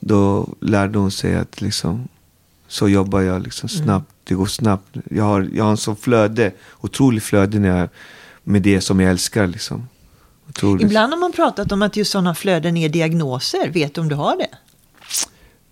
då 0.00 0.48
lärde 0.60 0.98
hon 0.98 1.10
sig 1.10 1.34
att 1.34 1.60
liksom, 1.60 2.08
så 2.68 2.88
jobbar 2.88 3.20
jag 3.20 3.42
liksom 3.42 3.68
mm. 3.72 3.84
snabbt. 3.84 4.12
Mm. 4.12 4.22
Det 4.24 4.34
går 4.34 4.46
snabbt. 4.46 4.96
Jag 5.10 5.24
har, 5.24 5.48
jag 5.54 5.64
har 5.64 5.70
en 5.70 5.76
sån 5.76 5.96
flöde, 5.96 6.52
otroligt 6.80 7.24
flöde 7.24 7.58
när 7.58 7.78
jag, 7.78 7.88
med 8.44 8.62
det 8.62 8.80
som 8.80 9.00
jag 9.00 9.10
älskar 9.10 9.46
liksom. 9.46 9.88
Ibland 10.80 11.12
har 11.12 11.20
man 11.20 11.32
pratat 11.32 11.72
om 11.72 11.82
att 11.82 11.96
just 11.96 12.10
sådana 12.10 12.34
flöden 12.34 12.76
är 12.76 12.88
diagnoser. 12.88 13.70
Vet 13.70 13.94
du 13.94 14.00
om 14.00 14.08
du 14.08 14.14
har 14.14 14.36
det? 14.36 14.48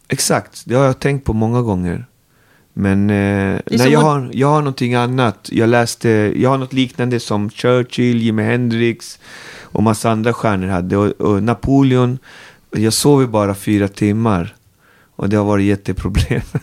Exakt, 0.09 0.63
det 0.67 0.75
har 0.75 0.85
jag 0.85 0.99
tänkt 0.99 1.25
på 1.25 1.33
många 1.33 1.63
gånger. 1.63 2.07
Men 2.73 3.11
eh, 3.11 3.61
nej, 3.67 3.93
jag, 3.93 4.01
har, 4.01 4.31
jag 4.33 4.49
har 4.49 4.59
någonting 4.59 4.95
annat. 4.95 5.49
Jag 5.53 5.69
läste, 5.69 6.09
jag 6.37 6.51
har 6.51 6.59
något 6.59 6.73
liknande 6.73 7.21
som 7.21 7.51
Churchill, 7.51 8.23
Jimi 8.23 8.43
Hendrix 8.43 9.19
och 9.63 9.83
massa 9.83 10.11
andra 10.11 10.33
stjärnor 10.33 10.67
hade. 10.67 10.97
Och, 10.97 11.11
och 11.11 11.43
Napoleon, 11.43 12.19
jag 12.71 12.93
sov 12.93 13.29
bara 13.29 13.55
fyra 13.55 13.89
timmar. 13.89 14.55
Och 15.17 15.29
det 15.29 15.37
har 15.37 15.45
varit 15.45 15.67
jätteproblem. 15.67 16.43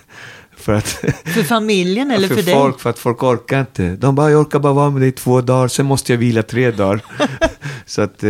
För, 0.68 0.74
att, 0.74 0.88
för 1.26 1.44
familjen 1.44 2.12
eller 2.12 2.28
för, 2.28 2.36
för 2.36 2.44
dig? 2.44 2.54
folk, 2.54 2.80
för 2.80 2.90
att 2.90 3.00
folk 3.00 3.24
orkar 3.24 3.60
inte. 3.60 3.96
De 3.96 4.16
bara, 4.16 4.32
jag 4.32 4.42
orkar 4.42 4.60
bara 4.60 4.74
vara 4.74 4.90
med 4.90 5.02
dig 5.02 5.12
två 5.12 5.42
dagar, 5.42 5.68
sen 5.68 5.86
måste 5.86 6.14
jag 6.14 6.18
vila 6.18 6.44
tre 6.44 6.72
dagar. 6.72 7.02
så 7.86 8.02
att, 8.02 8.24
eh, 8.24 8.30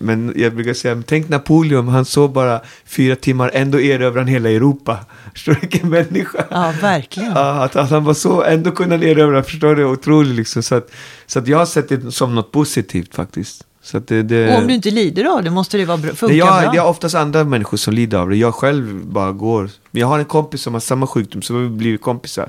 men 0.00 0.32
jag 0.36 0.54
brukar 0.54 0.74
säga, 0.74 1.02
tänk 1.06 1.28
Napoleon, 1.28 1.88
han 1.88 2.04
sov 2.04 2.32
bara 2.32 2.60
fyra 2.86 3.16
timmar, 3.16 3.50
ändå 3.54 3.80
erövrade 3.80 4.20
han 4.20 4.28
hela 4.28 4.50
Europa. 4.50 4.98
Förstår 5.32 5.52
du 5.52 5.60
vilken 5.60 5.90
människa? 5.90 6.44
Ja, 6.50 6.74
verkligen. 6.80 7.32
Ja, 7.32 7.64
att, 7.64 7.76
att 7.76 7.90
han 7.90 8.04
var 8.04 8.14
så, 8.14 8.42
ändå 8.42 8.70
kunde 8.70 8.96
erövra, 8.96 9.42
förstår 9.42 9.74
du, 9.74 9.84
otroligt 9.84 10.36
liksom. 10.36 10.62
Så 10.62 10.74
att, 10.74 10.90
så 11.26 11.38
att 11.38 11.48
jag 11.48 11.58
har 11.58 11.66
sett 11.66 11.88
det 11.88 12.12
som 12.12 12.34
något 12.34 12.52
positivt 12.52 13.14
faktiskt. 13.14 13.64
Så 13.90 13.98
det, 13.98 14.22
det... 14.22 14.52
Och 14.54 14.58
om 14.58 14.66
du 14.66 14.74
inte 14.74 14.90
lider 14.90 15.24
av 15.24 15.42
det 15.42 15.50
måste 15.50 15.76
det 15.78 15.84
vara 15.84 15.98
bra, 15.98 16.14
funka 16.14 16.34
jag, 16.34 16.62
bra? 16.62 16.72
Det 16.72 16.78
är 16.78 16.86
oftast 16.86 17.14
andra 17.14 17.44
människor 17.44 17.76
som 17.76 17.94
lider 17.94 18.18
av 18.18 18.28
det. 18.28 18.36
Jag 18.36 18.54
själv 18.54 19.06
bara 19.06 19.32
går. 19.32 19.70
Men 19.90 20.00
jag 20.00 20.06
har 20.06 20.18
en 20.18 20.24
kompis 20.24 20.62
som 20.62 20.72
har 20.72 20.80
samma 20.80 21.06
sjukdom, 21.06 21.42
så 21.42 21.54
vi 21.54 21.62
har 21.62 21.70
blivit 21.70 22.02
kompisar. 22.02 22.48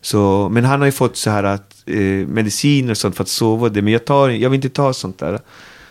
Så, 0.00 0.48
men 0.48 0.64
han 0.64 0.80
har 0.80 0.86
ju 0.86 0.92
fått 0.92 1.16
så 1.16 1.30
här 1.30 1.44
att 1.44 1.82
eh, 1.86 1.96
mediciner 2.28 2.90
och 2.90 2.96
sånt 2.96 3.16
för 3.16 3.22
att 3.22 3.28
sova. 3.28 3.68
Det, 3.68 3.82
men 3.82 3.92
jag, 3.92 4.04
tar, 4.04 4.28
jag 4.28 4.50
vill 4.50 4.58
inte 4.58 4.68
ta 4.68 4.92
sånt 4.92 5.18
där. 5.18 5.40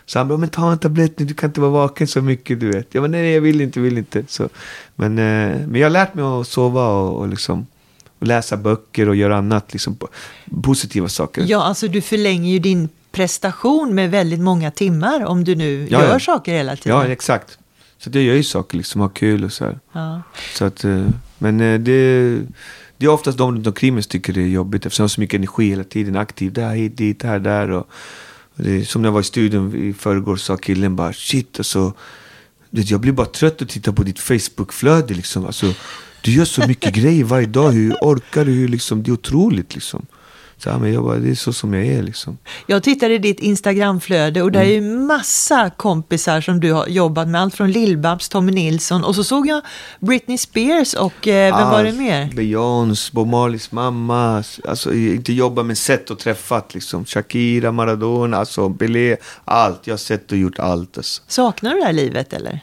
Så 0.06 0.20
han 0.20 0.28
bara, 0.28 0.38
men 0.38 0.50
ta 0.50 0.72
en 0.72 0.80
tablett 0.80 1.20
nu, 1.20 1.26
du 1.26 1.34
kan 1.34 1.50
inte 1.50 1.62
vara 1.62 1.72
vaken 1.72 2.08
så 2.08 2.22
mycket 2.22 2.60
du 2.60 2.72
vet. 2.72 2.88
Jag 2.92 3.04
bara, 3.04 3.08
nej, 3.08 3.34
jag 3.34 3.42
vill 3.42 3.62
inte, 3.62 3.80
vill 3.80 3.98
inte. 3.98 4.24
Så, 4.28 4.50
men, 4.96 5.20
eh, 5.20 5.58
men 5.68 5.76
jag 5.76 5.86
har 5.86 5.90
lärt 5.90 6.14
mig 6.14 6.26
att 6.26 6.48
sova 6.48 6.88
och, 6.88 7.20
och 7.20 7.28
liksom 7.28 7.68
och 8.20 8.28
läsa 8.28 8.58
böcker 8.58 9.10
och 9.10 9.16
göra 9.16 9.38
annat, 9.38 9.74
liksom 9.74 9.98
positiva 10.64 11.10
saker. 11.10 11.46
Ja, 11.48 11.64
alltså 11.64 11.88
du 11.88 12.02
förlänger 12.02 12.52
ju 12.52 12.60
din 12.60 12.90
prestation 13.14 13.96
med 13.96 14.12
väldigt 14.12 14.40
många 14.40 14.72
timmar 14.72 15.26
om 15.26 15.44
du 15.44 15.56
nu 15.56 15.88
ja, 15.90 16.02
gör 16.02 16.14
ja. 16.14 16.20
saker 16.20 16.54
hela 16.54 16.76
tiden. 16.76 16.98
Ja, 16.98 17.08
exakt. 17.08 17.58
Så 17.98 18.10
det 18.10 18.22
gör 18.22 18.36
ju 18.36 18.44
saker, 18.44 18.78
liksom 18.78 19.02
ha 19.02 19.10
kul 19.10 19.44
och 19.44 19.54
så 19.54 19.66
här. 19.66 19.80
Ja. 19.92 20.22
Så 20.54 20.66
att, 20.66 20.84
eh, 20.84 21.08
men 21.38 21.62
eh, 21.62 21.80
det, 21.80 22.40
det 22.98 23.06
är 23.06 23.10
oftast 23.10 23.38
de 23.38 23.56
runt 23.56 23.68
omkring 23.68 23.94
mig 23.94 24.04
som 24.04 24.10
tycker 24.10 24.34
det 24.34 24.42
är 24.42 24.48
jobbigt 24.48 24.86
eftersom 24.86 25.04
jag 25.04 25.08
har 25.08 25.10
så 25.10 25.22
mycket 25.22 25.38
energi 25.38 25.70
hela 25.70 25.84
tiden. 25.84 26.16
Aktiv 26.16 26.54
där, 26.54 26.76
hit, 26.76 26.98
dit, 26.98 27.24
här, 27.24 27.40
där. 27.40 27.70
Och, 27.70 27.88
och 28.56 28.64
det, 28.64 28.86
som 28.86 29.02
när 29.02 29.08
jag 29.08 29.14
var 29.14 29.22
i 29.22 29.24
studion 29.24 29.76
i 29.76 29.94
förrgår 29.94 30.36
sa 30.36 30.58
killen 30.58 30.96
bara 30.96 31.14
shit 31.14 31.60
alltså. 31.60 31.94
Jag 32.70 33.00
blir 33.00 33.12
bara 33.12 33.28
trött 33.28 33.62
att 33.62 33.70
titta 33.70 33.94
på 33.94 34.04
ditt 34.04 34.20
Facebook-flöde 34.20 35.14
liksom. 35.14 35.46
Alltså, 35.46 35.74
du 36.22 36.32
gör 36.32 36.46
så 36.46 36.68
mycket 36.68 36.94
grejer 37.00 37.24
varje 37.24 37.48
dag. 37.48 37.72
Hur 37.72 37.94
orkar 38.02 38.46
du? 38.46 38.52
Hur, 38.52 38.68
liksom, 38.68 39.04
det 39.04 39.12
är 39.12 39.14
otroligt 39.14 39.74
liksom. 39.74 40.06
Så, 40.64 40.70
ja, 40.70 40.78
men 40.80 40.94
jag 40.94 41.04
bara, 41.04 41.18
det 41.18 41.30
är 41.30 41.36
så 41.36 41.54
som 41.54 41.74
jag 41.74 41.86
är 41.86 42.04
liksom. 42.04 42.38
Jag 42.68 42.84
tittade 42.84 43.14
i 43.14 43.18
ditt 43.18 43.40
Instagramflöde 43.40 44.42
och 44.42 44.52
där 44.52 44.62
mm. 44.62 44.72
är 44.72 44.74
ju 44.74 44.98
massa 44.98 45.70
kompisar 45.70 46.42
som 46.42 46.60
du 46.60 46.72
har 46.72 46.88
jobbat 46.88 47.28
med. 47.28 47.42
Allt 47.42 47.56
från 47.56 47.72
Lill-Babs, 47.72 48.30
Tommy 48.30 48.52
Nilsson 48.52 49.04
och 49.04 49.16
så 49.16 49.24
såg 49.24 49.48
jag 49.48 49.62
Britney 50.00 50.38
Spears 50.38 50.94
och 50.94 51.28
eh, 51.28 51.58
vem 51.58 51.70
var 51.70 51.84
det 51.84 51.92
mer? 51.92 52.30
Beyoncé, 52.36 53.10
Bob 53.14 53.28
Marleys 53.28 53.72
mamma. 53.72 54.44
Alltså 54.68 54.94
inte 54.94 55.34
jobbat 55.34 55.66
men 55.66 55.76
sett 55.76 56.12
och 56.12 56.20
träffat 56.20 56.74
liksom. 56.74 57.06
Shakira, 57.06 57.72
Maradona, 57.72 58.38
alltså 58.38 58.70
Belé. 58.70 59.18
Allt. 59.46 59.88
Jag 59.88 59.94
har 59.94 59.98
sett 59.98 60.32
och 60.32 60.38
gjort 60.38 60.60
allt. 60.60 60.98
Alltså. 60.98 61.22
Saknar 61.28 61.74
du 61.74 61.80
det 61.80 61.86
här 61.86 61.94
livet 61.94 62.34
eller? 62.34 62.60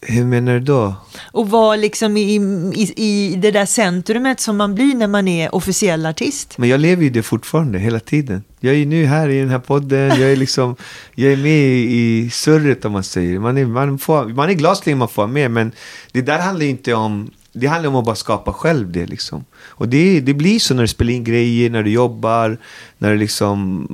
Hur 0.00 0.24
menar 0.24 0.52
du 0.52 0.60
då? 0.60 0.94
Och 1.32 1.50
vara 1.50 1.76
liksom 1.76 2.16
i, 2.16 2.34
i, 2.74 2.92
i 2.96 3.36
det 3.36 3.50
där 3.50 3.66
centrumet 3.66 4.40
som 4.40 4.56
man 4.56 4.74
blir 4.74 4.94
när 4.94 5.06
man 5.06 5.28
är 5.28 5.54
officiell 5.54 6.06
artist. 6.06 6.58
Men 6.58 6.68
jag 6.68 6.80
lever 6.80 7.02
ju 7.02 7.10
det 7.10 7.22
fortfarande, 7.22 7.78
hela 7.78 8.00
tiden. 8.00 8.44
Jag 8.60 8.74
är 8.74 8.78
ju 8.78 8.84
nu 8.86 9.06
här 9.06 9.28
i 9.28 9.40
den 9.40 9.50
här 9.50 9.58
podden, 9.58 10.08
jag 10.08 10.32
är 10.32 10.36
liksom, 10.36 10.76
jag 11.14 11.32
är 11.32 11.36
med 11.36 11.76
i 11.76 12.30
surret 12.32 12.84
om 12.84 12.92
man 12.92 13.04
säger. 13.04 13.38
Man 13.38 13.58
är, 13.58 13.66
man 13.66 13.98
får, 13.98 14.24
man 14.24 14.50
är 14.50 14.54
glad 14.54 14.76
så 14.76 14.82
länge 14.86 14.96
man 14.96 15.08
får 15.08 15.22
vara 15.22 15.32
med, 15.32 15.50
men 15.50 15.72
det 16.12 16.22
där 16.22 16.38
handlar 16.38 16.64
ju 16.64 16.70
inte 16.70 16.94
om 16.94 17.30
det 17.58 17.66
handlar 17.66 17.90
om 17.90 17.96
att 17.96 18.04
bara 18.04 18.16
skapa 18.16 18.52
själv 18.52 18.92
det 18.92 19.06
liksom. 19.06 19.44
Och 19.54 19.88
det, 19.88 20.20
det 20.20 20.34
blir 20.34 20.58
så 20.58 20.74
när 20.74 20.82
du 20.82 20.88
spelar 20.88 21.12
in 21.12 21.24
grejer, 21.24 21.70
när 21.70 21.82
du 21.82 21.90
jobbar, 21.90 22.58
när 22.98 23.10
du 23.10 23.18
liksom... 23.18 23.86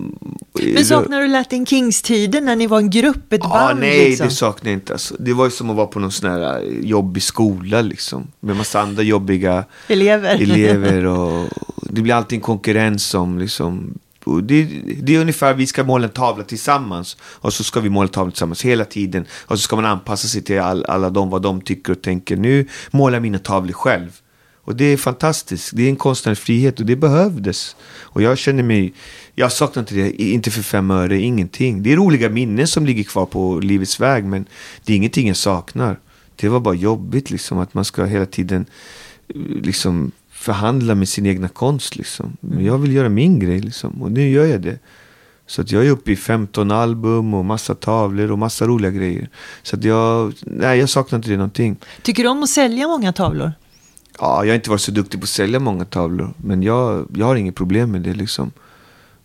Men 0.75 0.85
saknar 0.85 1.21
du 1.21 1.29
Latin 1.29 1.67
Kings-tiden 1.67 2.45
när 2.45 2.57
ni 2.57 2.67
var 2.67 2.79
en 2.79 2.91
grupp, 2.91 3.33
ett 3.33 3.45
ah, 3.45 3.49
band? 3.49 3.81
Nej, 3.81 4.09
liksom? 4.09 4.27
det 4.27 4.35
saknar 4.35 4.71
jag 4.71 4.77
inte. 4.77 4.93
Alltså. 4.93 5.17
Det 5.19 5.33
var 5.33 5.45
ju 5.45 5.51
som 5.51 5.71
att 5.71 5.77
vara 5.77 5.87
på 5.87 5.99
någon 5.99 6.13
sån 6.13 6.31
här 6.31 6.61
jobbig 6.83 7.23
skola 7.23 7.81
liksom. 7.83 8.27
Med 8.41 8.57
massa 8.57 8.81
andra 8.81 9.03
jobbiga 9.03 9.65
elever. 9.89 10.43
elever 10.43 11.05
och 11.19 11.49
det 11.83 12.03
blir 12.03 12.15
alltid 12.15 12.37
en 12.37 12.43
konkurrens 12.43 13.15
om 13.15 13.39
liksom 13.39 13.99
det, 14.43 14.65
det, 15.03 15.17
är 15.17 15.21
ungefär, 15.21 15.55
vi 15.55 15.67
ska 15.67 15.85
måla 15.85 16.05
en 16.05 16.11
tavla 16.11 16.45
tillsammans. 16.45 17.17
Och 17.23 17.53
så 17.53 17.65
ska 17.65 17.81
vi 17.81 17.91
måla 17.91 18.09
tavlan 18.09 18.33
tillsammans 18.33 18.65
hela 18.65 18.85
tiden. 18.85 19.25
Och 19.33 19.59
så 19.59 19.63
ska 19.63 19.77
man 19.77 19.85
anpassa 19.85 20.29
sig 20.29 20.43
till 20.43 20.61
all, 20.61 20.85
alla 20.85 21.11
de, 21.11 21.31
vad 21.31 21.43
de 21.43 21.61
tycker 21.61 21.93
och 21.93 22.03
tänker. 22.03 22.37
Nu 22.37 22.69
målar 22.91 23.17
jag 23.17 23.23
mina 23.23 23.39
tavlor 23.39 23.73
själv. 23.73 24.11
Och 24.65 24.77
det 24.77 24.85
är 24.85 24.97
fantastiskt. 24.97 25.71
Det 25.77 25.83
är 25.83 25.89
en 25.89 25.97
konstnärlig 25.97 26.39
frihet 26.39 26.81
och 26.81 26.87
det 26.87 26.97
behövdes. 26.97 27.77
Och 28.01 28.23
jag 28.23 28.39
känner 28.39 28.63
mig, 28.63 28.95
jag 29.35 29.53
saknar 29.53 29.83
inte 29.83 29.95
det, 29.95 30.23
inte 30.23 30.51
för 30.51 30.63
fem 30.63 30.91
öre, 30.91 31.21
ingenting. 31.21 31.83
Det 31.83 31.93
är 31.93 31.97
roliga 31.97 32.29
minnen 32.29 32.67
som 32.67 32.87
ligger 32.87 33.05
kvar 33.05 33.27
på 33.27 33.59
livets 33.59 34.01
väg, 34.01 34.25
men 34.25 34.47
det 34.85 34.93
är 34.93 34.97
ingenting 34.97 35.29
jag 35.29 35.37
saknar. 35.37 35.99
Det 36.37 36.49
var 36.49 36.61
bara 36.61 36.75
jobbigt 36.75 37.31
liksom, 37.31 37.59
att 37.59 37.75
man 37.75 37.85
ska 37.85 38.05
hela 38.05 38.27
tiden 38.27 38.67
eh, 39.29 39.41
liksom 39.63 40.13
förhandla 40.43 40.95
med 40.95 41.09
sin 41.09 41.27
egna 41.27 41.49
konst. 41.49 41.97
Liksom. 41.97 42.37
Men 42.41 42.65
jag 42.65 42.79
vill 42.79 42.93
göra 42.93 43.09
min 43.09 43.39
grej 43.39 43.61
liksom. 43.61 44.03
och 44.03 44.13
nu 44.13 44.31
gör 44.31 44.45
jag 44.45 44.61
det. 44.63 44.79
Så 45.47 45.63
att 45.63 45.73
jag 45.73 45.87
är 45.87 45.91
uppe 45.91 46.13
i 46.13 46.17
15 46.17 46.71
album 46.71 47.35
och 47.35 47.45
massa 47.45 47.75
tavlor 47.75 48.31
och 48.31 48.39
massa 48.39 48.67
roliga 48.67 48.91
grejer. 48.91 49.29
Så 49.63 49.77
att 49.77 49.85
jag, 49.85 50.33
nej 50.41 50.79
jag 50.79 50.89
saknar 50.89 51.17
inte 51.17 51.31
det 51.31 51.37
någonting. 51.37 51.77
Tycker 52.03 52.23
du 52.23 52.29
om 52.29 52.43
att 52.43 52.51
sälja 52.51 52.89
många 52.89 53.13
tavlor? 53.13 53.53
Ja, 54.19 54.45
jag 54.45 54.51
har 54.51 54.55
inte 54.55 54.71
varit 54.71 54.81
så 54.81 54.93
duktig 54.93 55.21
på 55.21 55.25
att 55.25 55.29
sälja 55.29 55.61
många 55.61 55.85
tavlor. 55.85 56.35
Men 56.37 56.63
jag, 56.63 57.07
jag 57.15 57.27
har 57.27 57.37
inget 57.37 57.55
problem 57.55 57.91
med 57.91 58.01
det 58.01 58.15
liksom. 58.15 58.51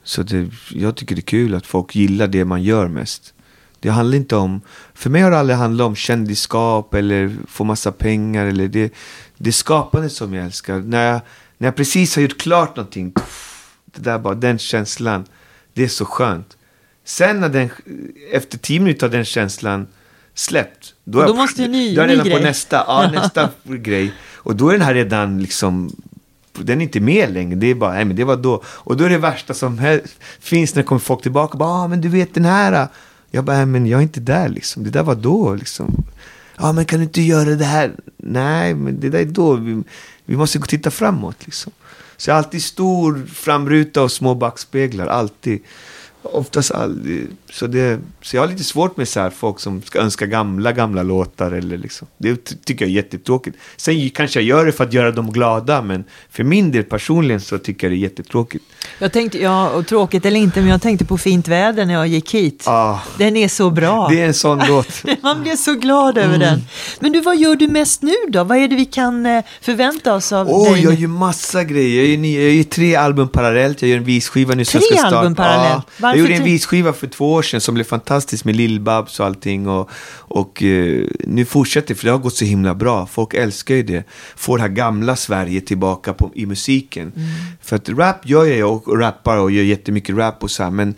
Så 0.03 0.23
det, 0.23 0.49
jag 0.71 0.95
tycker 0.95 1.15
det 1.15 1.19
är 1.19 1.31
kul 1.37 1.55
att 1.55 1.65
folk 1.65 1.95
gillar 1.95 2.27
det 2.27 2.45
man 2.45 2.63
gör 2.63 2.87
mest. 2.87 3.33
Det 3.79 3.89
handlar 3.89 4.17
inte 4.17 4.35
om, 4.35 4.61
för 4.93 5.09
mig 5.09 5.21
har 5.21 5.31
det 5.31 5.39
aldrig 5.39 5.57
handlat 5.57 5.85
om 5.85 5.95
kändisskap 5.95 6.93
eller 6.93 7.35
få 7.47 7.63
massa 7.63 7.91
pengar. 7.91 8.45
Eller 8.45 8.67
det, 8.67 8.93
det 9.37 9.49
är 9.49 9.51
skapandet 9.51 10.11
som 10.11 10.33
jag 10.33 10.45
älskar. 10.45 10.79
När 10.79 11.11
jag, 11.11 11.21
när 11.57 11.67
jag 11.67 11.75
precis 11.75 12.15
har 12.15 12.23
gjort 12.23 12.37
klart 12.37 12.75
någonting, 12.75 13.13
det 13.85 14.01
där 14.01 14.19
bara, 14.19 14.35
den 14.35 14.59
känslan, 14.59 15.25
det 15.73 15.83
är 15.83 15.87
så 15.87 16.05
skönt. 16.05 16.57
Sen 17.05 17.39
när 17.39 17.49
den, 17.49 17.69
efter 18.31 18.57
tio 18.57 18.79
minuter 18.79 19.07
har 19.07 19.11
den 19.11 19.25
känslan 19.25 19.87
släppt, 20.33 20.93
då, 21.03 21.25
då 21.25 21.33
måste 21.33 21.61
jag 21.61 21.71
ny, 21.71 21.95
då 21.95 22.01
är 22.01 22.07
ny 22.07 22.13
redan 22.13 22.29
på 22.29 22.39
nästa, 22.39 22.83
ja, 22.87 23.11
nästa 23.13 23.49
grej. 23.63 24.13
Och 24.35 24.55
då 24.55 24.69
är 24.69 24.73
den 24.73 24.81
här 24.81 24.93
redan 24.93 25.41
liksom 25.41 25.91
den 26.63 26.81
är 26.81 26.83
inte 26.83 26.99
med 26.99 27.33
längre. 27.33 27.55
Det 27.55 27.67
är 27.67 27.75
bara, 27.75 27.93
nej 27.93 28.05
men 28.05 28.15
det 28.15 28.23
var 28.23 28.35
då. 28.35 28.63
Och 28.65 28.97
då 28.97 29.03
är 29.03 29.09
det 29.09 29.17
värsta 29.17 29.53
som 29.53 29.99
finns 30.39 30.75
när 30.75 30.83
det 30.83 30.87
kommer 30.87 30.99
folk 30.99 31.21
tillbaka. 31.21 31.57
Ja 31.59 31.65
ah, 31.65 31.87
men 31.87 32.01
du 32.01 32.09
vet 32.09 32.33
den 32.33 32.45
här. 32.45 32.87
Jag 33.31 33.43
bara, 33.43 33.59
äh, 33.59 33.65
men 33.65 33.87
jag 33.87 33.97
är 33.97 34.03
inte 34.03 34.19
där 34.19 34.49
liksom. 34.49 34.83
Det 34.83 34.89
där 34.89 35.03
var 35.03 35.15
då 35.15 35.55
liksom. 35.55 36.05
Ja, 36.57 36.71
men 36.71 36.85
kan 36.85 36.99
du 36.99 37.03
inte 37.03 37.21
göra 37.21 37.55
det 37.55 37.65
här? 37.65 37.95
Nej, 38.17 38.73
men 38.73 38.99
det 38.99 39.09
där 39.09 39.19
är 39.19 39.25
då. 39.25 39.55
Vi, 39.55 39.83
vi 40.25 40.37
måste 40.37 40.57
gå 40.57 40.61
och 40.63 40.69
titta 40.69 40.91
framåt 40.91 41.45
liksom. 41.45 41.71
Så 42.17 42.29
jag 42.29 42.35
har 42.35 42.43
alltid 42.43 42.63
stor 42.63 43.25
framruta 43.33 44.03
och 44.03 44.11
små 44.11 44.35
backspeglar, 44.35 45.07
alltid. 45.07 45.63
Oftast 46.33 46.71
aldrig. 46.71 47.27
Så, 47.51 47.67
det, 47.67 47.99
så 48.21 48.35
jag 48.35 48.41
har 48.41 48.47
lite 48.47 48.63
svårt 48.63 48.97
med 48.97 49.07
så 49.07 49.19
här, 49.19 49.29
folk 49.29 49.59
som 49.59 49.81
ska 49.81 49.99
önska 49.99 50.25
gamla, 50.25 50.71
gamla 50.71 51.03
låtar. 51.03 51.51
Eller 51.51 51.77
liksom. 51.77 52.07
Det 52.17 52.65
tycker 52.65 52.85
jag 52.85 52.89
är 52.89 52.95
jättetråkigt. 52.95 53.57
Sen 53.77 54.09
kanske 54.09 54.39
jag 54.39 54.47
gör 54.47 54.65
det 54.65 54.71
för 54.71 54.83
att 54.83 54.93
göra 54.93 55.11
dem 55.11 55.31
glada, 55.31 55.81
men 55.81 56.03
för 56.29 56.43
min 56.43 56.71
del 56.71 56.83
personligen 56.83 57.41
så 57.41 57.57
tycker 57.57 57.87
jag 57.87 57.91
det 57.91 57.97
är 57.97 58.09
jättetråkigt. 58.09 58.65
Jag 58.99 59.11
tänkte, 59.11 59.41
ja, 59.41 59.69
och 59.69 59.87
tråkigt 59.87 60.25
eller 60.25 60.39
inte, 60.39 60.59
men 60.59 60.69
jag 60.69 60.81
tänkte 60.81 61.05
på 61.05 61.17
Fint 61.17 61.47
väder 61.47 61.85
när 61.85 61.93
jag 61.93 62.07
gick 62.07 62.33
hit. 62.33 62.63
Ah, 62.67 62.99
den 63.17 63.37
är 63.37 63.47
så 63.47 63.69
bra. 63.69 64.07
Det 64.09 64.21
är 64.21 64.27
en 64.27 64.33
sån 64.33 64.61
låt. 64.67 65.03
Man 65.21 65.41
blir 65.43 65.55
så 65.55 65.73
glad 65.73 66.17
över 66.17 66.37
den. 66.37 66.61
Men 66.99 67.11
du, 67.11 67.21
vad 67.21 67.37
gör 67.37 67.55
du 67.55 67.67
mest 67.67 68.01
nu 68.01 68.13
då? 68.29 68.43
Vad 68.43 68.57
är 68.57 68.67
det 68.67 68.75
vi 68.75 68.85
kan 68.85 69.25
eh, 69.25 69.43
förvänta 69.61 70.15
oss 70.15 70.31
av 70.31 70.49
oh, 70.49 70.63
dig? 70.63 70.83
Jag 70.83 70.93
gör 70.93 70.99
ju 70.99 71.07
massa 71.07 71.63
grejer. 71.63 72.03
Jag 72.03 72.25
gör, 72.25 72.41
jag 72.41 72.53
gör 72.53 72.63
tre 72.63 72.95
album 72.95 73.27
parallellt. 73.27 73.81
Jag 73.81 73.89
gör 73.89 73.97
en 73.97 74.03
visskiva 74.03 74.55
nu. 74.55 74.65
Tre 74.65 74.97
album 74.97 75.35
parallellt? 75.35 75.85
Ja, 75.97 76.15
jag 76.17 76.23
gjorde 76.23 76.35
en 76.35 76.43
visskiva 76.43 76.93
för 76.93 77.07
två 77.07 77.33
år 77.33 77.41
sedan 77.41 77.61
som 77.61 77.75
blev 77.75 77.83
fantastisk 77.83 78.45
med 78.45 78.55
Lill-Babs 78.55 79.19
och 79.19 79.25
allting. 79.25 79.67
Och, 79.67 79.89
och 80.13 80.61
uh, 80.61 81.07
nu 81.19 81.45
fortsätter 81.45 81.95
för 81.95 82.05
det 82.05 82.11
har 82.11 82.17
gått 82.17 82.35
så 82.35 82.45
himla 82.45 82.75
bra. 82.75 83.05
Folk 83.05 83.33
älskar 83.33 83.75
ju 83.75 83.83
det. 83.83 84.03
Får 84.35 84.57
det 84.57 84.61
här 84.61 84.69
gamla 84.69 85.15
Sverige 85.15 85.61
tillbaka 85.61 86.13
på, 86.13 86.31
i 86.35 86.45
musiken. 86.45 87.11
Mm. 87.15 87.29
För 87.61 87.75
att 87.75 87.89
rap 87.89 88.29
gör 88.29 88.45
jag 88.45 88.73
och, 88.73 88.87
och 88.87 88.99
rappar 88.99 89.37
och 89.37 89.51
gör 89.51 89.63
jättemycket 89.63 90.15
rap 90.15 90.43
och 90.43 90.51
så 90.51 90.63
här. 90.63 90.71
Men 90.71 90.95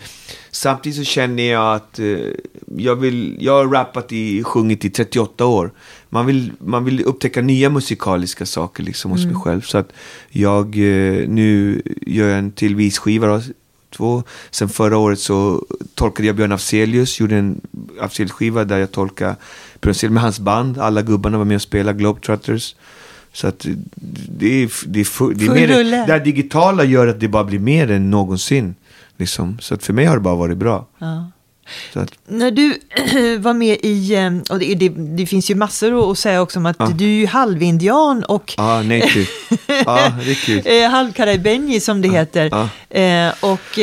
samtidigt 0.52 0.98
så 0.98 1.04
känner 1.04 1.44
jag 1.44 1.76
att 1.76 2.00
uh, 2.00 2.20
jag, 2.78 2.96
vill, 2.96 3.38
jag 3.40 3.54
har 3.54 3.68
rappat 3.68 4.12
i, 4.12 4.44
sjungit 4.44 4.86
i 4.86 4.90
38 4.90 5.46
år. 5.46 5.72
Man 6.10 6.26
vill, 6.26 6.52
man 6.60 6.86
vill 6.86 7.04
upptäcka 7.04 7.42
nya 7.42 7.70
musikaliska 7.70 8.46
saker 8.46 8.84
liksom 8.84 9.12
hos 9.12 9.24
mm. 9.24 9.34
mig 9.34 9.44
själv. 9.44 9.62
Så 9.62 9.78
att 9.78 9.94
jag 10.30 10.76
uh, 10.78 11.28
nu 11.30 11.82
gör 12.02 12.30
en 12.30 12.52
till 12.52 12.76
visskiva 12.76 13.28
då, 13.28 13.42
två. 13.90 14.24
Sen 14.52 14.70
förra 14.70 14.98
året 14.98 15.20
så 15.20 15.66
tolkade 15.96 16.28
jag 16.28 16.36
Björn 16.36 16.52
Afzelius, 16.52 17.20
gjorde 17.20 17.36
en 17.36 17.62
Afzelius-skiva 18.02 18.64
där 18.64 18.78
jag 18.78 18.92
tolkade 18.92 19.36
Björn 19.80 20.12
med 20.12 20.24
hans 20.24 20.40
band. 20.40 20.78
Alla 20.78 21.02
gubbarna 21.02 21.38
var 21.38 21.46
med 21.46 21.56
och 21.56 21.62
spelade, 21.62 22.00
Globetrotters. 22.00 22.76
Så 23.34 23.48
att 23.48 23.66
det 24.30 24.64
är, 24.64 24.72
det 24.88 25.00
är, 25.00 25.04
full, 25.04 25.38
det 25.38 25.46
är 25.46 25.50
mer, 25.50 25.84
det 26.08 26.14
här 26.14 26.20
digitala 26.20 26.84
gör 26.84 27.08
att 27.08 27.20
det 27.20 27.28
bara 27.28 27.44
blir 27.44 27.60
mer 27.60 27.92
än 27.92 28.10
någonsin. 28.10 28.76
Liksom. 29.18 29.60
Så 29.60 29.74
att 29.74 29.84
för 29.84 29.94
mig 29.94 30.06
har 30.06 30.16
det 30.16 30.22
bara 30.22 30.36
varit 30.36 30.58
bra. 30.58 30.88
Ja. 30.98 31.32
Att... 31.94 32.12
När 32.28 32.52
du 32.52 32.80
var 33.40 33.54
med 33.54 33.78
i, 33.84 34.18
och 34.50 34.60
det, 34.60 34.76
det, 34.76 34.90
det, 34.90 35.26
finns 35.26 35.52
ju 35.52 35.56
massor 35.56 36.12
att 36.12 36.20
säga 36.20 36.42
också 36.42 36.60
om 36.60 36.66
att 36.66 36.76
ja. 36.80 36.88
du 36.88 37.06
är 37.06 37.20
ju 37.20 37.26
halvindian 37.26 38.24
och 38.24 38.54
ja, 38.58 38.82
native. 38.82 39.28
ja, 39.68 40.12
det 40.26 40.32
är 40.32 40.46
kul. 40.46 40.90
halvkarabenji 40.92 41.80
som 41.80 42.02
det 42.02 42.10
heter. 42.10 42.50
Ja. 42.52 42.70
Och, 43.42 43.80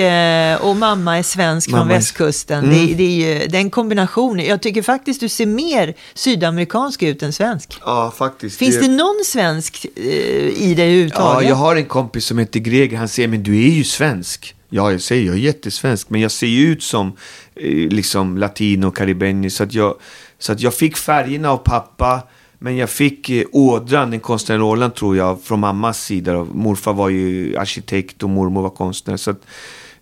och 0.68 0.76
mamma 0.76 1.18
är 1.18 1.22
svensk 1.22 1.68
mamma 1.68 1.82
från 1.82 1.88
västkusten. 1.88 2.64
Mm. 2.64 2.86
Det, 2.86 2.94
det, 2.94 3.04
är 3.04 3.40
ju 3.40 3.46
den 3.46 3.70
kombinationen. 3.70 4.46
Jag 4.46 4.62
tycker 4.62 4.82
faktiskt 4.82 5.20
du 5.20 5.28
ser 5.28 5.46
mer 5.46 5.94
sydamerikansk 6.14 7.02
ut 7.02 7.22
än 7.22 7.32
svensk. 7.32 7.78
Ja, 7.84 8.12
faktiskt. 8.18 8.58
Finns 8.58 8.80
det, 8.80 8.88
någon 8.88 9.22
svensk 9.24 9.86
i 9.86 10.74
dig 10.76 10.86
överhuvudtaget? 10.86 11.42
Ja, 11.42 11.48
jag 11.48 11.56
har 11.56 11.76
en 11.76 11.84
kompis 11.84 12.24
som 12.26 12.38
heter 12.38 12.60
Greger. 12.60 12.96
Han 12.96 13.08
säger, 13.08 13.28
men 13.28 13.42
du 13.42 13.64
är 13.64 13.70
ju 13.70 13.84
svensk. 13.84 14.54
Ja, 14.68 14.92
jag 14.92 15.00
säger 15.00 15.26
jag 15.26 15.34
är 15.34 15.38
jättesvensk, 15.38 16.10
men 16.10 16.20
jag 16.20 16.30
ser 16.30 16.46
ju 16.46 16.72
ut 16.72 16.82
som 16.82 17.06
eh, 17.08 17.12
Eh, 17.56 17.88
liksom 17.88 18.38
latino, 18.38 18.90
karibeni. 18.90 19.50
Så 19.50 19.62
att, 19.62 19.74
jag, 19.74 19.94
så 20.38 20.52
att 20.52 20.60
jag 20.60 20.74
fick 20.74 20.96
färgerna 20.96 21.50
av 21.50 21.56
pappa, 21.56 22.22
men 22.58 22.76
jag 22.76 22.90
fick 22.90 23.30
eh, 23.30 23.44
ådran, 23.52 24.10
den 24.10 24.20
konstnärliga 24.20 24.64
ådran 24.64 24.90
tror 24.90 25.16
jag, 25.16 25.42
från 25.42 25.60
mammas 25.60 26.04
sida. 26.04 26.44
Morfar 26.44 26.92
var 26.92 27.08
ju 27.08 27.56
arkitekt 27.56 28.22
och 28.22 28.30
mormor 28.30 28.62
var 28.62 28.70
konstnär. 28.70 29.16
Så 29.16 29.30
att 29.30 29.46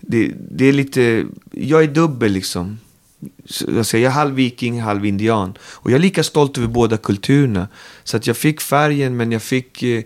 det, 0.00 0.32
det 0.50 0.64
är 0.64 0.72
lite, 0.72 1.24
jag 1.52 1.82
är 1.82 1.88
dubbel 1.88 2.32
liksom. 2.32 2.78
Jag, 3.68 3.86
säger, 3.86 4.04
jag 4.04 4.10
är 4.10 4.14
halv 4.14 4.34
viking, 4.34 4.80
halv 4.80 5.06
indian. 5.06 5.54
Och 5.60 5.90
jag 5.90 5.96
är 5.96 6.02
lika 6.02 6.22
stolt 6.22 6.58
över 6.58 6.68
båda 6.68 6.96
kulturerna. 6.96 7.68
Så 8.04 8.16
att 8.16 8.26
jag 8.26 8.36
fick 8.36 8.60
färgen, 8.60 9.16
men 9.16 9.32
jag 9.32 9.42
fick... 9.42 9.82
Eh, 9.82 10.02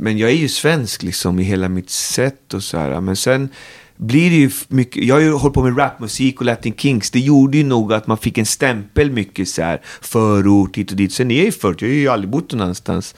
men 0.00 0.18
jag 0.18 0.30
är 0.30 0.34
ju 0.34 0.48
svensk 0.48 1.02
liksom 1.02 1.38
i 1.38 1.42
hela 1.42 1.68
mitt 1.68 1.90
sätt 1.90 2.54
och 2.54 2.62
så 2.62 2.78
här. 2.78 3.00
Men 3.00 3.16
sen 3.16 3.48
blir 3.96 4.30
det 4.30 4.36
ju 4.36 4.50
mycket, 4.68 5.04
jag 5.04 5.14
har 5.14 5.20
ju 5.20 5.32
hållit 5.32 5.54
på 5.54 5.62
med 5.62 5.78
rapmusik 5.78 6.40
och 6.40 6.46
Latin 6.46 6.74
Kings, 6.76 7.10
det 7.10 7.20
gjorde 7.20 7.58
ju 7.58 7.64
nog 7.64 7.92
att 7.92 8.06
man 8.06 8.18
fick 8.18 8.38
en 8.38 8.46
stämpel 8.46 9.10
mycket 9.10 9.48
så 9.48 9.62
här, 9.62 9.80
förort 10.00 10.76
hit 10.76 10.90
och 10.90 10.96
dit. 10.96 11.12
Sen 11.12 11.30
är 11.30 11.36
jag 11.36 11.44
ju 11.44 11.52
förut, 11.52 11.82
jag 11.82 11.88
har 11.88 11.94
ju 11.94 12.08
aldrig 12.08 12.30
bott 12.30 12.52
någonstans. 12.52 13.14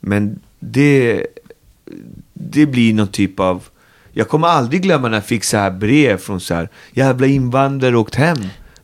Men 0.00 0.40
det, 0.60 1.26
det 2.32 2.66
blir 2.66 2.94
någon 2.94 3.08
typ 3.08 3.40
av, 3.40 3.68
jag 4.12 4.28
kommer 4.28 4.48
aldrig 4.48 4.82
glömma 4.82 5.08
när 5.08 5.16
jag 5.16 5.26
fick 5.26 5.44
så 5.44 5.56
här 5.56 5.70
brev 5.70 6.16
från 6.16 6.40
så 6.40 6.54
här, 6.54 6.68
jävla 6.92 7.26
invandrare 7.26 7.96
åkt 7.96 8.14
hem. 8.14 8.38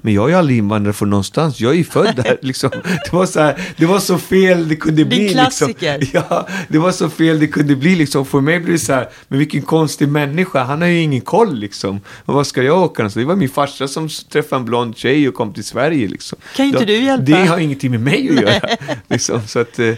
Men 0.04 0.14
jag 0.14 0.24
är 0.24 0.28
ju 0.28 0.34
aldrig 0.34 0.58
invandrare 0.58 0.92
från 0.92 1.10
någonstans. 1.10 1.60
Jag 1.60 1.72
är 1.72 1.76
ju 1.76 1.84
född 1.84 2.16
där. 2.24 2.38
Liksom. 2.42 2.70
Det, 3.04 3.12
var 3.12 3.26
så 3.26 3.40
här, 3.40 3.60
det 3.76 3.86
var 3.86 3.98
så 3.98 4.18
fel 4.18 4.68
det 4.68 4.76
kunde 4.76 5.04
bli. 5.04 5.18
Din 5.18 5.28
klassiker. 5.28 5.98
Liksom. 5.98 6.22
Ja, 6.30 6.48
det 6.68 6.78
var 6.78 6.92
så 6.92 7.10
fel 7.10 7.40
det 7.40 7.46
kunde 7.46 7.76
bli. 7.76 7.94
Liksom. 7.96 8.26
För 8.26 8.40
mig 8.40 8.60
blev 8.60 8.72
det 8.72 8.78
så 8.78 8.92
här, 8.92 9.08
men 9.28 9.38
vilken 9.38 9.62
konstig 9.62 10.08
människa. 10.08 10.64
Han 10.64 10.80
har 10.80 10.88
ju 10.88 11.00
ingen 11.00 11.20
koll 11.20 11.54
liksom. 11.54 12.00
Och 12.24 12.34
vad 12.34 12.46
ska 12.46 12.62
jag 12.62 12.82
åka? 12.82 13.10
Så 13.10 13.18
det 13.18 13.24
var 13.24 13.36
min 13.36 13.48
farsa 13.48 13.88
som 13.88 14.08
träffade 14.32 14.60
en 14.60 14.64
blond 14.64 14.96
tjej 14.96 15.28
och 15.28 15.34
kom 15.34 15.52
till 15.52 15.64
Sverige. 15.64 16.08
Liksom. 16.08 16.38
Kan 16.56 16.66
inte 16.66 16.84
du 16.84 16.96
hjälpa? 16.96 17.24
Det 17.24 17.46
har 17.46 17.58
ingenting 17.58 17.90
med 17.90 18.00
mig 18.00 18.28
att 18.28 18.34
göra. 18.42 18.68
liksom. 19.08 19.40
så, 19.46 19.58
att, 19.58 19.78
eh, 19.78 19.94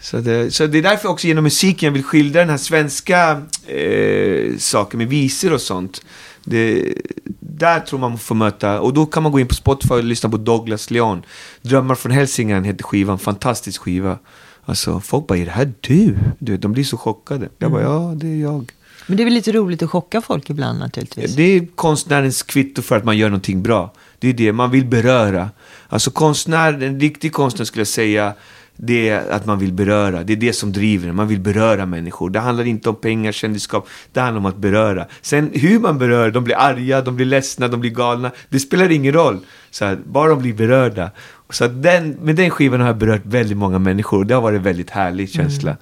så, 0.00 0.16
det, 0.16 0.54
så 0.54 0.66
det 0.66 0.78
är 0.78 0.82
därför 0.82 1.08
också 1.08 1.26
genom 1.26 1.44
musiken 1.44 1.86
jag 1.86 1.92
vill 1.92 2.04
skildra 2.04 2.40
den 2.40 2.50
här 2.50 2.56
svenska 2.56 3.42
eh, 3.66 4.56
saken 4.58 4.98
med 4.98 5.08
visor 5.08 5.52
och 5.52 5.60
sånt. 5.60 6.02
Det, 6.48 6.94
där 7.40 7.80
tror 7.80 7.98
man 7.98 8.18
får 8.18 8.34
möta, 8.34 8.80
och 8.80 8.94
då 8.94 9.06
kan 9.06 9.22
man 9.22 9.32
gå 9.32 9.40
in 9.40 9.48
på 9.48 9.54
Spotify 9.54 9.94
och 9.94 10.04
lyssna 10.04 10.30
på 10.30 10.36
Douglas 10.36 10.90
Leon. 10.90 11.22
Drömmar 11.62 11.94
från 11.94 12.12
Hälsingland 12.12 12.66
heter 12.66 12.84
skivan, 12.84 13.18
fantastisk 13.18 13.82
skiva. 13.82 14.18
Alltså 14.64 15.00
folk 15.00 15.26
bara, 15.26 15.38
är 15.38 15.44
det 15.44 15.50
här 15.50 15.72
du? 15.80 16.16
du 16.38 16.56
de 16.56 16.72
blir 16.72 16.84
så 16.84 16.96
chockade. 16.96 17.48
Jag 17.58 17.70
bara, 17.70 17.82
ja 17.82 18.12
det 18.16 18.26
är 18.26 18.36
jag. 18.36 18.72
Men 19.06 19.16
det 19.16 19.22
är 19.22 19.24
väl 19.24 19.34
lite 19.34 19.52
roligt 19.52 19.82
att 19.82 19.90
chocka 19.90 20.20
folk 20.20 20.50
ibland 20.50 20.78
naturligtvis. 20.78 21.34
Det 21.34 21.42
är 21.42 21.66
konstnärens 21.74 22.42
kvitto 22.42 22.82
för 22.82 22.96
att 22.96 23.04
man 23.04 23.16
gör 23.16 23.28
någonting 23.28 23.62
bra. 23.62 23.92
Det 24.18 24.28
är 24.28 24.32
det, 24.32 24.52
man 24.52 24.70
vill 24.70 24.84
beröra. 24.84 25.50
Alltså 25.88 26.10
konstnär, 26.10 26.82
en 26.82 27.00
riktig 27.00 27.32
konstnär 27.32 27.64
skulle 27.64 27.80
jag 27.80 27.88
säga, 27.88 28.34
det 28.76 29.08
är 29.08 29.30
att 29.30 29.46
man 29.46 29.58
vill 29.58 29.72
beröra. 29.72 30.22
Det 30.22 30.32
är 30.32 30.36
det 30.36 30.52
som 30.52 30.72
driver 30.72 31.08
en. 31.08 31.14
Man 31.14 31.28
vill 31.28 31.40
beröra 31.40 31.86
människor. 31.86 32.30
Det 32.30 32.40
handlar 32.40 32.64
inte 32.64 32.88
om 32.88 32.96
pengar, 32.96 33.32
kändisskap. 33.32 33.88
Det 34.12 34.20
handlar 34.20 34.38
om 34.38 34.46
att 34.46 34.56
beröra. 34.56 35.06
Sen 35.20 35.50
hur 35.54 35.78
man 35.78 35.98
berör, 35.98 36.30
de 36.30 36.44
blir 36.44 36.56
arga, 36.56 37.00
de 37.00 37.16
blir 37.16 37.26
ledsna, 37.26 37.68
de 37.68 37.80
blir 37.80 37.90
galna. 37.90 38.30
Det 38.48 38.60
spelar 38.60 38.90
ingen 38.90 39.12
roll. 39.12 39.38
Så 39.70 39.84
här, 39.84 39.98
bara 40.06 40.28
de 40.28 40.42
blir 40.42 40.54
berörda. 40.54 41.10
Så 41.50 41.68
den, 41.68 42.10
med 42.10 42.36
den 42.36 42.50
skivan 42.50 42.80
har 42.80 42.86
jag 42.86 42.96
berört 42.96 43.22
väldigt 43.24 43.56
många 43.56 43.78
människor. 43.78 44.24
Det 44.24 44.34
har 44.34 44.42
varit 44.42 44.56
en 44.56 44.62
väldigt 44.62 44.90
härlig 44.90 45.30
känsla. 45.30 45.76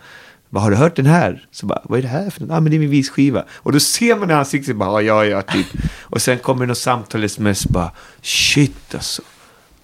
Vad 0.54 0.62
har 0.62 0.70
du 0.70 0.76
hört 0.76 0.96
den 0.96 1.06
här? 1.06 1.46
Så 1.50 1.66
bara, 1.66 1.82
vad 1.84 1.98
är 1.98 2.02
det 2.02 2.08
här 2.08 2.30
för 2.30 2.40
något? 2.40 2.50
Ja, 2.50 2.56
ah, 2.56 2.60
men 2.60 2.70
det 2.70 2.76
är 2.76 2.78
min 2.78 2.90
visskiva. 2.90 3.44
Och 3.52 3.72
då 3.72 3.80
ser 3.80 4.16
man 4.16 4.30
i 4.30 4.34
ansiktet, 4.34 4.76
bara, 4.76 5.02
ja, 5.02 5.24
ja, 5.24 5.42
typ. 5.42 5.66
Och 6.02 6.22
sen 6.22 6.38
kommer 6.38 6.66
något 6.66 6.78
samtal, 6.78 7.24
sms, 7.24 7.66
bara, 7.66 7.90
shit 8.22 8.94
alltså. 8.94 9.22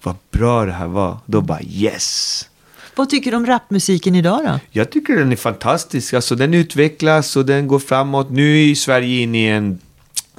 Vad 0.03 0.15
bra 0.31 0.65
det 0.65 0.71
här 0.71 0.87
var. 0.87 1.17
Då 1.25 1.41
bara, 1.41 1.61
yes. 1.61 2.47
Vad 2.95 3.09
tycker 3.09 3.31
du 3.31 3.37
om 3.37 3.45
rapmusiken 3.45 4.15
idag 4.15 4.39
då? 4.45 4.59
Jag 4.71 4.91
tycker 4.91 5.15
den 5.15 5.31
är 5.31 5.35
fantastisk. 5.35 6.13
Alltså, 6.13 6.35
den 6.35 6.53
utvecklas 6.53 7.35
och 7.35 7.45
den 7.45 7.67
går 7.67 7.79
framåt. 7.79 8.29
Nu 8.29 8.57
är 8.57 8.65
ju 8.65 8.75
Sverige 8.75 9.21
inne 9.21 9.37
i 9.37 9.47
en 9.47 9.79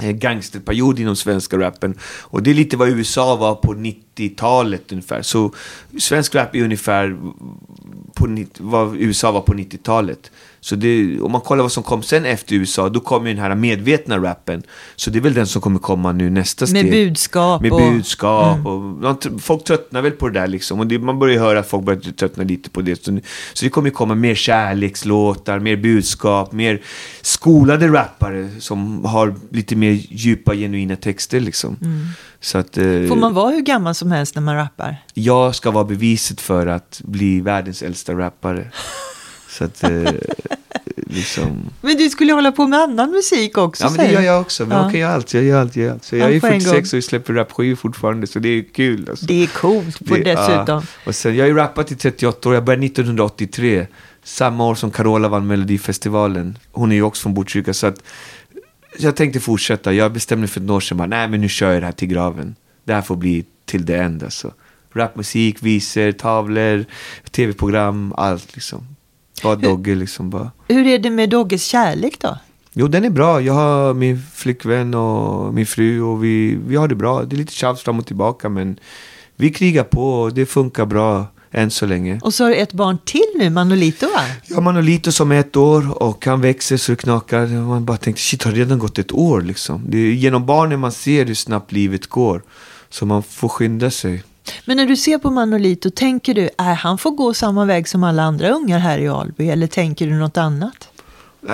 eh, 0.03 0.11
gangsterperiod 0.11 0.99
inom 0.99 1.17
svenska 1.17 1.59
rappen. 1.59 1.99
Och 2.03 2.43
det 2.43 2.51
är 2.51 2.55
lite 2.55 2.77
vad 2.77 2.89
USA 2.89 3.37
var 3.37 3.55
på 3.55 3.75
90-talet 3.75 4.93
ungefär. 4.93 5.23
Så 5.23 5.55
svensk 5.99 6.35
rap 6.35 6.55
är 6.55 6.65
ungefär 6.65 7.17
på 8.15 8.45
vad 8.59 8.97
USA 8.97 9.33
var 9.33 9.41
på 9.41 9.55
90-talet. 9.55 10.31
Så 10.65 10.77
det, 10.77 11.21
om 11.21 11.33
man 11.33 11.41
kollar 11.41 11.63
vad 11.63 11.73
som 11.73 11.83
kom 11.83 12.03
sen 12.03 12.25
efter 12.25 12.55
USA, 12.57 12.89
då 12.89 13.01
kom 13.01 13.27
ju 13.27 13.33
den 13.35 13.43
här 13.43 13.55
medvetna 13.55 14.19
rappen. 14.19 14.63
Så 14.97 15.11
det 15.11 15.19
är 15.19 15.21
väl 15.21 15.35
den 15.35 15.47
som 15.47 15.63
kommer 15.63 15.79
komma 15.79 16.13
nu 16.13 16.31
nästa 16.31 16.67
steg. 16.67 16.85
Med 16.85 16.93
budskap 16.93 17.63
Med 17.63 17.73
och- 17.73 17.81
budskap. 17.81 18.57
Mm. 18.57 19.05
Och, 19.05 19.27
folk 19.43 19.65
tröttnar 19.65 20.03
väl 20.03 20.13
på 20.13 20.29
det 20.29 20.41
där 20.41 20.47
liksom. 20.47 20.81
Och 20.81 20.87
det, 20.87 20.99
man 20.99 21.19
börjar 21.19 21.41
höra 21.41 21.59
att 21.59 21.69
folk 21.69 21.85
börjar 21.85 22.01
tröttna 22.01 22.45
lite 22.45 22.71
på 22.71 22.81
det. 22.81 23.05
Så, 23.05 23.19
så 23.53 23.65
det 23.65 23.69
kommer 23.71 23.89
ju 23.89 23.95
komma 23.95 24.15
mer 24.15 24.35
kärlekslåtar, 24.35 25.59
mer 25.59 25.77
budskap, 25.77 26.53
mer 26.53 26.83
skolade 27.23 27.89
rappare 27.89 28.49
som 28.61 29.05
har 29.05 29.35
lite 29.51 29.77
mer 29.77 29.93
djupa, 30.09 30.55
genuina 30.55 30.97
texter 30.97 31.41
liksom. 31.41 31.77
Så 32.41 32.59
att, 32.59 32.77
eh, 32.79 32.85
Mm. 32.85 33.09
Får 33.09 33.17
man 33.17 33.35
vara 33.35 33.51
hur 33.51 33.61
gammal 33.61 33.95
som 33.95 34.13
helst 34.13 34.35
när 34.35 34.43
man 34.43 34.57
rappar? 34.57 34.97
jag 35.15 35.55
ska 35.55 35.71
vara 35.71 35.85
beviset 35.85 36.41
för 36.41 36.67
att 36.67 37.01
bli 37.05 37.41
världens 37.41 37.83
äldsta 37.83 38.13
rappare. 38.13 38.71
Så 39.53 39.65
att, 39.65 39.83
eh, 39.85 39.91
liksom... 40.97 41.71
Men 41.81 41.97
du 41.97 42.11
skulle 42.11 42.33
hålla 42.33 42.53
på 42.53 42.67
med 42.67 42.81
annan 42.81 43.11
musik 43.11 43.59
också 43.59 43.85
Ja, 43.85 43.91
men 43.91 44.07
det 44.07 44.13
gör 44.13 44.21
jag 44.21 44.41
också. 44.41 44.67
Men 44.67 44.77
Ja. 44.79 44.83
jag 44.85 44.91
kan 44.93 45.01
göra 45.01 45.13
allt. 45.15 45.35
Jag 45.35 45.45
gör 45.45 45.61
allt, 45.61 45.77
jag 45.77 45.85
gör 45.87 45.93
allt. 45.93 46.05
Så 46.05 46.17
jag 46.17 46.31
Ja, 46.31 46.35
är 46.37 46.41
på 46.41 46.47
en 46.47 46.61
46 46.61 46.91
gång. 46.93 46.99
och 46.99 47.05
släpper 47.05 47.33
rapskivor 47.35 47.77
fortfarande, 47.77 48.27
så 48.27 48.39
det 48.39 48.49
är 48.49 48.63
kul. 48.75 49.07
Alltså. 49.11 49.27
Det 49.27 49.43
är 49.43 49.47
coolt 49.47 50.09
på 50.09 50.15
Det- 50.15 50.23
dessutom. 50.23 50.65
ja. 50.67 50.83
Och 51.07 51.15
sen, 51.15 51.37
jag 51.37 51.45
har 51.45 51.49
ju 51.49 51.55
rappat 51.57 51.93
i 51.93 51.97
38 51.97 52.49
år. 52.49 52.55
Jag 52.55 52.65
började 52.65 52.87
1983. 52.87 53.87
Samma 54.25 54.67
år 54.69 54.75
som 54.75 54.91
Carola 54.91 55.29
vann 55.29 55.47
Melodifestivalen. 55.47 56.59
Hon 56.73 56.93
är 56.93 56.97
ju 56.97 57.03
också 57.03 57.23
från 57.23 57.35
Botkyrka. 57.35 57.75
Så 57.75 57.87
att 57.87 58.03
jag 58.99 59.17
tänkte 59.17 59.41
fortsätta. 59.41 59.93
Jag 59.93 60.13
bestämde 60.13 60.41
mig 60.41 60.49
för 60.49 60.61
ett 60.61 60.71
år 60.71 60.81
sedan. 60.81 60.99
Bara, 60.99 61.07
Nej, 61.09 61.29
men 61.29 61.41
nu 61.41 61.49
kör 61.49 61.73
jag 61.73 61.83
det 61.83 61.87
här 61.87 61.93
till 61.93 62.09
graven. 62.09 62.57
Det 62.85 62.95
här 62.95 63.03
får 63.03 63.17
bli 63.17 63.45
till 63.65 63.87
det 63.87 63.97
enda. 63.97 64.27
Alltså. 64.27 64.53
Rapmusik, 64.95 65.57
visor, 65.63 66.13
tavlor, 66.13 66.85
tv-program, 67.31 68.15
allt 68.17 68.55
liksom. 68.55 68.87
Bara 69.43 69.57
Dogge 69.57 69.95
liksom 69.95 70.30
bara. 70.30 70.51
Hur 70.68 70.87
är 70.87 70.99
det 70.99 71.11
med 71.11 71.30
Dogges 71.30 71.64
kärlek 71.64 72.20
då? 72.20 72.39
Jo, 72.72 72.89
den 72.89 73.05
är 73.05 73.11
bra. 73.11 73.41
Jag 73.41 73.55
har 73.55 73.95
min 73.95 74.22
flickvän 74.35 74.95
och 74.95 75.55
min 75.55 75.66
fru 75.66 76.03
och 76.03 76.24
vi, 76.24 76.59
vi 76.66 76.76
har 76.76 76.89
det 76.89 76.95
bra. 76.95 77.22
Det 77.22 77.37
är 77.37 77.39
lite 77.39 77.53
tjafs 77.53 77.83
fram 77.83 77.99
och 77.99 78.07
tillbaka 78.07 78.49
men 78.49 78.78
vi 79.37 79.51
krigar 79.53 79.85
på 79.85 80.20
och 80.20 80.35
det 80.35 80.47
funkar 80.47 80.87
bra 80.87 81.26
än 81.51 81.70
så 81.70 81.87
länge. 81.87 82.20
Och 82.22 82.35
så 82.35 82.45
har 82.45 82.51
du 82.51 82.57
ett 82.57 82.72
barn 82.72 82.99
till 83.05 83.26
nu, 83.39 83.51
Manolito 83.51 84.07
va? 84.07 84.55
Har 84.55 84.62
Manolito 84.62 85.12
som 85.12 85.33
är 85.33 85.41
ett 85.41 85.57
år 85.57 86.03
och 86.03 86.26
han 86.26 86.41
växer 86.41 86.76
så 86.76 86.93
det 86.93 86.97
knakar. 86.97 87.47
Man 87.47 87.85
bara 87.85 87.97
tänkte, 87.97 88.22
shit 88.22 88.43
har 88.43 88.53
det 88.53 88.59
redan 88.59 88.78
gått 88.78 88.99
ett 88.99 89.12
år 89.12 89.41
liksom? 89.41 89.85
Det 89.89 89.99
är 89.99 90.12
genom 90.12 90.47
barnen 90.47 90.80
man 90.80 90.93
ser 90.93 91.26
hur 91.26 91.35
snabbt 91.35 91.72
livet 91.72 92.07
går. 92.07 92.43
Så 92.91 93.07
man 93.07 93.22
får 93.22 93.49
skynda 93.49 93.91
sig. 93.91 94.22
Men 94.64 94.76
när 94.76 94.86
du 94.86 94.97
ser 94.97 95.18
på 95.18 95.30
Manolito, 95.30 95.90
tänker 95.90 96.34
du, 96.34 96.51
att 96.59 96.78
han 96.78 96.99
får 96.99 97.11
gå 97.11 97.34
samma 97.34 97.64
väg 97.64 97.88
som 97.88 98.05
alla 98.05 98.22
andra 98.22 98.51
ungar 98.51 98.78
här 98.78 98.99
i 98.99 99.09
Alby? 99.09 99.49
Eller 99.49 99.66
tänker 99.66 100.07
du 100.07 100.12
något 100.12 100.36
annat? 100.36 100.88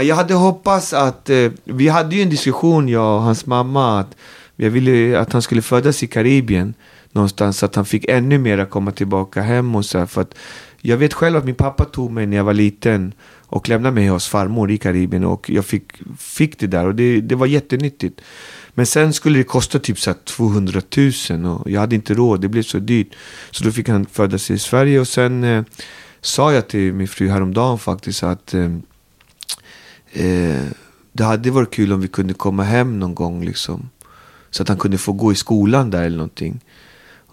Jag 0.03 0.17
hade 0.17 0.35
hoppats 0.35 0.93
att, 0.93 1.31
eh, 1.31 1.51
vi 1.65 1.89
hade 1.89 2.17
ju 2.17 2.23
en 2.23 2.31
diskussion 2.31 2.89
jag 2.89 3.17
och 3.17 3.23
hans 3.23 3.47
mamma 3.47 4.01
att 4.01 4.17
jag 4.57 4.71
ville 4.71 5.21
att 5.21 5.33
han 5.33 5.43
skulle 5.43 5.63
födas 5.63 6.03
i 6.03 6.07
Karibien 6.07 6.75
någonstans 7.13 7.59
så 7.59 7.67
att 7.67 7.75
han 7.75 7.85
fick 7.85 8.05
ännu 8.09 8.39
mera 8.39 8.67
komma 8.67 8.91
tillbaka 8.93 9.41
hem 9.41 9.77
och 9.77 9.85
så 9.85 9.99
här, 9.99 10.07
för 10.07 10.21
att 10.21 10.35
jag 10.81 10.97
vet 10.97 11.15
själv 11.15 11.37
att 11.37 11.45
min 11.45 11.55
pappa 11.55 11.85
tog 11.85 12.11
mig 12.11 12.27
när 12.27 12.37
jag 12.37 12.45
var 12.45 12.55
liten 12.55 13.13
och 13.47 13.69
lämnade 13.69 13.95
mig 13.95 14.09
hos 14.09 14.29
farmor 14.29 14.71
i 14.71 14.79
Karibien 14.79 15.25
och 15.25 15.51
jag 15.51 15.65
fick, 15.65 15.93
fick 16.19 16.59
det 16.59 16.67
där 16.67 16.87
och 16.87 16.95
det, 16.95 17.21
det 17.21 17.35
var 17.35 17.47
jättenyttigt. 17.47 18.21
Men 18.79 18.87
sen 18.87 19.13
skulle 19.13 19.39
det 19.39 19.45
kosta 19.45 19.79
typ 19.79 19.99
så 19.99 20.15
200 20.15 20.81
000 21.31 21.47
och 21.47 21.71
jag 21.71 21.81
hade 21.81 21.95
inte 21.95 22.15
råd, 22.15 22.41
det 22.41 22.49
blev 22.49 22.63
så 22.63 22.79
dyrt. 22.79 23.15
Så 23.51 23.65
då 23.65 23.73
fick 23.73 23.89
han 23.89 24.07
födas 24.07 24.51
i 24.51 24.59
Sverige 24.59 25.01
och 25.01 25.09
sen 25.09 25.45
eh, 25.45 25.65
sa 26.21 26.53
jag 26.53 26.69
till 26.69 26.93
min 26.93 27.09
fru 27.09 27.29
häromdagen 27.29 27.79
faktiskt 27.79 28.23
att 28.23 28.55
eh, 28.55 28.73
eh, 30.13 30.65
det 31.13 31.25
hade 31.25 31.51
varit 31.51 31.75
kul 31.75 31.93
om 31.93 32.01
vi 32.01 32.09
kunde 32.09 32.35
komma 32.35 32.63
hem 32.63 32.99
någon 32.99 33.15
gång 33.15 33.45
liksom. 33.45 33.91
Så 34.51 34.63
att 34.63 34.69
han 34.69 34.79
kunde 34.79 34.99
få 34.99 35.13
gå 35.13 35.33
i 35.33 35.35
skolan 35.35 35.91
där 35.91 36.05
eller 36.05 36.17
någonting. 36.17 36.61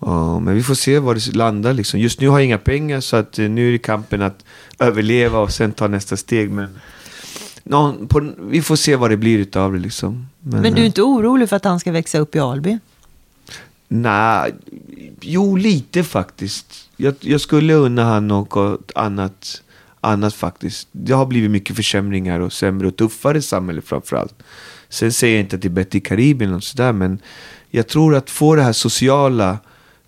Uh, 0.08 0.40
men 0.40 0.56
vi 0.56 0.64
får 0.64 0.76
se 0.76 1.00
var 1.00 1.16
det 1.16 1.36
landar 1.36 1.74
liksom. 1.74 2.00
Just 2.00 2.22
nu 2.22 2.28
har 2.28 2.40
jag 2.40 2.46
inga 2.46 2.58
pengar 2.58 3.00
så 3.00 3.16
att 3.16 3.40
eh, 3.40 3.50
nu 3.50 3.68
är 3.68 3.72
det 3.72 3.78
kampen 3.78 4.22
att 4.22 4.46
överleva 4.80 5.40
och 5.40 5.52
sen 5.52 5.72
ta 5.72 5.88
nästa 5.88 6.18
steg. 6.18 6.52
Men 6.52 6.80
någon, 7.66 8.08
på, 8.08 8.32
vi 8.40 8.62
får 8.62 8.76
se 8.76 8.96
vad 8.96 9.10
det 9.10 9.18
blir 9.18 9.38
utav 9.38 9.74
det 9.74 9.80
liksom. 9.80 10.28
Men 10.40 10.62
du 10.62 10.70
är 10.70 10.78
eh, 10.78 10.86
inte 10.86 11.02
orolig 11.02 11.50
för 11.50 11.56
att 11.56 11.66
han 11.66 11.80
ska 11.80 11.92
växa 11.92 12.20
upp 12.20 12.36
i 12.36 12.40
Alby? 12.40 12.78
Nej, 13.88 14.56
jo 15.22 15.56
lite 15.56 16.04
faktiskt. 16.04 16.90
Jag, 16.98 17.16
jag 17.20 17.42
skulle 17.42 17.74
unna 17.74 18.04
han 18.04 18.28
något 18.28 18.92
annat, 18.96 19.62
annat 20.02 20.34
faktiskt. 20.34 20.88
Det 20.92 21.14
har 21.14 21.26
blivit 21.26 21.52
mycket 21.52 21.76
försämringar 21.76 22.40
och 22.40 22.54
sämre 22.54 22.88
och 22.88 22.96
tuffare 22.96 23.42
samhälle 23.42 23.82
framförallt. 23.82 24.34
Sen 24.90 25.12
säger 25.12 25.36
jag 25.36 25.44
inte 25.44 25.56
att 25.56 25.62
det 25.62 25.68
är 25.68 25.70
bättre 25.70 25.98
i 25.98 26.02
Karibien 26.02 26.54
och 26.54 26.64
sådär 26.64 26.94
men 26.94 27.20
jag 27.70 27.88
tror 27.88 28.16
att 28.16 28.30
få 28.30 28.56
det 28.56 28.62
här 28.62 28.74
sociala 28.74 29.58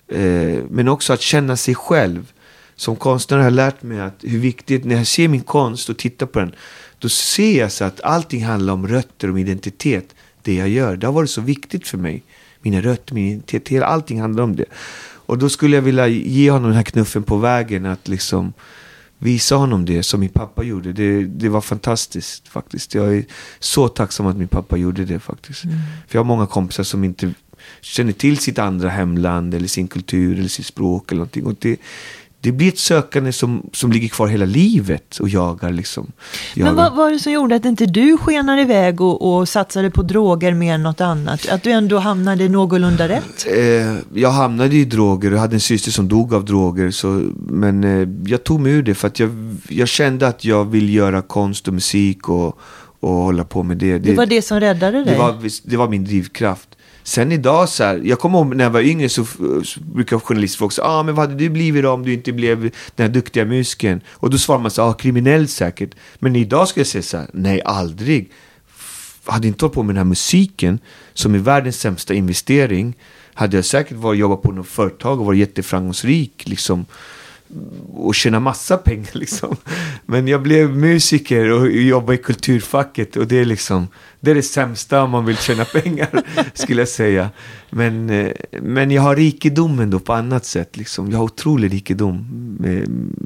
eh, 0.08 0.64
men 0.70 0.88
också 0.88 1.14
att 1.14 1.22
känna 1.22 1.58
sig 1.58 1.76
själv. 1.76 2.32
Som 2.76 2.96
konstnär 2.96 3.38
har 3.38 3.44
jag 3.44 3.54
lärt 3.54 3.84
mig 3.84 4.00
att 4.00 4.20
hur 4.22 4.40
viktigt, 4.40 4.86
när 4.86 4.96
jag 4.96 5.08
ser 5.08 5.28
min 5.28 5.42
konst 5.42 5.90
och 5.90 5.98
tittar 5.98 6.26
på 6.26 6.40
den, 6.40 6.56
då 7.00 7.10
ser 7.10 7.60
jag 7.60 7.72
så 7.72 7.84
att 7.84 8.02
allting 8.02 8.46
handlar 8.46 8.74
om 8.74 8.88
rötter, 8.88 9.30
om 9.30 9.38
identitet. 9.38 10.16
Det 10.42 10.54
jag 10.54 10.70
gör, 10.70 10.98
det 10.98 11.08
har 11.08 11.14
varit 11.14 11.30
så 11.30 11.42
viktigt 11.42 11.88
för 11.88 11.98
mig. 11.98 12.24
Mina 12.62 12.82
rötter, 12.82 13.14
min 13.14 13.28
identitet, 13.28 13.84
allting 13.84 14.22
handlar 14.22 14.44
om 14.44 14.56
det. 14.56 14.66
Och 15.00 15.38
då 15.38 15.50
skulle 15.50 15.76
jag 15.76 15.84
vilja 15.84 16.08
ge 16.08 16.52
honom 16.52 16.68
den 16.68 16.76
här 16.76 16.84
knuffen 16.84 17.24
på 17.24 17.38
vägen 17.38 17.86
att 17.86 18.08
liksom 18.08 18.54
visa 19.18 19.56
honom 19.56 19.86
det 19.86 20.04
som 20.04 20.20
min 20.20 20.30
pappa 20.30 20.64
gjorde. 20.64 20.94
Det, 20.94 21.26
det 21.26 21.50
var 21.50 21.62
fantastiskt 21.62 22.48
faktiskt. 22.48 22.96
Jag 22.96 23.16
är 23.16 23.26
så 23.60 23.88
tacksam 23.88 24.28
att 24.28 24.38
min 24.38 24.48
pappa 24.48 24.78
gjorde 24.78 25.06
det 25.06 25.20
faktiskt. 25.20 25.62
För 25.62 25.70
jag 26.12 26.20
har 26.20 26.26
många 26.26 26.48
kompisar 26.48 26.84
som 26.84 27.04
inte 27.04 27.34
känner 27.82 28.14
till 28.14 28.38
sitt 28.38 28.60
andra 28.60 28.90
hemland 28.90 29.54
eller 29.54 29.68
sin 29.68 29.88
kultur 29.88 30.40
eller 30.40 30.50
sitt 30.50 30.66
språk 30.66 31.12
eller 31.12 31.20
någonting. 31.20 31.46
Och 31.46 31.56
det, 31.60 31.78
det 32.42 32.52
blir 32.52 32.68
ett 32.68 32.80
sökande 32.80 33.32
som, 33.32 33.70
som 33.74 33.92
ligger 33.92 34.08
kvar 34.08 34.28
hela 34.28 34.46
livet 34.46 35.18
och 35.18 35.30
jagar 35.30 35.72
liksom. 35.72 36.12
Jagar. 36.56 36.74
Men 36.74 36.76
vad 36.84 36.96
var 36.96 37.12
det 37.12 37.20
som 37.20 37.32
gjorde 37.32 37.56
att 37.56 37.66
inte 37.66 37.86
du 37.86 38.18
skenade 38.18 38.62
iväg 38.62 39.02
och, 39.02 39.38
och 39.38 39.50
satsade 39.50 39.92
på 39.92 40.04
droger 40.04 40.54
mer 40.54 40.74
än 40.74 40.84
något 40.84 41.02
annat? 41.02 41.50
Att 41.50 41.64
du 41.64 41.72
ändå 41.72 41.98
hamnade 41.98 42.50
någorlunda 42.50 43.08
rätt? 43.10 43.48
Eh, 43.48 43.96
jag 44.14 44.32
hamnade 44.32 44.76
i 44.76 44.86
droger 44.86 45.34
och 45.34 45.40
hade 45.40 45.56
en 45.56 45.60
syster 45.60 45.92
som 45.92 46.08
dog 46.08 46.34
av 46.34 46.46
droger. 46.46 46.92
Så, 46.92 47.08
men 47.36 47.84
eh, 47.84 48.08
jag 48.32 48.44
tog 48.44 48.60
mig 48.60 48.72
ur 48.72 48.84
det 48.84 48.96
för 48.96 49.08
att 49.08 49.20
jag, 49.20 49.58
jag 49.70 49.88
kände 49.88 50.28
att 50.28 50.46
jag 50.46 50.66
vill 50.66 50.94
göra 50.94 51.22
konst 51.22 51.68
och 51.68 51.74
musik 51.74 52.30
och, 52.30 52.60
och 53.00 53.14
hålla 53.14 53.44
på 53.44 53.64
med 53.64 53.78
det. 53.78 53.92
Det, 53.92 54.00
det 54.00 54.14
var 54.14 54.26
det 54.26 54.42
som 54.42 54.60
räddade 54.60 55.04
dig? 55.04 55.14
Det 55.14 55.20
var, 55.20 55.36
det 55.64 55.78
var 55.78 55.88
min 55.90 56.06
drivkraft. 56.06 56.70
Sen 57.08 57.32
idag 57.32 57.70
så 57.70 57.84
här, 57.84 58.02
jag 58.04 58.20
kommer 58.20 58.38
ihåg 58.40 58.56
när 58.56 58.64
jag 58.64 58.72
var 58.72 58.82
yngre 58.82 59.10
så, 59.10 59.26
så 59.64 59.80
brukade 59.80 60.22
journalister 60.22 60.58
fråga 60.58 60.90
ah, 60.90 61.04
men 61.04 61.16
vad 61.16 61.30
hade 61.30 61.40
du 61.44 61.50
blivit 61.50 61.84
då 61.84 61.92
om 61.92 62.04
du 62.04 62.14
inte 62.14 62.32
blev 62.34 62.62
den 62.96 63.08
här 63.08 63.10
duktiga 63.10 63.46
musikern? 63.46 64.02
Och 64.10 64.30
då 64.30 64.38
svarar 64.38 64.60
man 64.60 64.72
så 64.72 64.82
ah, 64.82 64.94
kriminell 64.94 65.48
säkert. 65.48 65.96
Men 66.20 66.36
idag 66.36 66.68
ska 66.68 66.80
jag 66.80 66.88
säga 66.88 67.02
så 67.02 67.18
här, 67.18 67.28
nej 67.34 67.62
aldrig. 67.66 68.32
Jag 69.26 69.34
hade 69.34 69.48
inte 69.48 69.66
hållit 69.66 69.76
på 69.76 69.84
med 69.84 69.96
den 69.96 69.98
här 69.98 70.10
musiken 70.10 70.80
som 71.14 71.36
är 71.36 71.40
världens 71.40 71.80
sämsta 71.80 72.14
investering 72.14 72.96
hade 73.34 73.58
jag 73.58 73.66
säkert 73.66 73.98
varit 73.98 74.20
jobbat 74.20 74.42
på 74.42 74.52
något 74.52 74.68
företag 74.68 75.20
och 75.20 75.26
varit 75.26 75.40
jätteframgångsrik 75.40 76.44
liksom 76.46 76.86
och 77.94 78.16
tjäna 78.16 78.40
massa 78.40 78.78
pengar 78.78 79.10
liksom. 79.14 79.56
Men 80.06 80.28
jag 80.28 80.42
blev 80.42 80.78
musiker 80.78 81.52
och 81.52 81.72
jobbade 81.72 82.20
i 82.20 82.22
kulturfacket 82.22 83.16
och 83.16 83.28
det 83.28 83.40
är 83.40 83.46
liksom 83.46 83.88
det 84.20 84.32
är 84.32 84.36
det 84.36 84.44
sämsta 84.44 85.04
om 85.04 85.10
man 85.10 85.26
vill 85.26 85.38
tjäna 85.38 85.66
pengar 85.74 86.24
skulle 86.54 86.82
jag 86.82 86.90
säga. 86.90 87.30
Men, 87.70 88.10
eh, 88.10 88.32
men 88.62 88.92
jag 88.92 89.02
har 89.02 89.16
rikedomen 89.16 89.90
då 89.90 90.00
på 90.00 90.14
annat 90.14 90.46
sätt 90.46 90.78
liksom. 90.78 91.12
Jag 91.12 91.18
har 91.18 91.26
otrolig 91.26 91.74
rikedom. 91.74 92.28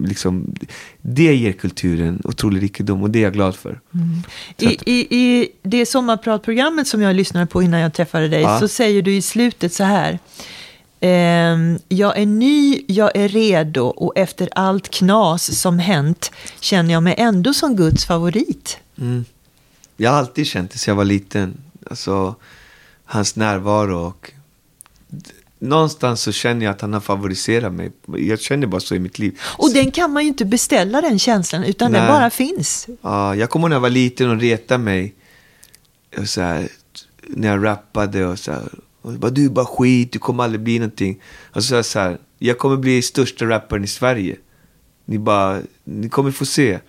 Liksom, 0.06 0.56
det 1.02 1.36
ger 1.36 1.52
kulturen 1.52 2.22
otrolig 2.24 2.64
rikedom 2.64 3.04
och 3.04 3.10
det 3.10 3.20
är 3.20 3.24
jag 3.24 3.34
glad 3.34 3.56
för. 3.56 3.80
Mm. 3.94 4.24
I, 4.58 4.92
i, 4.92 5.16
I 5.16 5.50
det 5.62 5.86
sommarpratprogrammet 5.86 6.88
som 6.88 7.02
jag 7.02 7.16
lyssnade 7.16 7.46
på 7.46 7.64
innan 7.64 7.80
jag 7.80 7.94
träffade 7.94 8.28
dig 8.28 8.42
ja. 8.42 8.60
så 8.60 8.68
säger 8.68 9.02
du 9.02 9.16
i 9.16 9.22
slutet 9.22 9.74
så 9.74 9.84
här. 9.84 10.20
Ehm, 11.04 11.80
jag 11.88 12.18
är 12.18 12.26
ny, 12.26 12.84
jag 12.88 13.12
är 13.16 13.28
redo 13.28 13.86
och 13.86 14.18
efter 14.18 14.50
allt 14.56 14.90
knas 14.90 15.60
som 15.60 15.80
hänt 15.80 16.32
känner 16.60 16.94
jag 16.94 17.04
mig 17.04 17.16
ändå 17.18 17.54
som 17.54 17.76
Guds 17.76 18.06
favorit. 18.06 18.78
Mm. 18.98 19.26
Jag 19.98 20.12
har 20.12 20.18
alltid 20.18 20.48
känt 20.48 20.72
det 20.72 20.78
sedan 20.78 20.92
jag 20.92 20.98
var 20.98 21.06
liten. 21.06 21.58
Alltså, 21.90 22.36
hans 23.06 23.36
närvaro 23.36 23.98
och 23.98 24.32
någonstans 25.60 26.22
så 26.22 26.32
känner 26.32 26.66
jag 26.66 26.72
att 26.72 26.82
han 26.82 26.94
har 26.94 27.00
favoriserat 27.00 27.74
mig. 27.74 27.92
Jag 28.18 28.40
känner 28.40 28.68
bara 28.68 28.82
så 28.82 28.96
i 28.96 29.00
mitt 29.00 29.20
liv. 29.20 29.40
Och 29.58 29.74
den 29.74 29.92
kan 29.92 30.12
man 30.12 30.24
ju 30.24 30.30
inte 30.30 30.46
beställa 30.46 31.02
den 31.02 31.20
känslan, 31.20 31.64
utan 31.64 31.92
Nej. 31.92 32.02
den 32.02 32.10
bara 32.10 32.30
finns. 32.30 32.88
Ja, 33.02 33.36
jag 33.36 33.50
kommer 33.50 33.64
ihåg 33.64 33.70
när 33.70 33.76
jag 33.76 33.82
var 33.82 33.90
liten 33.90 34.30
och 34.30 34.40
retade 34.40 34.84
mig. 34.84 35.16
Och 36.18 36.30
så 36.30 36.42
här, 36.42 36.70
när 37.28 37.48
jag 37.48 37.66
rappade 37.66 38.26
och 38.26 38.40
så 38.40 38.52
här, 38.52 38.70
och 39.02 39.14
bara, 39.14 39.32
du 39.32 39.46
är 39.46 39.50
bara 39.50 39.66
skit, 39.66 40.12
du 40.12 40.20
kommer 40.20 40.44
aldrig 40.44 40.62
bli 40.62 40.80
någonting. 40.80 41.22
Och 41.54 41.64
så, 41.64 41.70
sa 41.70 41.84
så 41.84 42.00
här, 42.00 42.18
jag 42.40 42.58
kommer 42.58 42.78
bli 42.78 43.02
största 43.02 43.46
rapparen 43.46 43.84
i 43.84 43.88
Sverige. 43.88 44.36
Ni 45.06 45.20
bara, 45.20 45.62
ni 45.84 46.10
kommer 46.10 46.32
få 46.32 46.46
se. 46.46 46.80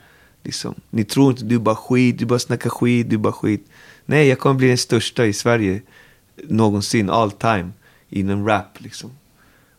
Liksom. 0.42 0.74
Ni 0.90 1.04
tror 1.04 1.30
inte, 1.30 1.44
du 1.44 1.54
är 1.54 1.58
bara 1.58 1.76
skit, 1.76 2.18
du 2.18 2.26
bara 2.26 2.38
snackar 2.38 2.70
skit, 2.70 3.10
du 3.10 3.16
är 3.16 3.20
bara 3.20 3.32
skit. 3.32 3.66
Nej, 4.06 4.28
jag 4.28 4.38
kommer 4.38 4.54
bli 4.54 4.68
den 4.68 4.78
största 4.78 5.26
i 5.26 5.32
Sverige 5.32 5.82
någonsin, 6.36 7.10
all 7.10 7.30
time, 7.30 7.70
inom 8.08 8.48
rap 8.48 8.80
liksom. 8.80 9.10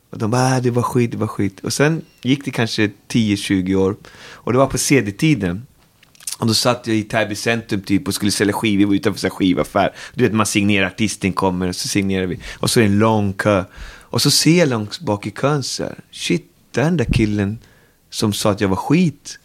Och 0.09 0.17
de 0.17 0.31
bara, 0.31 0.55
äh, 0.55 0.63
det 0.63 0.71
var 0.71 0.81
skit, 0.81 1.11
det 1.11 1.17
var 1.17 1.27
skit. 1.27 1.59
Och 1.59 1.73
sen 1.73 2.01
gick 2.21 2.45
det 2.45 2.51
kanske 2.51 2.91
10-20 3.07 3.75
år. 3.75 3.95
Och 4.15 4.51
det 4.51 4.57
var 4.57 4.67
på 4.67 4.77
CD-tiden. 4.77 5.65
Och 6.39 6.47
då 6.47 6.53
satt 6.53 6.87
jag 6.87 6.95
i 6.95 7.03
Täby 7.03 7.35
centrum 7.35 7.81
typ 7.81 8.07
och 8.07 8.13
skulle 8.13 8.31
sälja 8.31 8.53
skivor, 8.53 8.77
vi 8.77 8.85
var 8.85 8.93
utanför 8.93 9.27
en 9.27 9.31
skivaffär. 9.31 9.95
Du 10.13 10.23
vet 10.23 10.33
man 10.33 10.45
signerar, 10.45 10.87
artisten 10.87 11.33
kommer 11.33 11.67
och 11.67 11.75
så 11.75 11.87
signerar 11.87 12.25
vi. 12.25 12.39
Och 12.59 12.69
så 12.69 12.79
är 12.79 12.83
det 12.83 12.89
en 12.89 12.99
lång 12.99 13.33
kö. 13.33 13.63
Och 13.83 14.21
så 14.21 14.31
ser 14.31 14.59
jag 14.59 14.69
långt 14.69 14.99
bak 14.99 15.27
i 15.27 15.31
kön 15.31 15.63
så 15.63 15.83
här, 15.83 15.99
shit, 16.11 16.51
den 16.71 16.97
där 16.97 17.05
killen 17.05 17.59
som 18.09 18.33
sa 18.33 18.51
att 18.51 18.61
jag 18.61 18.69
var 18.69 18.75
skit 18.75 19.39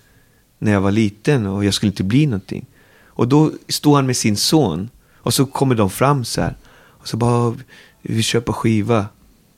när 0.58 0.72
jag 0.72 0.80
var 0.80 0.90
liten 0.90 1.46
och 1.46 1.64
jag 1.64 1.74
skulle 1.74 1.90
inte 1.90 2.04
bli 2.04 2.26
någonting. 2.26 2.66
Och 3.06 3.28
då 3.28 3.52
står 3.68 3.96
han 3.96 4.06
med 4.06 4.16
sin 4.16 4.36
son 4.36 4.90
och 5.14 5.34
så 5.34 5.46
kommer 5.46 5.74
de 5.74 5.90
fram 5.90 6.24
så 6.24 6.40
här. 6.40 6.56
Och 6.74 7.08
så 7.08 7.16
bara, 7.16 7.56
vi 8.02 8.22
köper 8.22 8.52
skiva. 8.52 9.06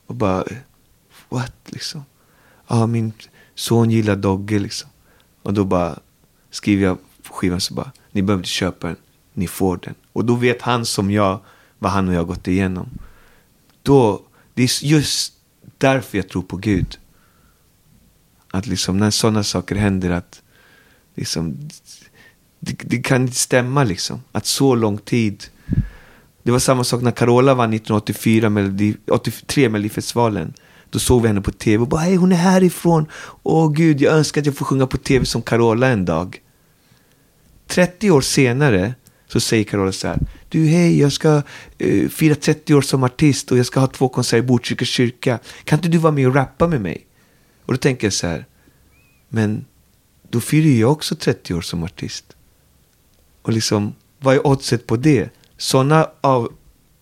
Och 0.05 0.15
bara, 0.15 0.43
what 1.29 1.55
liksom? 1.65 2.05
Ja, 2.67 2.87
min 2.87 3.13
son 3.55 3.91
gillar 3.91 4.15
Dogge 4.15 4.59
liksom. 4.59 4.89
Och 5.41 5.53
då 5.53 5.65
bara 5.65 5.99
skriver 6.51 6.83
jag 6.83 6.97
skivan 7.29 7.61
så 7.61 7.73
bara, 7.73 7.91
ni 8.11 8.21
behöver 8.21 8.39
inte 8.39 8.49
köpa 8.49 8.87
den, 8.87 8.95
ni 9.33 9.47
får 9.47 9.79
den. 9.83 9.95
Och 10.13 10.25
då 10.25 10.35
vet 10.35 10.61
han 10.61 10.85
som 10.85 11.11
jag 11.11 11.39
vad 11.79 11.91
han 11.91 12.07
och 12.07 12.13
jag 12.13 12.27
gått 12.27 12.47
igenom. 12.47 12.89
Då, 13.83 14.21
det 14.53 14.63
är 14.63 14.85
just 14.85 15.33
därför 15.77 16.17
jag 16.17 16.29
tror 16.29 16.41
på 16.41 16.57
Gud. 16.57 16.97
Att 18.51 18.67
liksom 18.67 18.97
när 18.97 19.09
sådana 19.09 19.43
saker 19.43 19.75
händer 19.75 20.09
att 20.09 20.41
liksom, 21.15 21.69
det, 22.59 22.77
det, 22.83 22.97
kan 22.97 23.21
inte 23.21 23.35
stämma 23.35 23.83
liksom. 23.83 24.23
Att 24.31 24.45
så 24.45 24.75
lång 24.75 24.97
tid. 24.97 25.43
Det 26.43 26.51
var 26.51 26.59
samma 26.59 26.83
sak 26.83 27.01
när 27.01 27.11
Carola 27.11 27.53
vann 27.53 27.73
1984, 27.73 28.49
Melodi, 28.49 28.95
83 29.11 29.69
Melodifestivalen. 29.69 30.53
Då 30.89 30.99
såg 30.99 31.21
vi 31.21 31.27
henne 31.27 31.41
på 31.41 31.51
tv 31.51 31.81
och 31.81 31.87
bara, 31.87 32.01
hej 32.01 32.15
hon 32.15 32.31
är 32.31 32.35
härifrån. 32.35 33.05
Åh 33.43 33.71
gud, 33.71 34.01
jag 34.01 34.13
önskar 34.13 34.41
att 34.41 34.45
jag 34.45 34.57
får 34.57 34.65
sjunga 34.65 34.87
på 34.87 34.97
tv 34.97 35.25
som 35.25 35.41
Carola 35.41 35.87
en 35.87 36.05
dag. 36.05 36.41
30 37.71 38.11
år 38.11 38.21
senare 38.21 38.93
så 39.27 39.39
säger 39.39 39.63
Carola 39.63 39.91
så 39.91 40.07
här. 40.07 40.19
Du 40.49 40.65
hej, 40.65 40.99
jag 40.99 41.11
ska 41.11 41.41
uh, 41.83 42.09
fira 42.09 42.35
30 42.35 42.73
år 42.73 42.81
som 42.81 43.03
artist 43.03 43.51
och 43.51 43.57
jag 43.57 43.65
ska 43.65 43.79
ha 43.79 43.87
två 43.87 44.09
konserter 44.09 44.43
i 44.43 44.47
Botkyrka 44.47 44.85
kyrka. 44.85 45.39
Kan 45.63 45.79
inte 45.79 45.89
du 45.89 45.97
vara 45.97 46.11
med 46.11 46.27
och 46.27 46.35
rappa 46.35 46.67
med 46.67 46.81
mig? 46.81 47.05
Och 47.65 47.73
då 47.73 47.77
tänker 47.77 48.07
jag 48.07 48.13
så 48.13 48.27
här. 48.27 48.45
Men 49.29 49.65
då 50.29 50.39
firar 50.39 50.79
jag 50.79 50.91
också 50.91 51.15
30 51.15 51.53
år 51.53 51.61
som 51.61 51.83
artist. 51.83 52.35
Och 53.41 53.53
liksom, 53.53 53.95
vad 54.19 54.35
är 54.35 54.47
oddset 54.47 54.87
på 54.87 54.95
det? 54.95 55.29
Sådana 55.57 56.09
av, 56.21 56.53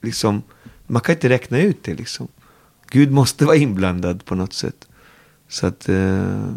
liksom, 0.01 0.43
man 0.87 1.01
kan 1.01 1.15
inte 1.15 1.29
räkna 1.29 1.59
ut 1.59 1.83
det 1.83 1.93
liksom. 1.93 2.27
Gud 2.91 3.11
måste 3.11 3.45
vara 3.45 3.55
inblandad 3.55 4.25
på 4.25 4.35
något 4.35 4.53
sätt. 4.53 4.87
Så 5.47 5.67
att... 5.67 5.89
Uh... 5.89 6.53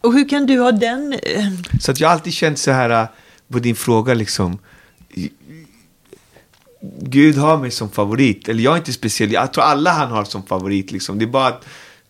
Och 0.00 0.12
hur 0.12 0.28
kan 0.28 0.46
du 0.46 0.60
ha 0.60 0.72
den... 0.72 1.12
Eh, 1.12 1.52
så 1.80 1.90
att 1.90 2.00
jag 2.00 2.08
har 2.08 2.12
alltid 2.12 2.32
känt 2.32 2.58
så 2.58 2.70
här, 2.70 3.02
uh, 3.02 3.08
på 3.48 3.58
din 3.58 3.76
fråga 3.76 4.14
liksom. 4.14 4.58
Gud 7.00 7.36
har 7.36 7.58
mig 7.58 7.70
som 7.70 7.90
favorit. 7.90 8.48
Eller 8.48 8.62
jag 8.62 8.72
är 8.72 8.78
inte 8.78 8.92
speciell. 8.92 9.32
Jag 9.32 9.52
tror 9.52 9.64
alla 9.64 9.90
han 9.90 10.10
har 10.10 10.24
som 10.24 10.42
favorit 10.42 10.92
liksom. 10.92 11.18
Det 11.18 11.24
är 11.24 11.26
bara 11.26 11.46
att 11.46 11.64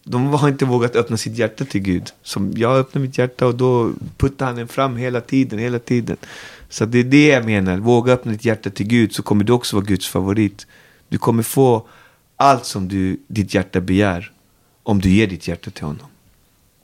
de 0.04 0.26
har 0.26 0.48
inte 0.48 0.64
vågat 0.64 0.96
öppna 0.96 1.16
sitt 1.16 1.38
hjärta 1.38 1.64
till 1.64 1.80
Gud. 1.80 2.12
Som 2.22 2.52
jag 2.56 2.76
öppnar 2.76 3.02
mitt 3.02 3.18
hjärta 3.18 3.46
och 3.46 3.54
då 3.54 3.92
puttar 4.16 4.46
han 4.46 4.56
den 4.56 4.68
fram 4.68 4.96
hela 4.96 5.20
tiden, 5.20 5.58
hela 5.58 5.78
tiden. 5.78 6.16
Så 6.68 6.84
det 6.84 6.98
är 6.98 7.04
det 7.04 7.26
jag 7.26 7.44
menar. 7.44 7.76
Våga 7.76 8.12
öppna 8.12 8.32
ditt 8.32 8.44
hjärta 8.44 8.70
till 8.70 8.86
Gud 8.86 9.14
så 9.14 9.22
kommer 9.22 9.44
du 9.44 9.52
också 9.52 9.76
vara 9.76 9.86
Guds 9.86 10.08
favorit. 10.08 10.66
Du 11.08 11.18
kommer 11.18 11.42
få 11.42 11.88
allt 12.36 12.64
som 12.64 12.88
du, 12.88 13.20
ditt 13.26 13.54
hjärta 13.54 13.80
begär 13.80 14.32
om 14.82 15.00
du 15.00 15.10
ger 15.10 15.26
ditt 15.26 15.48
hjärta 15.48 15.70
till 15.70 15.84
honom. 15.84 16.06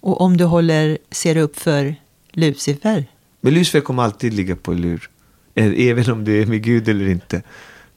Och 0.00 0.20
om 0.20 0.36
du 0.36 0.44
håller, 0.44 0.98
ser 1.10 1.36
upp 1.36 1.58
för 1.58 1.94
Lucifer? 2.32 3.06
Men 3.44 3.54
Lucifer 3.54 3.80
kommer 3.80 4.02
alltid 4.02 4.34
ligga 4.34 4.56
på 4.56 4.72
lur. 4.72 5.10
Även 5.54 6.10
om 6.10 6.24
du 6.24 6.42
är 6.42 6.46
med 6.46 6.62
Gud 6.62 6.88
eller 6.88 7.08
inte. 7.08 7.42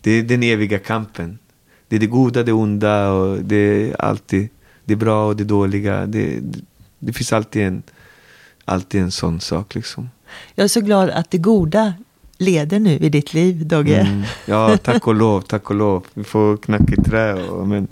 Det 0.02 0.12
är 0.12 0.24
den 0.24 0.44
eviga 0.44 0.80
kampen. 0.80 1.40
Det 1.88 1.96
är 1.96 2.00
det 2.00 2.08
goda, 2.08 2.44
det 2.44 2.52
onda 2.52 3.12
och 3.12 3.38
det 3.44 3.56
är 3.56 4.02
alltid 4.02 4.50
det 4.86 4.96
bra 4.96 5.28
och 5.28 5.36
det 5.36 5.44
dåliga. 5.44 6.06
Det, 6.06 6.40
det, 6.40 6.60
det 7.00 7.14
finns 7.14 7.34
alltid 7.34 7.62
en, 7.62 7.84
alltid 8.66 9.02
en 9.02 9.12
sån 9.12 9.40
sak 9.40 9.76
liksom. 9.76 10.10
Jag 10.56 10.64
är 10.64 10.68
så 10.68 10.82
glad 10.82 11.10
att 11.10 11.32
det 11.32 11.38
goda 11.38 11.94
leder 12.38 12.80
nu 12.80 12.92
i 12.92 13.10
ditt 13.10 13.34
liv, 13.34 13.68
Dogge. 13.68 14.00
Mm, 14.00 14.24
ja, 14.46 14.78
tack 14.78 15.08
och 15.08 15.16
lov, 15.16 15.42
tack 15.42 15.70
och 15.70 15.76
lov. 15.76 16.06
Vi 16.14 16.24
får 16.24 16.58
knacka 16.58 16.94
i 16.98 17.04
trä. 17.04 17.34
Och, 17.34 17.68
men 17.68 17.88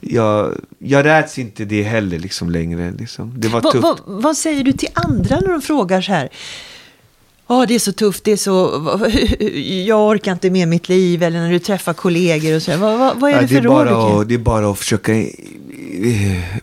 jag, 0.00 0.54
jag 0.78 1.04
räds 1.04 1.38
inte 1.38 1.64
det 1.64 1.82
heller 1.82 2.18
liksom 2.18 2.50
längre. 2.50 2.92
Liksom. 2.98 3.32
Det 3.36 3.48
var 3.48 3.60
va, 3.60 3.70
tufft. 3.70 3.82
Va, 3.82 3.98
vad 4.06 4.36
säger 4.36 4.64
du 4.64 4.72
till 4.72 4.88
andra 4.94 5.40
när 5.40 5.48
de 5.48 5.62
frågar 5.62 6.00
så 6.00 6.12
här? 6.12 6.28
Ja, 7.46 7.62
oh, 7.62 7.66
det 7.66 7.74
är 7.74 7.78
så 7.78 7.92
tufft, 7.92 8.24
det 8.24 8.32
är 8.32 8.36
så, 8.36 8.82
jag 9.86 10.08
orkar 10.08 10.32
inte 10.32 10.50
med 10.50 10.68
mitt 10.68 10.88
liv, 10.88 11.22
eller 11.22 11.40
när 11.40 11.50
du 11.50 11.58
träffar 11.58 11.92
kollegor 11.92 12.56
och 12.56 12.62
så. 12.62 12.76
Vad, 12.76 12.98
vad, 12.98 13.20
vad 13.20 13.30
är 13.30 13.34
det, 13.34 13.40
det 13.40 13.48
för 13.48 13.62
råd 13.62 14.20
du 14.20 14.24
Det 14.24 14.40
är 14.40 14.44
bara 14.44 14.70
att 14.70 14.78
försöka 14.78 15.12
eh, 15.12 15.30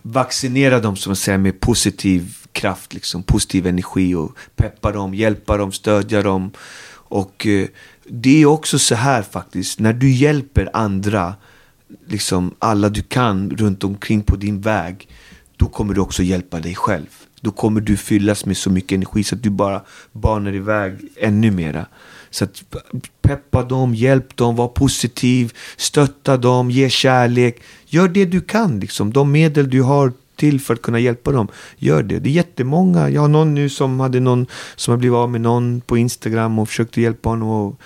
vaccinera 0.02 0.80
dem 0.80 0.96
som 0.96 1.16
säger 1.16 1.38
med 1.38 1.60
positiv 1.60 2.36
kraft, 2.52 2.94
liksom, 2.94 3.22
positiv 3.22 3.66
energi 3.66 4.14
och 4.14 4.36
peppa 4.56 4.92
dem, 4.92 5.14
hjälpa 5.14 5.56
dem, 5.56 5.72
stödja 5.72 6.22
dem. 6.22 6.50
Och 6.92 7.46
eh, 7.46 7.66
det 8.08 8.42
är 8.42 8.46
också 8.46 8.78
så 8.78 8.94
här 8.94 9.22
faktiskt, 9.22 9.80
när 9.80 9.92
du 9.92 10.10
hjälper 10.10 10.70
andra, 10.72 11.34
liksom 12.06 12.54
alla 12.58 12.88
du 12.88 13.02
kan 13.02 13.50
runt 13.50 13.84
omkring 13.84 14.22
på 14.22 14.36
din 14.36 14.60
väg, 14.60 15.08
då 15.56 15.66
kommer 15.66 15.94
du 15.94 16.00
också 16.00 16.22
hjälpa 16.22 16.60
dig 16.60 16.74
själv. 16.74 17.06
Då 17.42 17.50
kommer 17.50 17.80
du 17.80 17.96
fyllas 17.96 18.46
med 18.46 18.56
så 18.56 18.70
mycket 18.70 18.92
energi 18.92 19.24
så 19.24 19.34
att 19.34 19.42
du 19.42 19.50
bara 19.50 19.82
banar 20.12 20.54
iväg 20.54 20.98
ännu 21.16 21.50
mera. 21.50 21.86
Så 22.30 22.44
att 22.44 22.62
peppa 23.22 23.62
dem, 23.62 23.94
hjälp 23.94 24.36
dem, 24.36 24.56
var 24.56 24.68
positiv, 24.68 25.52
stötta 25.76 26.36
dem, 26.36 26.70
ge 26.70 26.90
kärlek. 26.90 27.62
Gör 27.86 28.08
det 28.08 28.24
du 28.24 28.40
kan, 28.40 28.80
liksom. 28.80 29.12
De 29.12 29.32
medel 29.32 29.70
du 29.70 29.82
har 29.82 30.12
till 30.36 30.60
för 30.60 30.74
att 30.74 30.82
kunna 30.82 30.98
hjälpa 30.98 31.32
dem. 31.32 31.48
Gör 31.76 32.02
det. 32.02 32.18
Det 32.18 32.28
är 32.28 32.32
jättemånga. 32.32 33.10
Jag 33.10 33.20
har 33.20 33.28
någon 33.28 33.54
nu 33.54 33.68
som 33.68 34.00
hade 34.00 34.20
någon 34.20 34.46
som 34.76 34.92
har 34.92 34.98
blivit 34.98 35.16
av 35.16 35.30
med 35.30 35.40
någon 35.40 35.80
på 35.80 35.96
Instagram 35.96 36.58
och 36.58 36.68
försökte 36.68 37.00
hjälpa 37.00 37.28
honom. 37.28 37.48
Och 37.48 37.80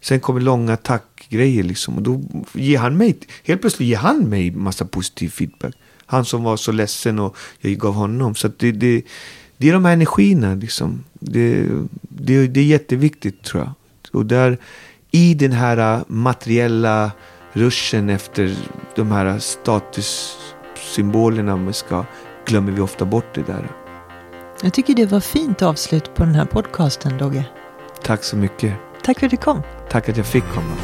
sen 0.00 0.20
kommer 0.20 0.40
långa 0.40 0.76
tackgrejer 0.76 1.62
liksom. 1.62 1.96
Och 1.96 2.02
då 2.02 2.22
ger 2.52 2.78
han 2.78 2.96
mig, 2.96 3.18
helt 3.44 3.60
plötsligt 3.60 3.88
ger 3.88 3.96
han 3.96 4.18
mig 4.18 4.50
massa 4.50 4.84
positiv 4.84 5.28
feedback. 5.28 5.74
Han 6.06 6.24
som 6.24 6.42
var 6.42 6.56
så 6.56 6.72
ledsen 6.72 7.18
och 7.18 7.36
jag 7.60 7.72
gav 7.72 7.94
honom. 7.94 8.34
Så 8.34 8.48
det, 8.56 8.72
det, 8.72 9.02
det 9.56 9.68
är 9.68 9.72
de 9.72 9.84
här 9.84 9.92
energierna 9.92 10.54
liksom. 10.54 11.04
Det, 11.12 11.66
det, 12.00 12.46
det 12.46 12.60
är 12.60 12.64
jätteviktigt 12.64 13.42
tror 13.42 13.62
jag. 13.62 13.72
Och 14.12 14.26
där 14.26 14.58
i 15.10 15.34
den 15.34 15.52
här 15.52 16.04
materiella 16.06 17.10
ruschen 17.52 18.10
efter 18.10 18.56
de 18.94 19.10
här 19.10 19.38
statussymbolerna 19.38 21.56
man 21.56 21.74
ska, 21.74 22.04
glömmer 22.46 22.72
vi 22.72 22.80
ofta 22.80 23.04
bort 23.04 23.34
det 23.34 23.42
där. 23.42 23.70
Jag 24.62 24.72
tycker 24.72 24.94
det 24.94 25.06
var 25.06 25.20
fint 25.20 25.62
avslut 25.62 26.14
på 26.14 26.24
den 26.24 26.34
här 26.34 26.44
podcasten, 26.44 27.18
Dogge. 27.18 27.44
Tack 28.02 28.24
så 28.24 28.36
mycket. 28.36 28.74
Tack 29.02 29.18
för 29.18 29.26
att 29.26 29.30
du 29.30 29.36
kom. 29.36 29.62
Tack 29.90 30.08
att 30.08 30.16
jag 30.16 30.26
fick 30.26 30.44
komma. 30.44 30.74